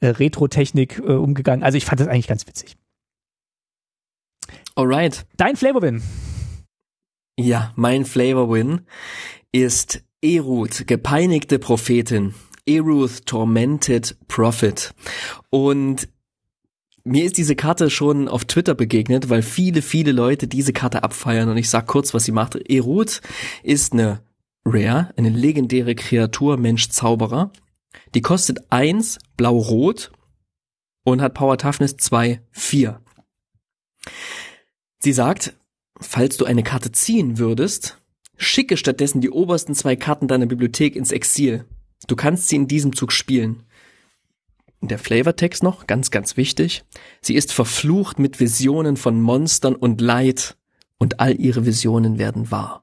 [0.00, 1.62] äh, Retro-Technik äh, umgegangen.
[1.62, 2.76] Also ich fand das eigentlich ganz witzig.
[4.74, 5.26] Alright.
[5.36, 6.02] Dein Flavor-Win.
[7.38, 8.82] Ja, mein Flavor-Win
[9.52, 12.34] ist Eruth, gepeinigte Prophetin.
[12.66, 14.94] Eruth, Tormented Prophet.
[15.50, 16.08] Und
[17.04, 21.48] mir ist diese Karte schon auf Twitter begegnet, weil viele, viele Leute diese Karte abfeiern
[21.48, 22.54] und ich sag kurz, was sie macht.
[22.70, 23.20] Eruth
[23.64, 24.20] ist eine
[24.64, 27.52] Rare, eine legendäre Kreatur, Mensch, Zauberer.
[28.14, 30.12] Die kostet eins blau-rot
[31.04, 33.00] und hat Power Toughness 2, 4.
[35.00, 35.54] Sie sagt,
[36.00, 38.00] falls du eine Karte ziehen würdest,
[38.36, 41.64] schicke stattdessen die obersten zwei Karten deiner Bibliothek ins Exil.
[42.06, 43.64] Du kannst sie in diesem Zug spielen.
[44.80, 46.84] Der Flavortext noch, ganz, ganz wichtig.
[47.20, 50.56] Sie ist verflucht mit Visionen von Monstern und Leid
[50.98, 52.81] und all ihre Visionen werden wahr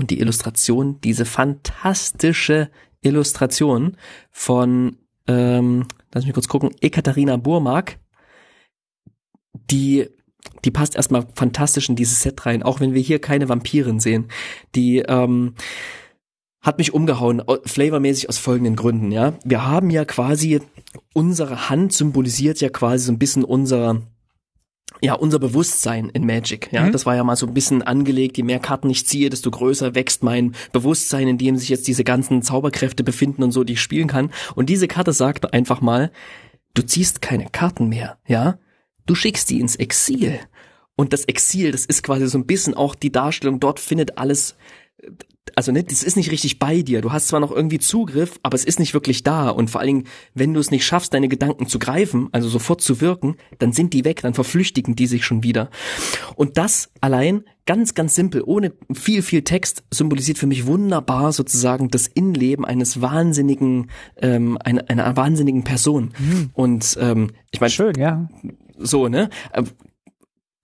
[0.00, 2.70] und die Illustration, diese fantastische
[3.02, 3.96] Illustration
[4.30, 4.96] von,
[5.26, 7.98] ähm, lass mich kurz gucken, Ekaterina Burmark,
[9.70, 10.08] die
[10.64, 14.28] die passt erstmal fantastisch in dieses Set rein, auch wenn wir hier keine Vampiren sehen.
[14.74, 15.54] Die ähm,
[16.62, 19.34] hat mich umgehauen, flavormäßig aus folgenden Gründen, ja.
[19.44, 20.60] Wir haben ja quasi,
[21.14, 24.02] unsere Hand symbolisiert ja quasi so ein bisschen unser
[25.02, 26.70] ja, unser Bewusstsein in Magic.
[26.72, 26.92] Ja, mhm.
[26.92, 28.36] das war ja mal so ein bisschen angelegt.
[28.36, 32.04] Je mehr Karten ich ziehe, desto größer wächst mein Bewusstsein, in dem sich jetzt diese
[32.04, 34.30] ganzen Zauberkräfte befinden und so, die ich spielen kann.
[34.54, 36.10] Und diese Karte sagt einfach mal,
[36.74, 38.18] du ziehst keine Karten mehr.
[38.26, 38.58] Ja,
[39.06, 40.38] du schickst die ins Exil.
[40.96, 43.58] Und das Exil, das ist quasi so ein bisschen auch die Darstellung.
[43.58, 44.56] Dort findet alles
[45.60, 47.02] also ne, das ist nicht richtig bei dir.
[47.02, 49.50] Du hast zwar noch irgendwie Zugriff, aber es ist nicht wirklich da.
[49.50, 52.80] Und vor allen Dingen, wenn du es nicht schaffst, deine Gedanken zu greifen, also sofort
[52.80, 55.68] zu wirken, dann sind die weg, dann verflüchtigen die sich schon wieder.
[56.34, 61.90] Und das allein ganz, ganz simpel, ohne viel, viel Text, symbolisiert für mich wunderbar sozusagen
[61.90, 66.14] das Innenleben eines wahnsinnigen, ähm, einer, einer wahnsinnigen Person.
[66.18, 66.50] Mhm.
[66.54, 68.30] Und ähm, ich meine, schön, ja.
[68.78, 69.28] So, ne?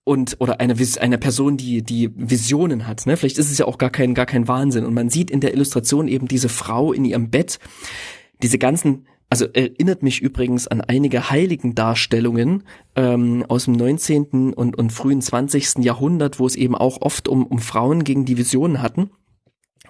[0.08, 3.16] Und oder eine eine Person, die die Visionen hat, ne?
[3.16, 5.52] Vielleicht ist es ja auch gar kein gar kein Wahnsinn und man sieht in der
[5.52, 7.58] Illustration eben diese Frau in ihrem Bett,
[8.40, 12.62] diese ganzen also erinnert mich übrigens an einige heiligen Darstellungen
[12.94, 14.54] ähm, aus dem 19.
[14.54, 15.78] und, und frühen 20.
[15.84, 19.10] Jahrhundert, wo es eben auch oft um, um Frauen ging, die Visionen hatten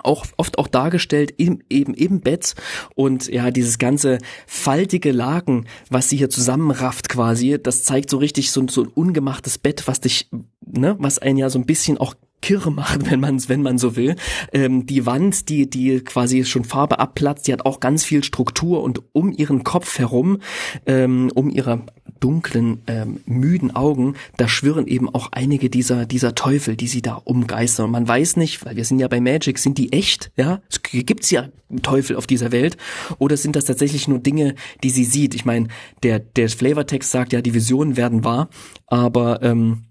[0.03, 2.55] auch oft auch dargestellt im, eben im Bett
[2.95, 8.51] und ja dieses ganze faltige Laken, was sie hier zusammenrafft quasi, das zeigt so richtig
[8.51, 10.29] so, so ein ungemachtes Bett, was dich,
[10.67, 13.97] ne, was einen ja so ein bisschen auch kirre macht, wenn man wenn man so
[13.97, 14.17] will.
[14.53, 18.83] Ähm, die Wand, die die quasi schon Farbe abplatzt, die hat auch ganz viel Struktur
[18.83, 20.39] und um ihren Kopf herum,
[20.87, 21.83] ähm, um ihre
[22.21, 27.15] dunklen, ähm, müden Augen, da schwirren eben auch einige dieser, dieser Teufel, die sie da
[27.15, 27.87] umgeistern.
[27.87, 30.33] Und man weiß nicht, weil wir sind ja bei Magic, sind die echt?
[30.37, 31.49] Ja, es gibt's ja
[31.83, 32.77] Teufel auf dieser Welt?
[33.19, 35.35] Oder sind das tatsächlich nur Dinge, die sie sieht?
[35.35, 35.69] Ich meine,
[36.03, 38.49] der, der Flavortext sagt ja, die Visionen werden wahr,
[38.87, 39.86] aber ähm,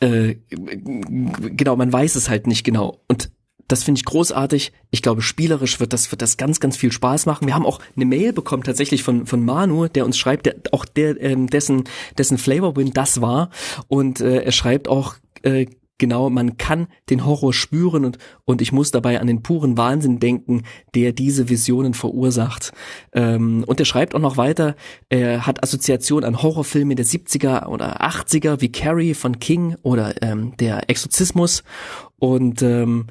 [0.00, 3.00] äh, genau, man weiß es halt nicht genau.
[3.08, 3.30] Und
[3.68, 4.72] das finde ich großartig.
[4.90, 7.46] Ich glaube, spielerisch wird das, wird das ganz, ganz viel Spaß machen.
[7.46, 10.84] Wir haben auch eine Mail bekommen tatsächlich von, von Manu, der uns schreibt, der, auch
[10.84, 11.84] der, ähm, dessen,
[12.16, 13.50] dessen Flavor Win das war.
[13.88, 15.66] Und äh, er schreibt auch, äh,
[15.98, 20.18] genau, man kann den Horror spüren und, und ich muss dabei an den puren Wahnsinn
[20.18, 20.62] denken,
[20.94, 22.72] der diese Visionen verursacht.
[23.12, 24.76] Ähm, und er schreibt auch noch weiter,
[25.08, 30.56] er hat Assoziation an Horrorfilme der 70er oder 80er wie Carrie von King oder ähm,
[30.58, 31.62] der Exorzismus
[32.18, 33.06] und ähm,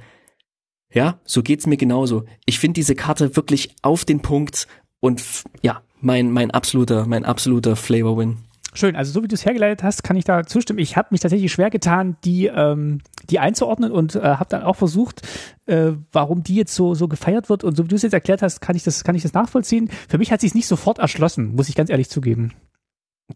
[0.94, 2.24] ja, so geht's mir genauso.
[2.46, 4.68] Ich finde diese Karte wirklich auf den Punkt
[5.02, 5.22] und
[5.62, 8.38] ja, mein, mein absoluter, mein absoluter Flavor-Win.
[8.78, 10.80] Schön, also so wie du es hergeleitet hast, kann ich da zustimmen.
[10.80, 13.00] Ich habe mich tatsächlich schwer getan, die, ähm,
[13.30, 15.22] die einzuordnen und äh, habe dann auch versucht,
[15.66, 17.64] äh, warum die jetzt so, so gefeiert wird.
[17.64, 19.90] Und so wie du es jetzt erklärt hast, kann ich das, kann ich das nachvollziehen.
[20.10, 22.54] Für mich hat sich nicht sofort erschlossen, muss ich ganz ehrlich zugeben.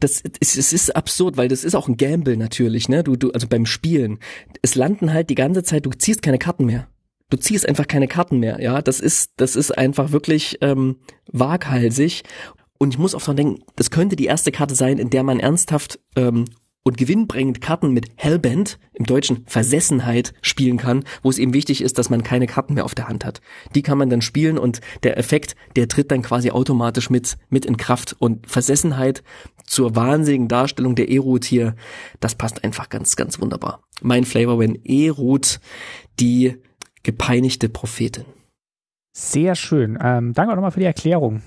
[0.01, 3.03] Das ist, es ist absurd, weil das ist auch ein Gamble natürlich, ne?
[3.03, 4.19] Du, du, also beim Spielen.
[4.61, 6.87] Es landen halt die ganze Zeit, du ziehst keine Karten mehr.
[7.29, 8.81] Du ziehst einfach keine Karten mehr, ja.
[8.81, 10.97] Das ist, das ist einfach wirklich ähm,
[11.31, 12.23] waghalsig.
[12.79, 15.39] Und ich muss auch dran denken, das könnte die erste Karte sein, in der man
[15.39, 16.45] ernsthaft ähm,
[16.83, 21.97] und gewinnbringend Karten mit Hellbent, im Deutschen Versessenheit, spielen kann, wo es eben wichtig ist,
[21.97, 23.41] dass man keine Karten mehr auf der Hand hat.
[23.75, 27.65] Die kann man dann spielen und der Effekt, der tritt dann quasi automatisch mit, mit
[27.65, 28.15] in Kraft.
[28.17, 29.23] Und Versessenheit
[29.65, 31.75] zur wahnsinnigen Darstellung der E-Root hier,
[32.21, 33.83] das passt einfach ganz, ganz wunderbar.
[34.01, 35.59] Mein Flavor, wenn E-Root
[36.19, 36.55] die
[37.03, 38.25] gepeinigte Prophetin.
[39.11, 39.97] Sehr schön.
[40.01, 41.41] Ähm, danke auch nochmal für die Erklärung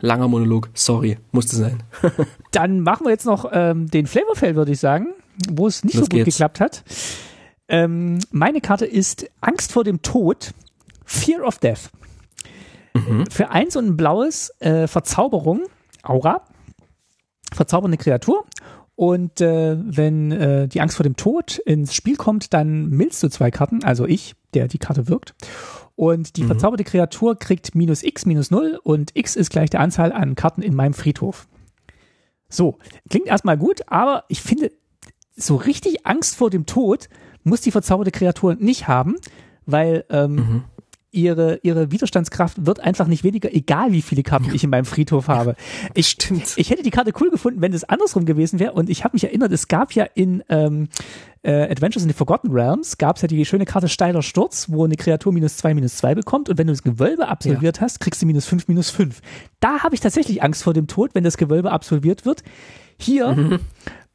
[0.00, 1.82] langer Monolog, sorry, musste sein.
[2.52, 5.08] Dann machen wir jetzt noch ähm, den Flavorfell, würde ich sagen,
[5.50, 6.36] wo es nicht Los so gut geht's.
[6.36, 6.84] geklappt hat.
[7.68, 10.52] Ähm, meine Karte ist Angst vor dem Tod,
[11.04, 11.90] Fear of Death.
[12.94, 13.26] Mhm.
[13.30, 15.62] Für eins und ein blaues äh, Verzauberung,
[16.02, 16.42] Aura,
[17.52, 18.44] verzaubernde Kreatur.
[18.96, 23.28] Und äh, wenn äh, die Angst vor dem Tod ins Spiel kommt, dann milzt du
[23.28, 25.34] zwei Karten, also ich, der die Karte wirkt.
[25.96, 26.48] Und die mhm.
[26.48, 30.62] verzauberte Kreatur kriegt minus x minus 0 und x ist gleich der Anzahl an Karten
[30.62, 31.46] in meinem Friedhof.
[32.48, 34.72] So, klingt erstmal gut, aber ich finde,
[35.36, 37.08] so richtig Angst vor dem Tod
[37.44, 39.16] muss die verzauberte Kreatur nicht haben,
[39.66, 40.64] weil ähm, mhm
[41.12, 45.28] ihre, ihre Widerstandskraft wird einfach nicht weniger, egal wie viele Karten ich in meinem Friedhof
[45.28, 45.56] habe.
[45.94, 46.54] Ich, Stimmt.
[46.56, 48.72] ich hätte die Karte cool gefunden, wenn es andersrum gewesen wäre.
[48.72, 50.88] Und ich habe mich erinnert, es gab ja in ähm,
[51.42, 54.84] äh, Adventures in the Forgotten Realms, gab es ja die schöne Karte Steiler Sturz, wo
[54.84, 56.48] eine Kreatur minus zwei, minus zwei bekommt.
[56.48, 57.82] Und wenn du das Gewölbe absolviert ja.
[57.82, 59.20] hast, kriegst du minus fünf, minus fünf.
[59.60, 62.42] Da habe ich tatsächlich Angst vor dem Tod, wenn das Gewölbe absolviert wird.
[62.98, 63.60] Hier mhm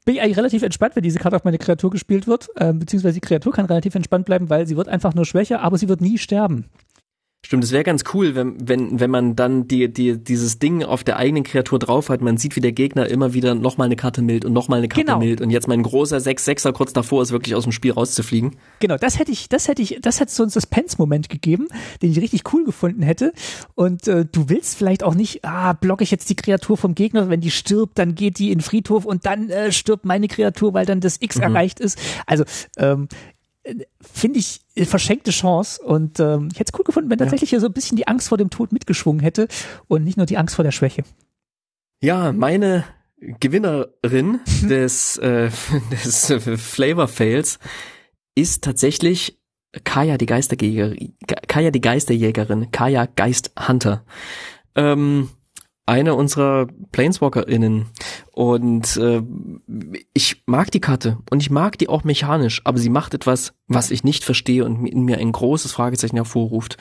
[0.06, 3.16] bin ich eigentlich relativ entspannt, wenn diese Karte auf meine Kreatur gespielt wird, äh, beziehungsweise
[3.16, 6.00] die Kreatur kann relativ entspannt bleiben, weil sie wird einfach nur schwächer, aber sie wird
[6.00, 6.66] nie sterben.
[7.46, 11.04] Stimmt, es wäre ganz cool, wenn, wenn, wenn man dann die, die, dieses Ding auf
[11.04, 12.20] der eigenen Kreatur drauf hat.
[12.20, 15.06] Man sieht, wie der Gegner immer wieder nochmal eine Karte mild und nochmal eine Karte
[15.06, 15.20] genau.
[15.20, 15.42] mild.
[15.42, 18.56] Und jetzt mein großer 6-6er kurz davor ist, wirklich aus dem Spiel rauszufliegen.
[18.80, 21.68] Genau, das hätte ich, das hätte ich, das hätte so einen Suspense-Moment gegeben,
[22.02, 23.32] den ich richtig cool gefunden hätte.
[23.76, 27.30] Und äh, du willst vielleicht auch nicht, ah, blocke ich jetzt die Kreatur vom Gegner,
[27.30, 30.74] wenn die stirbt, dann geht die in den Friedhof und dann äh, stirbt meine Kreatur,
[30.74, 31.44] weil dann das X mhm.
[31.44, 32.00] erreicht ist.
[32.26, 32.44] Also
[32.78, 33.08] ähm,
[34.02, 35.82] finde ich, äh, verschenkte Chance.
[35.82, 37.56] Und ähm, ich hätte es cool gefunden, wenn tatsächlich ja.
[37.56, 39.48] hier so ein bisschen die Angst vor dem Tod mitgeschwungen hätte
[39.88, 41.04] und nicht nur die Angst vor der Schwäche.
[42.02, 42.84] Ja, meine
[43.20, 45.50] Gewinnerin des, äh,
[45.92, 47.60] des Flavor Fails
[48.36, 49.40] ist tatsächlich
[49.84, 51.16] Kaya die Geisterjägerin,
[51.48, 54.06] Kaya die Geisterjägerin, Kaya Geisthunter.
[54.76, 55.30] Ähm,
[55.86, 57.88] eine unserer PlaneswalkerInnen.
[58.32, 59.22] Und äh,
[60.14, 63.92] ich mag die Karte und ich mag die auch mechanisch, aber sie macht etwas, was
[63.92, 66.78] ich nicht verstehe und in mir ein großes Fragezeichen hervorruft.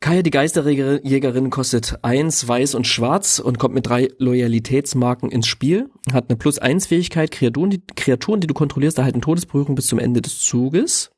[0.00, 5.90] Kaya die Geisterjägerin kostet eins, weiß und schwarz und kommt mit drei Loyalitätsmarken ins Spiel.
[6.12, 9.98] Hat eine plus eins Fähigkeit, Kreaturen die, Kreaturen, die du kontrollierst, erhalten Todesberührung bis zum
[9.98, 11.10] Ende des Zuges.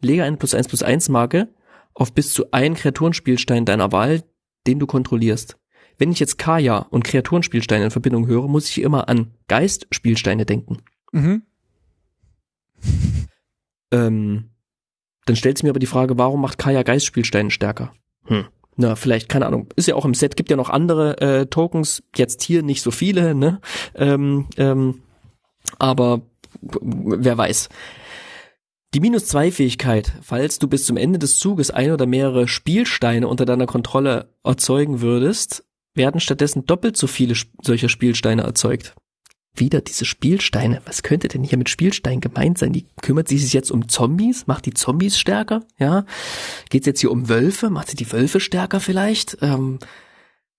[0.00, 1.48] Lege eine plus eins plus eins Marke
[1.92, 4.22] auf bis zu einen Kreaturenspielstein deiner Wahl,
[4.66, 5.59] den du kontrollierst.
[6.00, 10.78] Wenn ich jetzt Kaya und Kreaturenspielsteine in Verbindung höre, muss ich immer an Geistspielsteine denken.
[11.12, 11.42] Mhm.
[13.92, 14.48] ähm,
[15.26, 17.92] dann stellt sich mir aber die Frage, warum macht Kaya Geistspielsteine stärker?
[18.24, 18.46] Hm.
[18.76, 19.68] Na, vielleicht, keine Ahnung.
[19.76, 22.90] Ist ja auch im Set, gibt ja noch andere äh, Tokens, jetzt hier nicht so
[22.90, 23.60] viele, ne?
[23.94, 25.02] Ähm, ähm,
[25.78, 26.22] aber
[26.62, 27.68] wer weiß.
[28.94, 33.66] Die Minus-2-Fähigkeit, falls du bis zum Ende des Zuges ein oder mehrere Spielsteine unter deiner
[33.66, 38.94] Kontrolle erzeugen würdest, werden stattdessen doppelt so viele solcher Spielsteine erzeugt.
[39.54, 40.80] Wieder diese Spielsteine.
[40.84, 42.72] Was könnte denn hier mit Spielsteinen gemeint sein?
[42.72, 44.46] Die kümmert sich jetzt um Zombies?
[44.46, 45.64] Macht die Zombies stärker?
[45.78, 46.06] Ja.
[46.68, 47.68] Geht es jetzt hier um Wölfe?
[47.68, 49.38] Macht sie die Wölfe stärker vielleicht?
[49.42, 49.80] Ähm,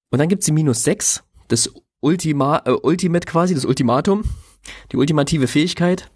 [0.09, 1.23] und dann gibt sie minus sechs.
[1.47, 1.71] Das
[2.01, 4.23] Ultima, äh, Ultimate quasi, das Ultimatum.
[4.91, 6.11] Die ultimative Fähigkeit.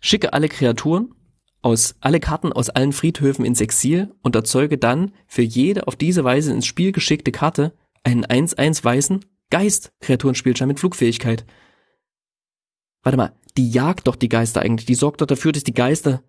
[0.00, 1.14] Schicke alle Kreaturen
[1.62, 6.24] aus alle Karten aus allen Friedhöfen ins Exil und erzeuge dann für jede auf diese
[6.24, 7.74] Weise ins Spiel geschickte Karte
[8.04, 11.44] einen 1-1 weißen Geist Kreaturenspielschein mit Flugfähigkeit.
[13.02, 14.86] Warte mal, die jagt doch die Geister eigentlich.
[14.86, 16.22] Die sorgt doch dafür, dass die Geister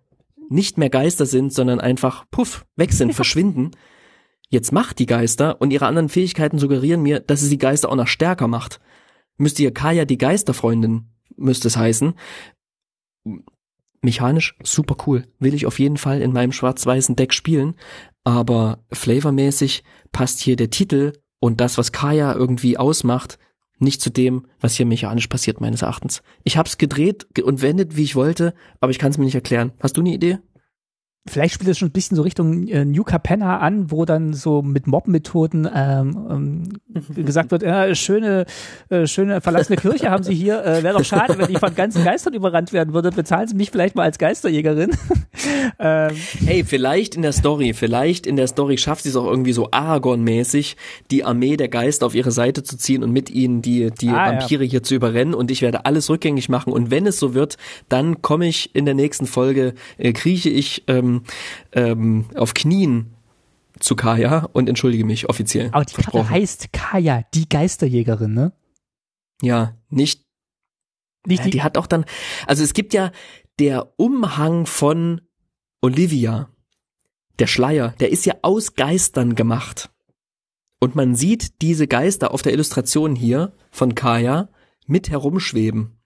[0.48, 3.70] nicht mehr Geister sind, sondern einfach puff, weg sind, verschwinden.
[4.48, 7.96] Jetzt macht die Geister und ihre anderen Fähigkeiten suggerieren mir, dass es die Geister auch
[7.96, 8.80] noch stärker macht.
[9.38, 12.14] Müsste ihr Kaya die Geisterfreundin, müsste es heißen.
[14.02, 15.26] Mechanisch super cool.
[15.38, 17.76] Will ich auf jeden Fall in meinem schwarz-weißen Deck spielen.
[18.24, 21.12] Aber flavormäßig passt hier der Titel
[21.42, 23.36] und das, was Kaya irgendwie ausmacht,
[23.80, 26.22] nicht zu dem, was hier mechanisch passiert, meines Erachtens.
[26.44, 29.72] Ich hab's gedreht und wendet, wie ich wollte, aber ich kann es mir nicht erklären.
[29.80, 30.38] Hast du eine Idee?
[31.24, 34.60] Vielleicht spielt es schon ein bisschen so Richtung äh, New Capenna an, wo dann so
[34.60, 36.68] mit Mob-Methoden ähm, ähm,
[37.14, 38.44] gesagt wird, äh, schöne,
[38.88, 40.64] äh, schöne verlassene Kirche haben Sie hier.
[40.64, 43.12] Äh, Wäre doch schade, wenn die von ganzen Geistern überrannt werden würde.
[43.12, 44.90] Bezahlen Sie mich vielleicht mal als Geisterjägerin.
[45.78, 46.10] ähm.
[46.44, 49.70] Hey, vielleicht in der Story, vielleicht in der Story schafft sie es auch irgendwie so
[49.70, 50.76] Aragorn-mäßig,
[51.12, 54.32] die Armee der Geister auf ihre Seite zu ziehen und mit ihnen die, die ah,
[54.32, 54.70] Vampire ja.
[54.70, 56.72] hier zu überrennen und ich werde alles rückgängig machen.
[56.72, 57.58] Und wenn es so wird,
[57.88, 61.11] dann komme ich in der nächsten Folge, äh, krieche ich ähm,
[61.72, 63.14] ähm, auf Knien
[63.78, 65.70] zu Kaya und entschuldige mich offiziell.
[65.72, 68.52] Aber die Karte heißt Kaya, die Geisterjägerin, ne?
[69.40, 70.24] Ja, nicht.
[71.26, 72.04] nicht die, die hat auch dann,
[72.46, 73.12] also es gibt ja
[73.58, 75.20] der Umhang von
[75.80, 76.48] Olivia,
[77.38, 79.90] der Schleier, der ist ja aus Geistern gemacht.
[80.78, 84.48] Und man sieht diese Geister auf der Illustration hier von Kaya
[84.86, 86.01] mit herumschweben.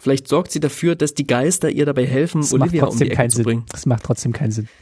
[0.00, 3.28] Vielleicht sorgt sie dafür, dass die Geister ihr dabei helfen, das Olivia um die Ecke
[3.28, 3.64] zu bringen.
[3.70, 4.68] Das macht trotzdem keinen Sinn.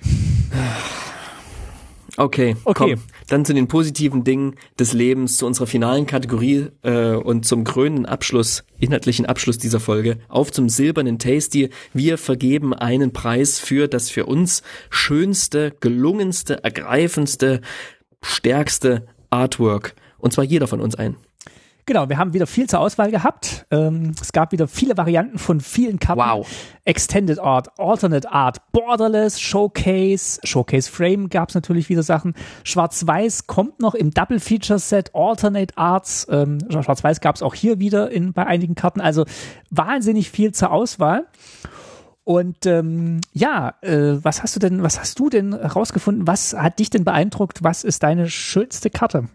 [2.19, 2.97] Okay, okay.
[2.97, 7.65] Komm, dann zu den positiven Dingen des Lebens, zu unserer finalen Kategorie äh, und zum
[7.65, 10.19] krönenden Abschluss, inhaltlichen Abschluss dieser Folge.
[10.29, 11.71] Auf zum silbernen Tasty.
[11.95, 17.63] Wir vergeben einen Preis für das für uns schönste, gelungenste, ergreifendste,
[18.21, 19.95] stärkste Artwork.
[20.19, 21.17] Und zwar jeder von uns ein.
[21.85, 23.67] Genau, wir haben wieder viel zur Auswahl gehabt.
[23.73, 26.21] Ähm, es gab wieder viele Varianten von vielen Karten.
[26.21, 26.49] Wow.
[26.85, 32.35] Extended Art, Alternate Art, Borderless, Showcase, Showcase Frame gab es natürlich wieder Sachen.
[32.63, 36.29] Schwarz-Weiß kommt noch im Double Feature Set, Alternate Arts.
[36.31, 39.01] Ähm, Schwarz-Weiß gab es auch hier wieder in, bei einigen Karten.
[39.01, 39.25] Also
[39.71, 41.27] wahnsinnig viel zur Auswahl.
[42.23, 46.29] Und ähm, ja, äh, was hast du denn, was hast du denn rausgefunden?
[46.29, 47.65] Was hat dich denn beeindruckt?
[47.65, 49.29] Was ist deine schönste Karte?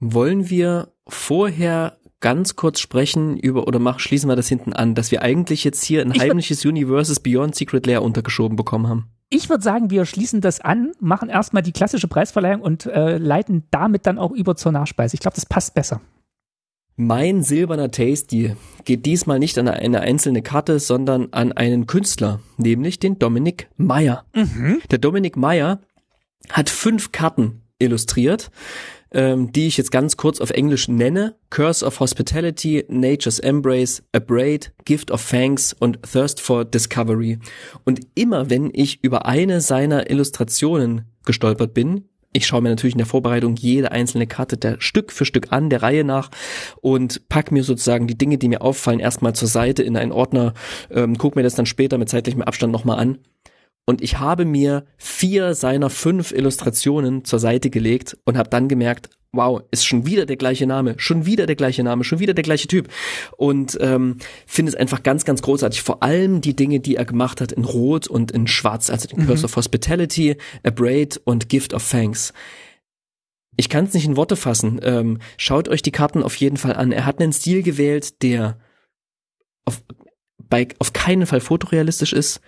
[0.00, 5.10] Wollen wir vorher ganz kurz sprechen über, oder mach, schließen wir das hinten an, dass
[5.10, 9.10] wir eigentlich jetzt hier ein ich heimliches Universes Beyond Secret Lair untergeschoben bekommen haben?
[9.30, 13.64] Ich würde sagen, wir schließen das an, machen erstmal die klassische Preisverleihung und äh, leiten
[13.70, 15.14] damit dann auch über zur Nachspeise.
[15.14, 16.00] Ich glaube, das passt besser.
[16.96, 22.98] Mein silberner Tasty geht diesmal nicht an eine einzelne Karte, sondern an einen Künstler, nämlich
[22.98, 24.24] den Dominik Meyer.
[24.34, 24.80] Mhm.
[24.90, 25.80] Der Dominik Meyer
[26.50, 28.50] hat fünf Karten illustriert
[29.12, 31.36] ähm, die ich jetzt ganz kurz auf Englisch nenne.
[31.50, 37.38] Curse of Hospitality, Nature's Embrace, A Braid, Gift of Thanks und Thirst for Discovery.
[37.84, 42.98] Und immer wenn ich über eine seiner Illustrationen gestolpert bin, ich schaue mir natürlich in
[42.98, 46.30] der Vorbereitung jede einzelne Karte der Stück für Stück an, der Reihe nach
[46.80, 50.54] und pack mir sozusagen die Dinge, die mir auffallen, erstmal zur Seite in einen Ordner,
[50.90, 53.18] ähm, guck mir das dann später mit zeitlichem Abstand nochmal an
[53.86, 59.10] und ich habe mir vier seiner fünf Illustrationen zur Seite gelegt und habe dann gemerkt,
[59.32, 62.42] wow, ist schon wieder der gleiche Name, schon wieder der gleiche Name, schon wieder der
[62.44, 62.88] gleiche Typ.
[63.36, 65.82] Und ähm, finde es einfach ganz, ganz großartig.
[65.82, 69.20] Vor allem die Dinge, die er gemacht hat in Rot und in Schwarz, also den
[69.20, 69.26] mhm.
[69.26, 72.32] Curse of Hospitality, A Braid und Gift of Thanks.
[73.56, 74.80] Ich kann es nicht in Worte fassen.
[74.82, 76.92] Ähm, schaut euch die Karten auf jeden Fall an.
[76.92, 78.58] Er hat einen Stil gewählt, der
[79.64, 79.82] auf,
[80.38, 82.40] bei, auf keinen Fall fotorealistisch ist,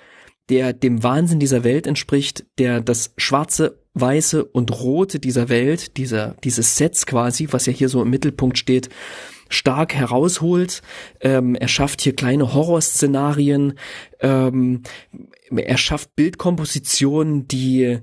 [0.48, 6.35] der dem Wahnsinn dieser Welt entspricht, der das schwarze, weiße und rote dieser Welt, dieser,
[6.44, 8.89] dieses Sets quasi, was ja hier so im Mittelpunkt steht,
[9.48, 10.82] stark herausholt.
[11.20, 13.74] Ähm, er schafft hier kleine Horrorszenarien.
[14.20, 14.82] Ähm,
[15.55, 17.98] er schafft Bildkompositionen, die,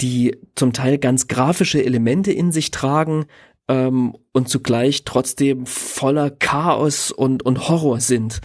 [0.00, 3.26] die zum Teil ganz grafische Elemente in sich tragen.
[3.68, 8.40] Ähm, und zugleich trotzdem voller Chaos und, und Horror sind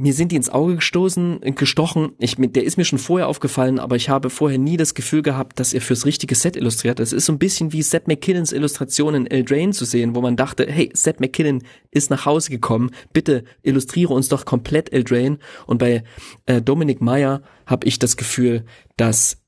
[0.00, 2.12] mir sind die ins Auge gestoßen, gestochen.
[2.18, 5.60] Ich, der ist mir schon vorher aufgefallen, aber ich habe vorher nie das Gefühl gehabt,
[5.60, 7.00] dass er fürs richtige Set illustriert.
[7.00, 10.36] Es ist so ein bisschen wie Seth MacKinnons Illustration in Eldraine zu sehen, wo man
[10.36, 15.38] dachte, hey, Seth MacKinnon ist nach Hause gekommen, bitte illustriere uns doch komplett Eldraine.
[15.66, 16.02] Und bei
[16.46, 18.64] äh, Dominic Meyer habe ich das Gefühl,
[18.96, 19.39] dass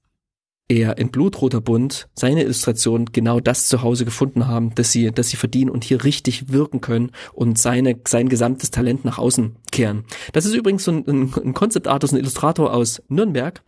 [0.72, 5.28] er in Blutroter Bund seine Illustration genau das zu Hause gefunden haben, dass sie, dass
[5.28, 10.04] sie verdienen und hier richtig wirken können und seine, sein gesamtes Talent nach außen kehren.
[10.32, 13.62] Das ist übrigens so ein, ein, ein Concept Artist, ein Illustrator aus Nürnberg,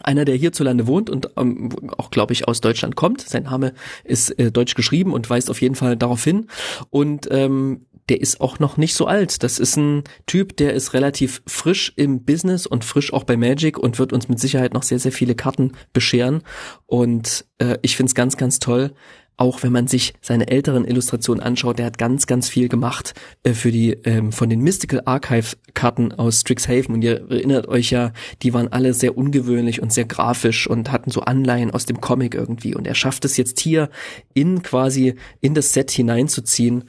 [0.00, 3.22] einer, der hierzulande wohnt und ähm, auch, glaube ich, aus Deutschland kommt.
[3.22, 3.72] Sein Name
[4.04, 6.46] ist äh, deutsch geschrieben und weist auf jeden Fall darauf hin.
[6.90, 9.42] Und ähm, der ist auch noch nicht so alt.
[9.42, 13.78] Das ist ein Typ, der ist relativ frisch im Business und frisch auch bei Magic
[13.78, 16.42] und wird uns mit Sicherheit noch sehr, sehr viele Karten bescheren.
[16.86, 18.92] Und äh, ich find's ganz, ganz toll.
[19.40, 23.14] Auch wenn man sich seine älteren Illustrationen anschaut, der hat ganz, ganz viel gemacht
[23.44, 26.92] äh, für die ähm, von den Mystical Archive Karten aus Strixhaven.
[26.92, 28.12] Und ihr erinnert euch ja,
[28.42, 32.34] die waren alle sehr ungewöhnlich und sehr grafisch und hatten so Anleihen aus dem Comic
[32.34, 32.74] irgendwie.
[32.74, 33.90] Und er schafft es jetzt hier
[34.34, 36.84] in quasi in das Set hineinzuziehen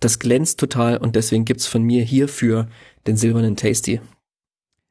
[0.00, 2.68] das glänzt total und deswegen gibt's von mir hierfür
[3.06, 4.00] den silbernen Tasty.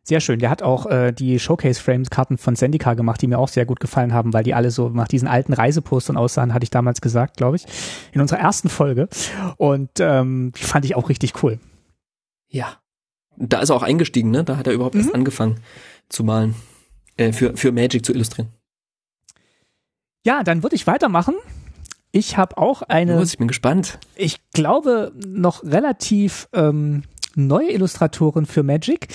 [0.07, 0.38] Sehr schön.
[0.38, 4.14] Der hat auch äh, die Showcase-Frames-Karten von Sendika gemacht, die mir auch sehr gut gefallen
[4.14, 7.56] haben, weil die alle so nach diesen alten Reisepostern aussahen, hatte ich damals gesagt, glaube
[7.56, 7.65] ich,
[8.11, 9.10] in unserer ersten Folge.
[9.57, 11.60] Und ähm, die fand ich auch richtig cool.
[12.49, 12.77] Ja.
[13.38, 14.44] Da ist er auch eingestiegen, ne?
[14.44, 15.02] Da hat er überhaupt mhm.
[15.02, 15.60] erst angefangen
[16.07, 16.53] zu malen.
[17.18, 18.49] Äh, für, für Magic zu illustrieren.
[20.23, 21.36] Ja, dann würde ich weitermachen
[22.16, 23.18] ich habe auch eine.
[23.18, 24.00] Los, ich bin gespannt.
[24.16, 27.04] Ich glaube, noch relativ ähm,
[27.36, 29.10] neue Illustratorin für Magic.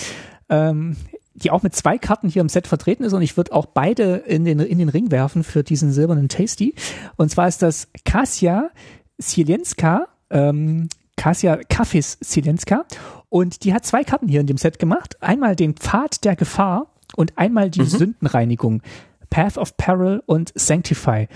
[0.49, 0.95] Ähm,
[1.33, 4.17] die auch mit zwei Karten hier im Set vertreten ist und ich würde auch beide
[4.17, 6.75] in den, in den Ring werfen für diesen silbernen Tasty.
[7.15, 8.69] Und zwar ist das Kasia
[9.17, 12.85] Sielenska, ähm, Kasia Kafis Sielenska
[13.29, 15.17] und die hat zwei Karten hier in dem Set gemacht.
[15.23, 17.85] Einmal den Pfad der Gefahr und einmal die mhm.
[17.85, 18.81] Sündenreinigung.
[19.31, 21.27] Path of Peril und Sanctify.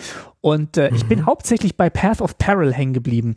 [0.41, 0.95] Und äh, mhm.
[0.95, 1.25] ich bin mhm.
[1.25, 3.35] hauptsächlich bei Path of Peril hängen geblieben.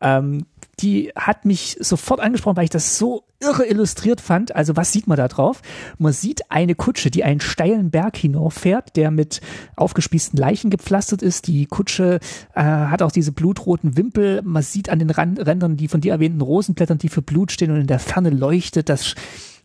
[0.00, 0.46] Ähm,
[0.80, 4.54] die hat mich sofort angesprochen, weil ich das so irre illustriert fand.
[4.54, 5.62] Also was sieht man da drauf?
[5.98, 9.40] Man sieht eine Kutsche, die einen steilen Berg hinauffährt, der mit
[9.76, 11.46] aufgespießten Leichen gepflastert ist.
[11.46, 12.20] Die Kutsche
[12.54, 14.42] äh, hat auch diese blutroten Wimpel.
[14.42, 17.70] Man sieht an den Rand Rändern die von dir erwähnten Rosenblättern, die für Blut stehen
[17.70, 19.14] und in der Ferne leuchtet das,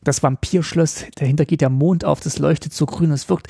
[0.04, 1.06] das Vampirschloss.
[1.16, 3.12] Dahinter geht der Mond auf, das leuchtet so grün.
[3.12, 3.48] Es wirkt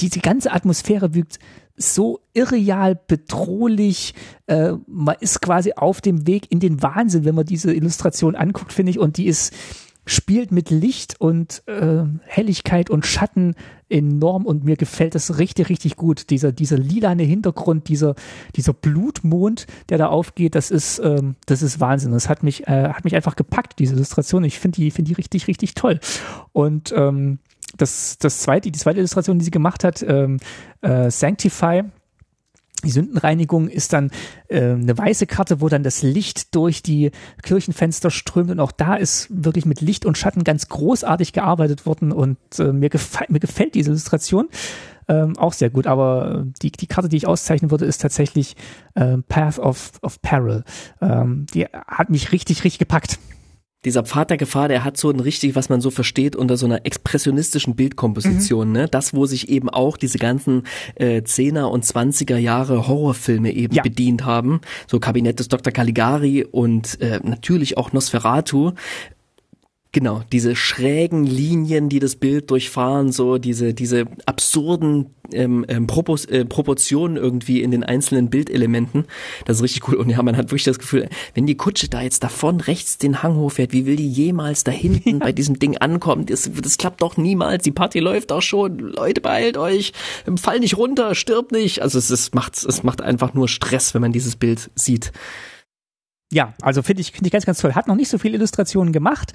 [0.00, 1.38] diese ganze Atmosphäre wirkt
[1.76, 4.14] so irreal, bedrohlich.
[4.46, 8.72] Äh, man ist quasi auf dem Weg in den Wahnsinn, wenn man diese Illustration anguckt,
[8.72, 8.98] finde ich.
[8.98, 9.52] Und die ist
[10.06, 13.56] spielt mit Licht und äh, Helligkeit und Schatten
[13.88, 16.30] enorm und mir gefällt das richtig, richtig gut.
[16.30, 18.14] Dieser, dieser lilane Hintergrund, dieser,
[18.54, 22.12] dieser Blutmond, der da aufgeht, das ist, ähm, das ist Wahnsinn.
[22.12, 24.44] Das hat mich, äh, hat mich einfach gepackt, diese Illustration.
[24.44, 25.98] Ich finde die, finde die richtig, richtig toll.
[26.52, 27.40] Und ähm,
[27.76, 30.38] das, das zweite, die zweite Illustration, die sie gemacht hat, ähm,
[30.82, 31.82] äh, Sanctify,
[32.84, 34.10] die Sündenreinigung ist dann
[34.48, 37.10] äh, eine weiße Karte, wo dann das Licht durch die
[37.42, 42.12] Kirchenfenster strömt und auch da ist wirklich mit Licht und Schatten ganz großartig gearbeitet worden
[42.12, 44.48] und äh, mir, gefällt mir gefällt diese Illustration
[45.08, 45.86] ähm, auch sehr gut.
[45.86, 48.56] Aber die, die Karte, die ich auszeichnen würde, ist tatsächlich
[48.94, 50.64] äh, Path of, of Peril.
[51.00, 53.18] Ähm, die hat mich richtig, richtig gepackt
[53.86, 56.66] dieser Pfad der Gefahr, der hat so ein richtig, was man so versteht, unter so
[56.66, 58.72] einer expressionistischen Bildkomposition, mhm.
[58.72, 58.88] ne?
[58.88, 60.64] Das, wo sich eben auch diese ganzen
[60.96, 63.82] äh, 10er und 20er Jahre Horrorfilme eben ja.
[63.84, 64.60] bedient haben.
[64.88, 65.72] So Kabinett des Dr.
[65.72, 68.72] Caligari und äh, natürlich auch Nosferatu.
[69.96, 76.26] Genau, diese schrägen Linien, die das Bild durchfahren, so diese, diese absurden ähm, ähm, Propos,
[76.26, 79.06] äh, Proportionen irgendwie in den einzelnen Bildelementen.
[79.46, 79.94] Das ist richtig cool.
[79.94, 83.22] Und ja, man hat wirklich das Gefühl, wenn die Kutsche da jetzt davon rechts den
[83.22, 85.18] Hang hochfährt, wie will die jemals da hinten ja.
[85.20, 86.26] bei diesem Ding ankommen?
[86.26, 87.62] Das, das klappt doch niemals.
[87.62, 88.78] Die Party läuft auch schon.
[88.78, 89.94] Leute, beeilt euch.
[90.36, 91.80] Fall nicht runter, stirbt nicht.
[91.80, 95.10] Also es, es macht, es macht einfach nur Stress, wenn man dieses Bild sieht
[96.32, 97.74] ja, also finde ich, finde ich ganz, ganz toll.
[97.74, 99.32] Hat noch nicht so viele Illustrationen gemacht.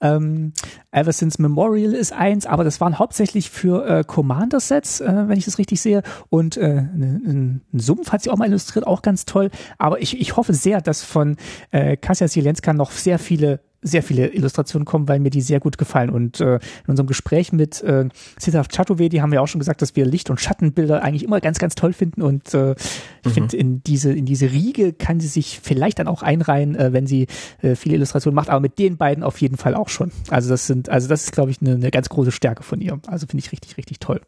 [0.00, 0.52] Ähm,
[0.90, 5.44] Ever Since Memorial ist eins, aber das waren hauptsächlich für äh, Commander-Sets, äh, wenn ich
[5.44, 6.02] das richtig sehe.
[6.30, 9.50] Und äh, ein, ein Sumpf hat sie auch mal illustriert, auch ganz toll.
[9.78, 11.36] Aber ich, ich hoffe sehr, dass von
[11.70, 15.76] äh, Kasia Sielenska noch sehr viele sehr viele Illustrationen kommen, weil mir die sehr gut
[15.76, 16.10] gefallen.
[16.10, 19.96] Und äh, in unserem Gespräch mit äh, Siddharth Chaturvedi haben wir auch schon gesagt, dass
[19.96, 22.22] wir Licht- und Schattenbilder eigentlich immer ganz, ganz toll finden.
[22.22, 23.30] Und äh, ich mhm.
[23.30, 27.06] finde, in diese, in diese Riege kann sie sich vielleicht dann auch einreihen, äh, wenn
[27.06, 27.26] sie
[27.60, 30.12] äh, viele Illustrationen macht, aber mit den beiden auf jeden Fall auch schon.
[30.30, 32.98] Also das sind, also das ist, glaube ich, eine, eine ganz große Stärke von ihr.
[33.06, 34.20] Also finde ich richtig, richtig toll.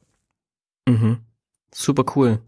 [0.88, 1.18] Mhm.
[1.72, 2.40] Super cool.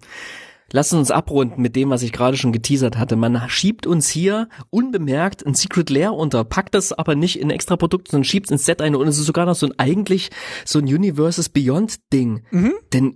[0.73, 3.15] Lass uns abrunden mit dem, was ich gerade schon geteasert hatte.
[3.15, 7.77] Man schiebt uns hier unbemerkt ein Secret Lair unter, packt das aber nicht in extra
[7.77, 10.31] Produkte, sondern schiebt es ins Set ein und es ist sogar noch so ein eigentlich
[10.65, 12.43] so ein Universes Beyond Ding.
[12.51, 12.73] Mhm.
[12.93, 13.15] Denn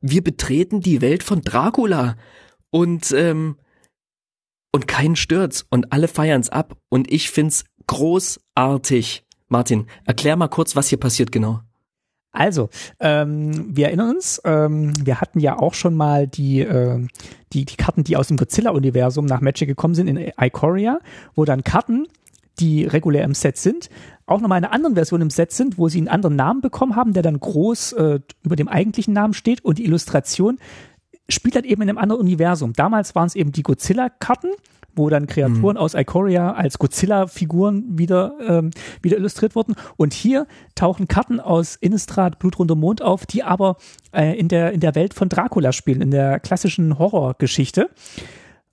[0.00, 2.16] wir betreten die Welt von Dracula
[2.70, 3.56] und ähm,
[4.72, 9.24] und keinen stört's und alle feiern's ab und ich find's großartig.
[9.48, 11.62] Martin, erklär mal kurz, was hier passiert genau.
[12.32, 12.68] Also,
[13.00, 17.06] ähm, wir erinnern uns, ähm, wir hatten ja auch schon mal die, äh,
[17.52, 21.00] die, die Karten, die aus dem Godzilla-Universum nach Magic gekommen sind in Ikoria,
[21.34, 22.06] wo dann Karten,
[22.60, 23.88] die regulär im Set sind,
[24.26, 26.96] auch nochmal in einer anderen Version im Set sind, wo sie einen anderen Namen bekommen
[26.96, 30.58] haben, der dann groß äh, über dem eigentlichen Namen steht und die Illustration
[31.30, 32.72] spielt dann eben in einem anderen Universum.
[32.72, 34.50] Damals waren es eben die Godzilla-Karten
[34.98, 35.80] wo dann Kreaturen mhm.
[35.80, 38.70] aus Ikoria als Godzilla-Figuren wieder, ähm,
[39.00, 39.74] wieder illustriert wurden.
[39.96, 43.76] Und hier tauchen Karten aus Innistrad, Blutrunde Mond auf, die aber
[44.12, 47.88] äh, in, der, in der Welt von Dracula spielen, in der klassischen Horrorgeschichte.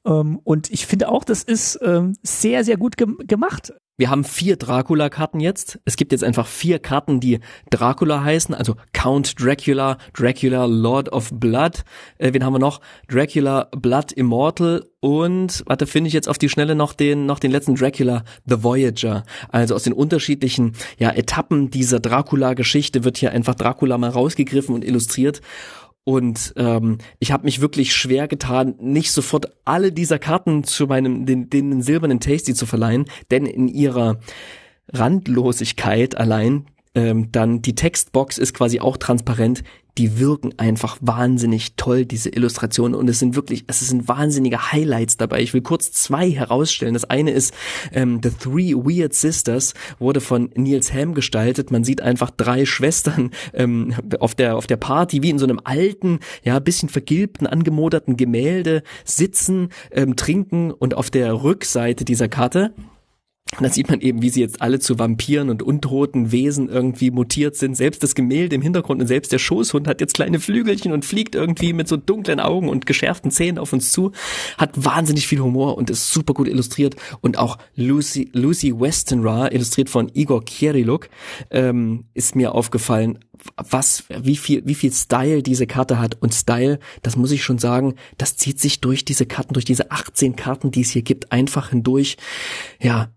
[0.06, 3.74] Ähm, und ich finde auch, das ist ähm, sehr, sehr gut ge gemacht.
[3.98, 5.80] Wir haben vier Dracula-Karten jetzt.
[5.86, 7.40] Es gibt jetzt einfach vier Karten, die
[7.70, 11.86] Dracula heißen, also Count Dracula, Dracula Lord of Blood.
[12.18, 12.82] Äh, wen haben wir noch?
[13.08, 17.52] Dracula Blood Immortal und warte, finde ich jetzt auf die Schnelle noch den noch den
[17.52, 19.24] letzten Dracula The Voyager.
[19.50, 24.84] Also aus den unterschiedlichen ja Etappen dieser Dracula-Geschichte wird hier einfach Dracula mal rausgegriffen und
[24.84, 25.40] illustriert.
[26.06, 31.26] Und ähm, ich habe mich wirklich schwer getan, nicht sofort alle dieser Karten zu meinem,
[31.26, 34.20] den, den silbernen Tasty zu verleihen, denn in ihrer
[34.94, 39.64] Randlosigkeit allein ähm, dann die Textbox ist quasi auch transparent
[39.98, 42.96] die wirken einfach wahnsinnig toll, diese Illustrationen.
[42.96, 45.42] Und es sind wirklich, es sind wahnsinnige Highlights dabei.
[45.42, 46.94] Ich will kurz zwei herausstellen.
[46.94, 47.54] Das eine ist
[47.94, 51.72] ähm, The Three Weird Sisters, wurde von Niels Ham gestaltet.
[51.72, 55.62] Man sieht einfach drei Schwestern ähm, auf der auf der Party, wie in so einem
[55.64, 62.74] alten, ja, bisschen vergilbten, angemoderten Gemälde sitzen, ähm, trinken und auf der Rückseite dieser Karte
[63.58, 67.12] und da sieht man eben, wie sie jetzt alle zu Vampiren und untoten Wesen irgendwie
[67.12, 67.76] mutiert sind.
[67.76, 71.36] Selbst das Gemälde im Hintergrund und selbst der Schoßhund hat jetzt kleine Flügelchen und fliegt
[71.36, 74.12] irgendwie mit so dunklen Augen und geschärften Zähnen auf uns zu.
[74.58, 76.96] Hat wahnsinnig viel Humor und ist super gut illustriert.
[77.22, 81.10] Und auch Lucy, Lucy Westenra, illustriert von Igor Kieriluk,
[81.50, 83.20] ähm, ist mir aufgefallen,
[83.58, 86.22] was, wie viel, wie viel Style diese Karte hat.
[86.22, 89.92] Und Style, das muss ich schon sagen, das zieht sich durch diese Karten, durch diese
[89.92, 92.18] 18 Karten, die es hier gibt, einfach hindurch.
[92.82, 93.10] Ja,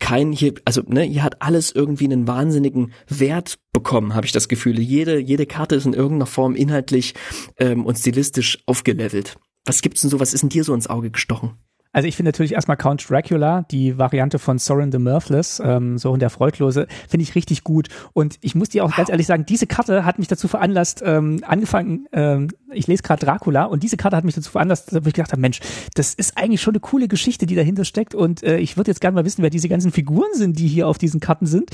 [0.00, 4.48] kein hier, also ne, hier hat alles irgendwie einen wahnsinnigen Wert bekommen, habe ich das
[4.48, 4.80] Gefühl.
[4.80, 7.14] Jede, jede Karte ist in irgendeiner Form inhaltlich
[7.58, 9.38] ähm, und stilistisch aufgelevelt.
[9.64, 11.58] Was gibt's denn so, was ist denn dir so ins Auge gestochen?
[11.92, 16.20] Also ich finde natürlich erstmal Count Dracula, die Variante von Sorin the Mirthless, ähm, Sorin
[16.20, 17.88] der Freudlose, finde ich richtig gut.
[18.12, 18.96] Und ich muss dir auch wow.
[18.96, 23.24] ganz ehrlich sagen, diese Karte hat mich dazu veranlasst, ähm, angefangen, ähm, ich lese gerade
[23.24, 25.60] Dracula und diese Karte hat mich dazu veranlasst, dass ich gedacht habe, Mensch,
[25.94, 28.14] das ist eigentlich schon eine coole Geschichte, die dahinter steckt.
[28.14, 30.86] Und äh, ich würde jetzt gerne mal wissen, wer diese ganzen Figuren sind, die hier
[30.86, 31.70] auf diesen Karten sind.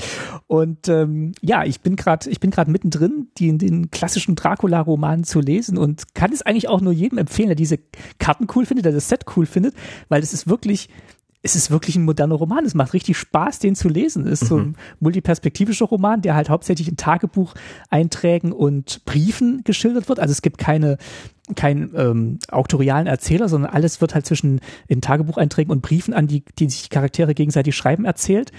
[0.47, 5.23] Und ähm, ja, ich bin gerade, ich bin gerade mittendrin, die in den klassischen Dracula-Romanen
[5.23, 7.77] zu lesen und kann es eigentlich auch nur jedem empfehlen, der diese
[8.17, 9.75] Karten cool findet, der das Set cool findet,
[10.09, 10.89] weil es ist wirklich,
[11.43, 12.65] es ist wirklich ein moderner Roman.
[12.65, 14.25] Es macht richtig Spaß, den zu lesen.
[14.27, 14.47] Es ist mhm.
[14.47, 20.19] so ein multiperspektivischer Roman, der halt hauptsächlich in Tagebucheinträgen und Briefen geschildert wird.
[20.19, 20.97] Also es gibt keine
[21.55, 26.43] keinen ähm, autorialen Erzähler, sondern alles wird halt zwischen in Tagebucheinträgen und Briefen an die,
[26.59, 28.51] die sich die Charaktere gegenseitig schreiben, erzählt.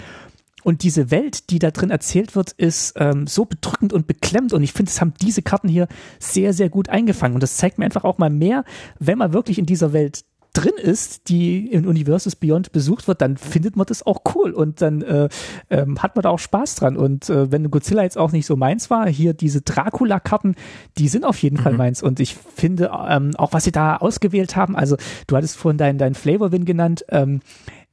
[0.63, 4.53] Und diese Welt, die da drin erzählt wird, ist ähm, so bedrückend und beklemmt.
[4.53, 5.87] Und ich finde, es haben diese Karten hier
[6.19, 7.35] sehr, sehr gut eingefangen.
[7.35, 8.65] Und das zeigt mir einfach auch mal mehr,
[8.99, 13.37] wenn man wirklich in dieser Welt drin ist, die in Universes Beyond besucht wird, dann
[13.37, 15.29] findet man das auch cool und dann äh,
[15.69, 16.97] ähm, hat man da auch Spaß dran.
[16.97, 20.55] Und äh, wenn Godzilla jetzt auch nicht so meins war, hier diese Dracula-Karten,
[20.97, 21.61] die sind auf jeden mhm.
[21.61, 22.01] Fall meins.
[22.01, 24.97] Und ich finde ähm, auch, was sie da ausgewählt haben, also
[25.27, 27.41] du hattest vorhin deinen dein Flavor-Win genannt, ähm,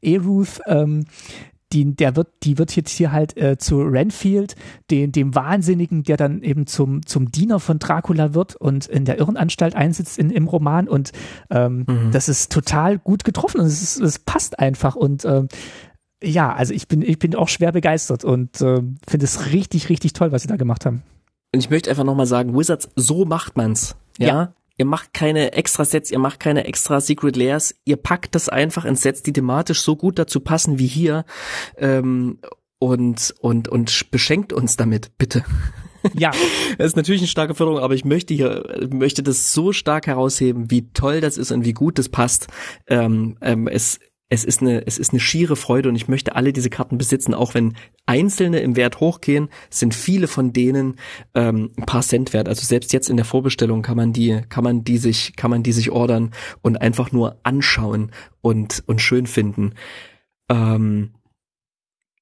[0.01, 1.05] Eruth, ähm,
[1.77, 4.57] die, der wird, die wird jetzt hier halt äh, zu Renfield,
[4.91, 9.19] den, dem Wahnsinnigen, der dann eben zum, zum Diener von Dracula wird und in der
[9.19, 10.89] Irrenanstalt einsitzt in, im Roman.
[10.89, 11.13] Und
[11.51, 12.11] ähm, mhm.
[12.13, 14.97] das ist total gut getroffen und es, ist, es passt einfach.
[14.97, 15.49] Und ähm,
[16.23, 20.15] ja, also ich bin, ich bin auch schwer begeistert und äh, finde es richtig, richtig
[20.15, 21.03] toll, was sie da gemacht haben.
[21.53, 23.97] Und ich möchte einfach nochmal sagen, Wizards, so macht man's.
[24.19, 24.27] Ja?
[24.27, 24.53] ja.
[24.79, 28.85] Ihr macht keine extra Sets, ihr macht keine extra Secret Layers, ihr packt das einfach
[28.85, 31.25] in Sets, die thematisch so gut dazu passen wie hier
[31.79, 32.39] ähm,
[32.79, 35.45] und und und beschenkt uns damit, bitte.
[36.15, 36.31] Ja.
[36.79, 40.71] Das ist natürlich eine starke Förderung, aber ich möchte hier, möchte das so stark herausheben,
[40.71, 42.49] wie toll das ist und wie gut das passt.
[42.87, 43.99] Ähm, ähm, es,
[44.29, 47.33] es ist eine, es ist eine schiere Freude und ich möchte alle diese Karten besitzen,
[47.33, 47.75] auch wenn
[48.07, 50.97] einzelne im Wert hochgehen, sind viele von denen
[51.35, 52.49] ähm, ein paar Cent wert.
[52.49, 55.63] Also selbst jetzt in der Vorbestellung kann man die, kann man die sich, kann man
[55.63, 59.75] die sich ordern und einfach nur anschauen und und schön finden.
[60.51, 61.13] Ähm,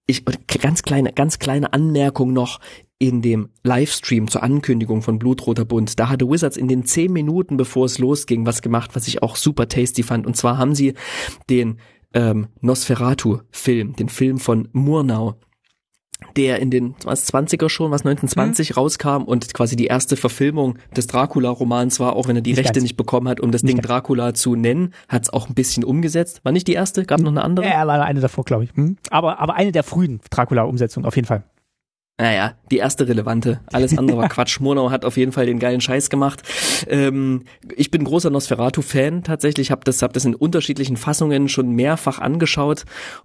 [0.06, 0.24] ich
[0.60, 2.60] ganz kleine, ganz kleine Anmerkung noch
[2.98, 5.98] in dem Livestream zur Ankündigung von Blutroter Bund.
[5.98, 9.36] Da hatte Wizards in den zehn Minuten, bevor es losging, was gemacht, was ich auch
[9.36, 10.26] super tasty fand.
[10.26, 10.94] Und zwar haben sie
[11.50, 11.78] den
[12.14, 15.34] ähm, Nosferatu-Film, den Film von Murnau,
[16.36, 18.74] der in den was 20er schon, was 1920 mhm.
[18.74, 22.74] rauskam und quasi die erste Verfilmung des Dracula-Romans war, auch wenn er die nicht Rechte
[22.74, 22.82] ganz.
[22.82, 23.88] nicht bekommen hat, um das nicht Ding ganz.
[23.88, 26.40] Dracula zu nennen, hat es auch ein bisschen umgesetzt.
[26.44, 27.04] War nicht die erste?
[27.04, 27.66] Gab noch eine andere?
[27.66, 28.74] Ja, war eine davor, glaube ich.
[28.74, 28.96] Hm?
[29.10, 31.44] Aber, aber eine der frühen Dracula-Umsetzungen, auf jeden Fall.
[32.16, 33.60] Naja, die erste relevante.
[33.72, 34.60] Alles andere war Quatsch.
[34.60, 36.42] Murnau hat auf jeden Fall den geilen Scheiß gemacht.
[36.86, 37.42] Ähm,
[37.74, 42.84] ich bin großer Nosferatu-Fan tatsächlich, habe das, hab das in unterschiedlichen Fassungen schon mehrfach angeschaut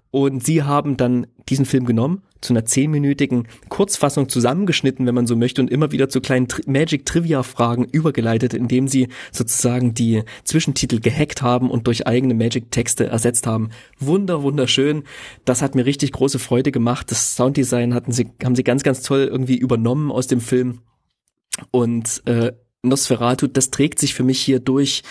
[0.09, 5.35] und sie haben dann diesen Film genommen, zu einer zehnminütigen Kurzfassung zusammengeschnitten, wenn man so
[5.35, 11.41] möchte, und immer wieder zu kleinen Tri Magic-Trivia-Fragen übergeleitet, indem sie sozusagen die Zwischentitel gehackt
[11.41, 13.69] haben und durch eigene Magic-Texte ersetzt haben.
[13.99, 15.03] Wunder, wunderschön.
[15.45, 17.11] Das hat mir richtig große Freude gemacht.
[17.11, 20.79] Das Sounddesign hatten sie, haben sie ganz, ganz toll irgendwie übernommen aus dem Film.
[21.71, 25.03] Und äh, Nosferatu, das trägt sich für mich hier durch,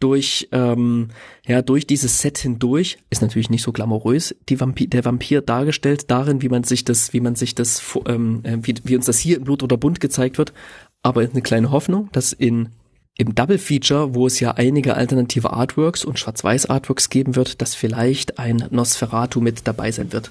[0.00, 1.08] durch, ähm,
[1.46, 2.98] ja, durch dieses Set hindurch.
[3.08, 7.12] Ist natürlich nicht so glamourös, die Vampir, der Vampir dargestellt darin, wie man sich das,
[7.14, 10.00] wie man sich das, ähm, äh, wie, wie uns das hier in Blut oder Bunt
[10.00, 10.52] gezeigt wird.
[11.02, 12.68] Aber eine kleine Hoffnung, dass in
[13.18, 17.74] im Double Feature, wo es ja einige alternative Artworks und Schwarz-Weiß Artworks geben wird, dass
[17.74, 20.30] vielleicht ein Nosferatu mit dabei sein wird.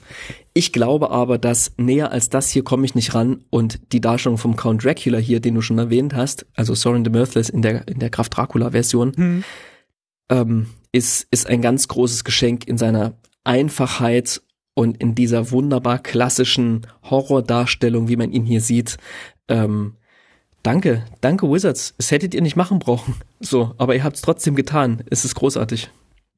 [0.54, 4.38] Ich glaube aber, dass näher als das hier komme ich nicht ran und die Darstellung
[4.38, 7.88] vom Count Dracula hier, den du schon erwähnt hast, also Sorin the Mirthless in der,
[7.88, 9.44] in der Kraft Dracula Version, hm.
[10.30, 14.42] ähm, ist, ist ein ganz großes Geschenk in seiner Einfachheit
[14.76, 18.98] und in dieser wunderbar klassischen Horrordarstellung, wie man ihn hier sieht.
[19.48, 19.96] Ähm,
[20.66, 21.94] Danke, danke Wizards.
[22.00, 23.14] Es hättet ihr nicht machen brauchen.
[23.40, 25.04] So, aber ihr habt es trotzdem getan.
[25.12, 25.92] Es ist großartig.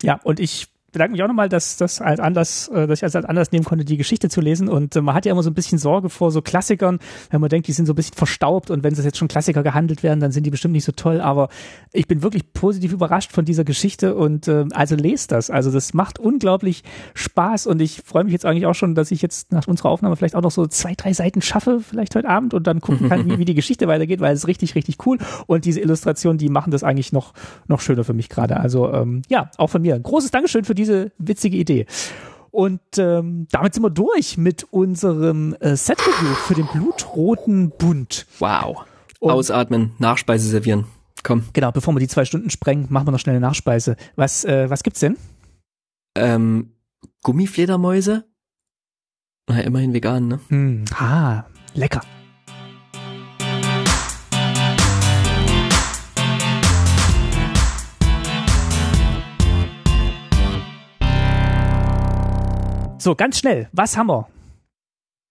[0.04, 3.16] Ja, und ich bedanke mich auch nochmal, dass das als Anlass, äh, dass ich als
[3.16, 4.70] Anlass nehmen konnte, die Geschichte zu lesen.
[4.70, 7.00] Und äh, man hat ja immer so ein bisschen Sorge vor so Klassikern,
[7.30, 9.64] wenn man denkt, die sind so ein bisschen verstaubt und wenn es jetzt schon Klassiker
[9.64, 11.20] gehandelt werden, dann sind die bestimmt nicht so toll.
[11.20, 11.50] Aber
[11.92, 15.50] ich bin wirklich positiv überrascht von dieser Geschichte und äh, also lest das.
[15.50, 16.84] Also das macht unglaublich
[17.16, 20.16] Spaß und ich freue mich jetzt eigentlich auch schon, dass ich jetzt nach unserer Aufnahme
[20.16, 23.26] vielleicht auch noch so zwei, drei Seiten schaffe, vielleicht heute Abend und dann gucken kann,
[23.26, 25.18] wie, wie die Geschichte weitergeht, weil es ist richtig, richtig cool.
[25.48, 27.34] Und diese Illustrationen, die machen das eigentlich noch,
[27.68, 28.58] noch schöner für mich gerade.
[28.58, 30.00] Also ähm, ja, auch von mir.
[30.00, 31.86] Großes Dankeschön für diese witzige Idee.
[32.52, 38.26] Und ähm, damit sind wir durch mit unserem äh, Set-Review für den blutroten Bund.
[38.40, 38.86] Wow.
[39.20, 40.86] Und Ausatmen, Nachspeise servieren.
[41.24, 41.44] Komm.
[41.54, 43.96] Genau, bevor wir die zwei Stunden sprengen, machen wir noch schnell eine Nachspeise.
[44.16, 45.18] Was, äh, was gibt's denn?
[46.16, 46.72] Ähm,
[47.24, 48.26] Gummifledermäuse?
[49.48, 50.40] Na, immerhin vegan, ne?
[50.50, 51.44] Hm, ah,
[51.74, 52.02] lecker.
[63.08, 64.28] So, ganz schnell, was haben wir?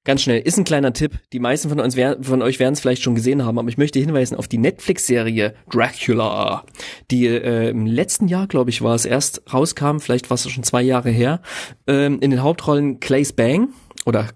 [0.05, 1.19] Ganz schnell, ist ein kleiner Tipp.
[1.35, 3.99] Die meisten von, uns von euch werden es vielleicht schon gesehen haben, aber ich möchte
[3.99, 6.65] hinweisen auf die Netflix-Serie Dracula,
[7.11, 10.63] die äh, im letzten Jahr, glaube ich, war es erst rauskam, vielleicht war es schon
[10.63, 11.43] zwei Jahre her,
[11.87, 13.69] ähm, in den Hauptrollen Claes Bang
[14.07, 14.29] oder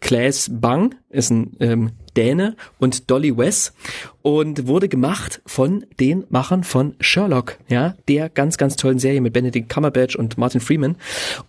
[0.00, 3.74] Claes Bang ist ein ähm, Däne und Dolly West
[4.22, 9.32] und wurde gemacht von den Machern von Sherlock, ja, der ganz, ganz tollen Serie mit
[9.32, 10.96] Benedict Cumberbatch und Martin Freeman.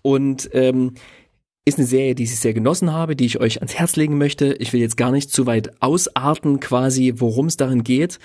[0.02, 0.96] Und ähm,
[1.66, 4.54] ist eine Serie, die ich sehr genossen habe, die ich euch ans Herz legen möchte.
[4.54, 8.20] Ich will jetzt gar nicht zu weit ausarten, quasi, worum es darin geht.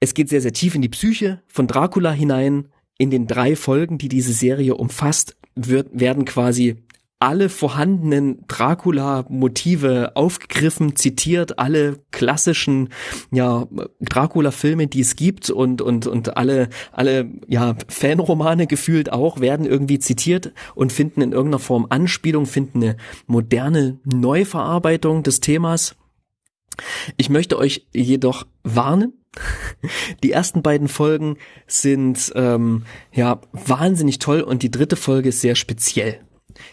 [0.00, 2.68] Es geht sehr, sehr tief in die Psyche von Dracula hinein.
[2.98, 6.76] In den drei Folgen, die diese Serie umfasst, wird, werden quasi
[7.22, 12.88] alle vorhandenen Dracula-Motive aufgegriffen, zitiert, alle klassischen
[13.30, 13.68] ja
[14.00, 20.00] Dracula-Filme, die es gibt und und und alle alle ja Fanromane gefühlt auch werden irgendwie
[20.00, 22.96] zitiert und finden in irgendeiner Form Anspielung, finden eine
[23.28, 25.94] moderne Neuverarbeitung des Themas.
[27.16, 29.12] Ich möchte euch jedoch warnen,
[30.24, 31.36] die ersten beiden Folgen
[31.68, 32.82] sind ähm,
[33.12, 36.18] ja wahnsinnig toll und die dritte Folge ist sehr speziell.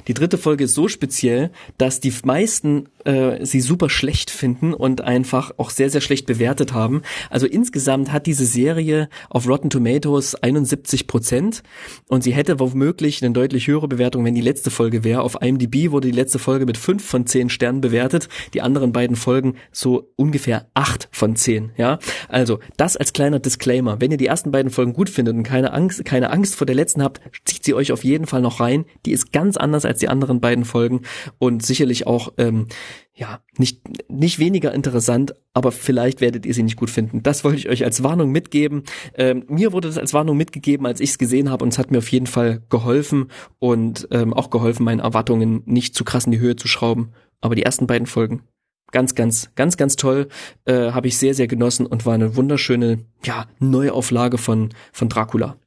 [0.08, 5.02] Die dritte Folge ist so speziell, dass die meisten äh, sie super schlecht finden und
[5.02, 7.02] einfach auch sehr, sehr schlecht bewertet haben.
[7.30, 11.64] Also insgesamt hat diese Serie auf Rotten Tomatoes 71 Prozent
[12.08, 15.22] und sie hätte womöglich eine deutlich höhere Bewertung, wenn die letzte Folge wäre.
[15.22, 19.16] Auf IMDb wurde die letzte Folge mit fünf von zehn Sternen bewertet, die anderen beiden
[19.16, 21.72] Folgen so ungefähr acht von zehn.
[21.78, 24.02] Ja, also das als kleiner Disclaimer.
[24.02, 26.76] Wenn ihr die ersten beiden Folgen gut findet und keine Angst, keine Angst vor der
[26.76, 28.86] letzten habt, zieht sie euch auf jeden Fall noch rein.
[29.06, 31.02] Die ist ganz anders als die anderen beiden Folgen
[31.38, 32.68] und sicherlich auch ähm,
[33.14, 37.22] ja, nicht, nicht weniger interessant, aber vielleicht werdet ihr sie nicht gut finden.
[37.22, 38.84] Das wollte ich euch als Warnung mitgeben.
[39.16, 41.92] Ähm, mir wurde das als Warnung mitgegeben, als ich es gesehen habe und es hat
[41.92, 43.30] mir auf jeden Fall geholfen
[43.60, 47.12] und ähm, auch geholfen, meine Erwartungen nicht zu krass in die Höhe zu schrauben.
[47.42, 48.44] Aber die ersten beiden Folgen
[48.92, 50.28] ganz, ganz, ganz, ganz toll,
[50.66, 55.58] äh, habe ich sehr, sehr genossen und war eine wunderschöne, ja, Neuauflage von, von Dracula.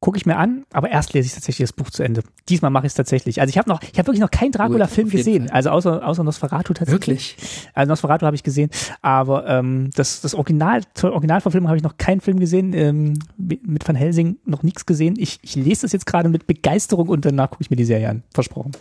[0.00, 2.22] Gucke ich mir an, aber erst lese ich tatsächlich das Buch zu Ende.
[2.48, 3.40] Diesmal mache ich es tatsächlich.
[3.40, 6.72] Also ich habe noch, ich habe wirklich noch keinen Dracula-Film gesehen, also außer, außer Nosferatu
[6.72, 7.36] tatsächlich.
[7.36, 7.68] Wirklich?
[7.74, 8.70] Also Nosferatu habe ich gesehen,
[9.02, 13.86] aber ähm, das, das Original, zur Originalverfilmung habe ich noch keinen Film gesehen, ähm, mit
[13.86, 15.16] Van Helsing noch nichts gesehen.
[15.18, 18.08] Ich, ich lese das jetzt gerade mit Begeisterung und danach gucke ich mir die Serie
[18.08, 18.22] an.
[18.32, 18.72] Versprochen.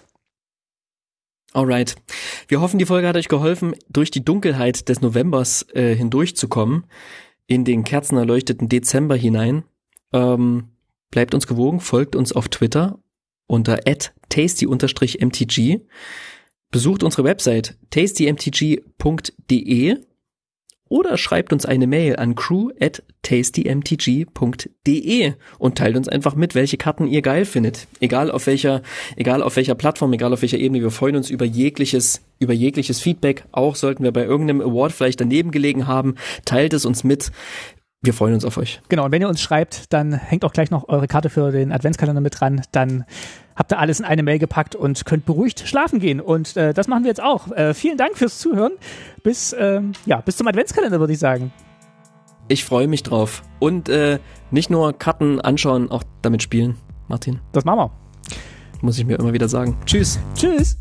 [1.54, 1.96] Alright.
[2.48, 6.84] Wir hoffen, die Folge hat euch geholfen, durch die Dunkelheit des Novembers äh, hindurchzukommen,
[7.48, 9.64] in den kerzenerleuchteten Dezember hinein.
[10.14, 10.70] Ähm,
[11.12, 13.00] bleibt uns gewogen, folgt uns auf Twitter
[13.48, 13.80] unter
[14.30, 15.82] tasty-mtg.
[16.70, 18.78] Besucht unsere Website tastymtg.de
[20.90, 24.24] oder schreibt uns eine Mail an crew at tastymtg.de
[25.60, 27.88] und teilt uns einfach mit, welche Karten ihr geil findet.
[28.00, 28.82] Egal auf welcher,
[29.18, 30.82] egal auf welcher Plattform, egal auf welcher Ebene.
[30.82, 33.44] Wir freuen uns über jegliches, über jegliches Feedback.
[33.52, 36.16] Auch sollten wir bei irgendeinem Award vielleicht daneben gelegen haben.
[36.46, 37.32] Teilt es uns mit.
[38.02, 38.82] Wir freuen uns auf euch.
[38.90, 41.72] Genau, und wenn ihr uns schreibt, dann hängt auch gleich noch eure Karte für den
[41.72, 42.62] Adventskalender mit dran.
[42.72, 43.06] Dann
[43.56, 46.22] habt ihr alles in eine Mail gepackt und könnt beruhigt schlafen gehen.
[46.22, 47.52] Und äh, das machen wir jetzt auch.
[47.52, 48.74] Äh, vielen Dank fürs Zuhören.
[49.24, 51.52] Bis, ähm, ja, bis zum Adventskalender, würde ich sagen.
[52.50, 53.42] Ich freue mich drauf.
[53.60, 54.20] Und äh,
[54.52, 57.40] nicht nur Karten anschauen, auch damit spielen, Martin.
[57.52, 57.92] Das machen wir.
[58.82, 59.76] Muss ich mir immer wieder sagen.
[59.86, 60.20] Tschüss.
[60.36, 60.78] Tschüss.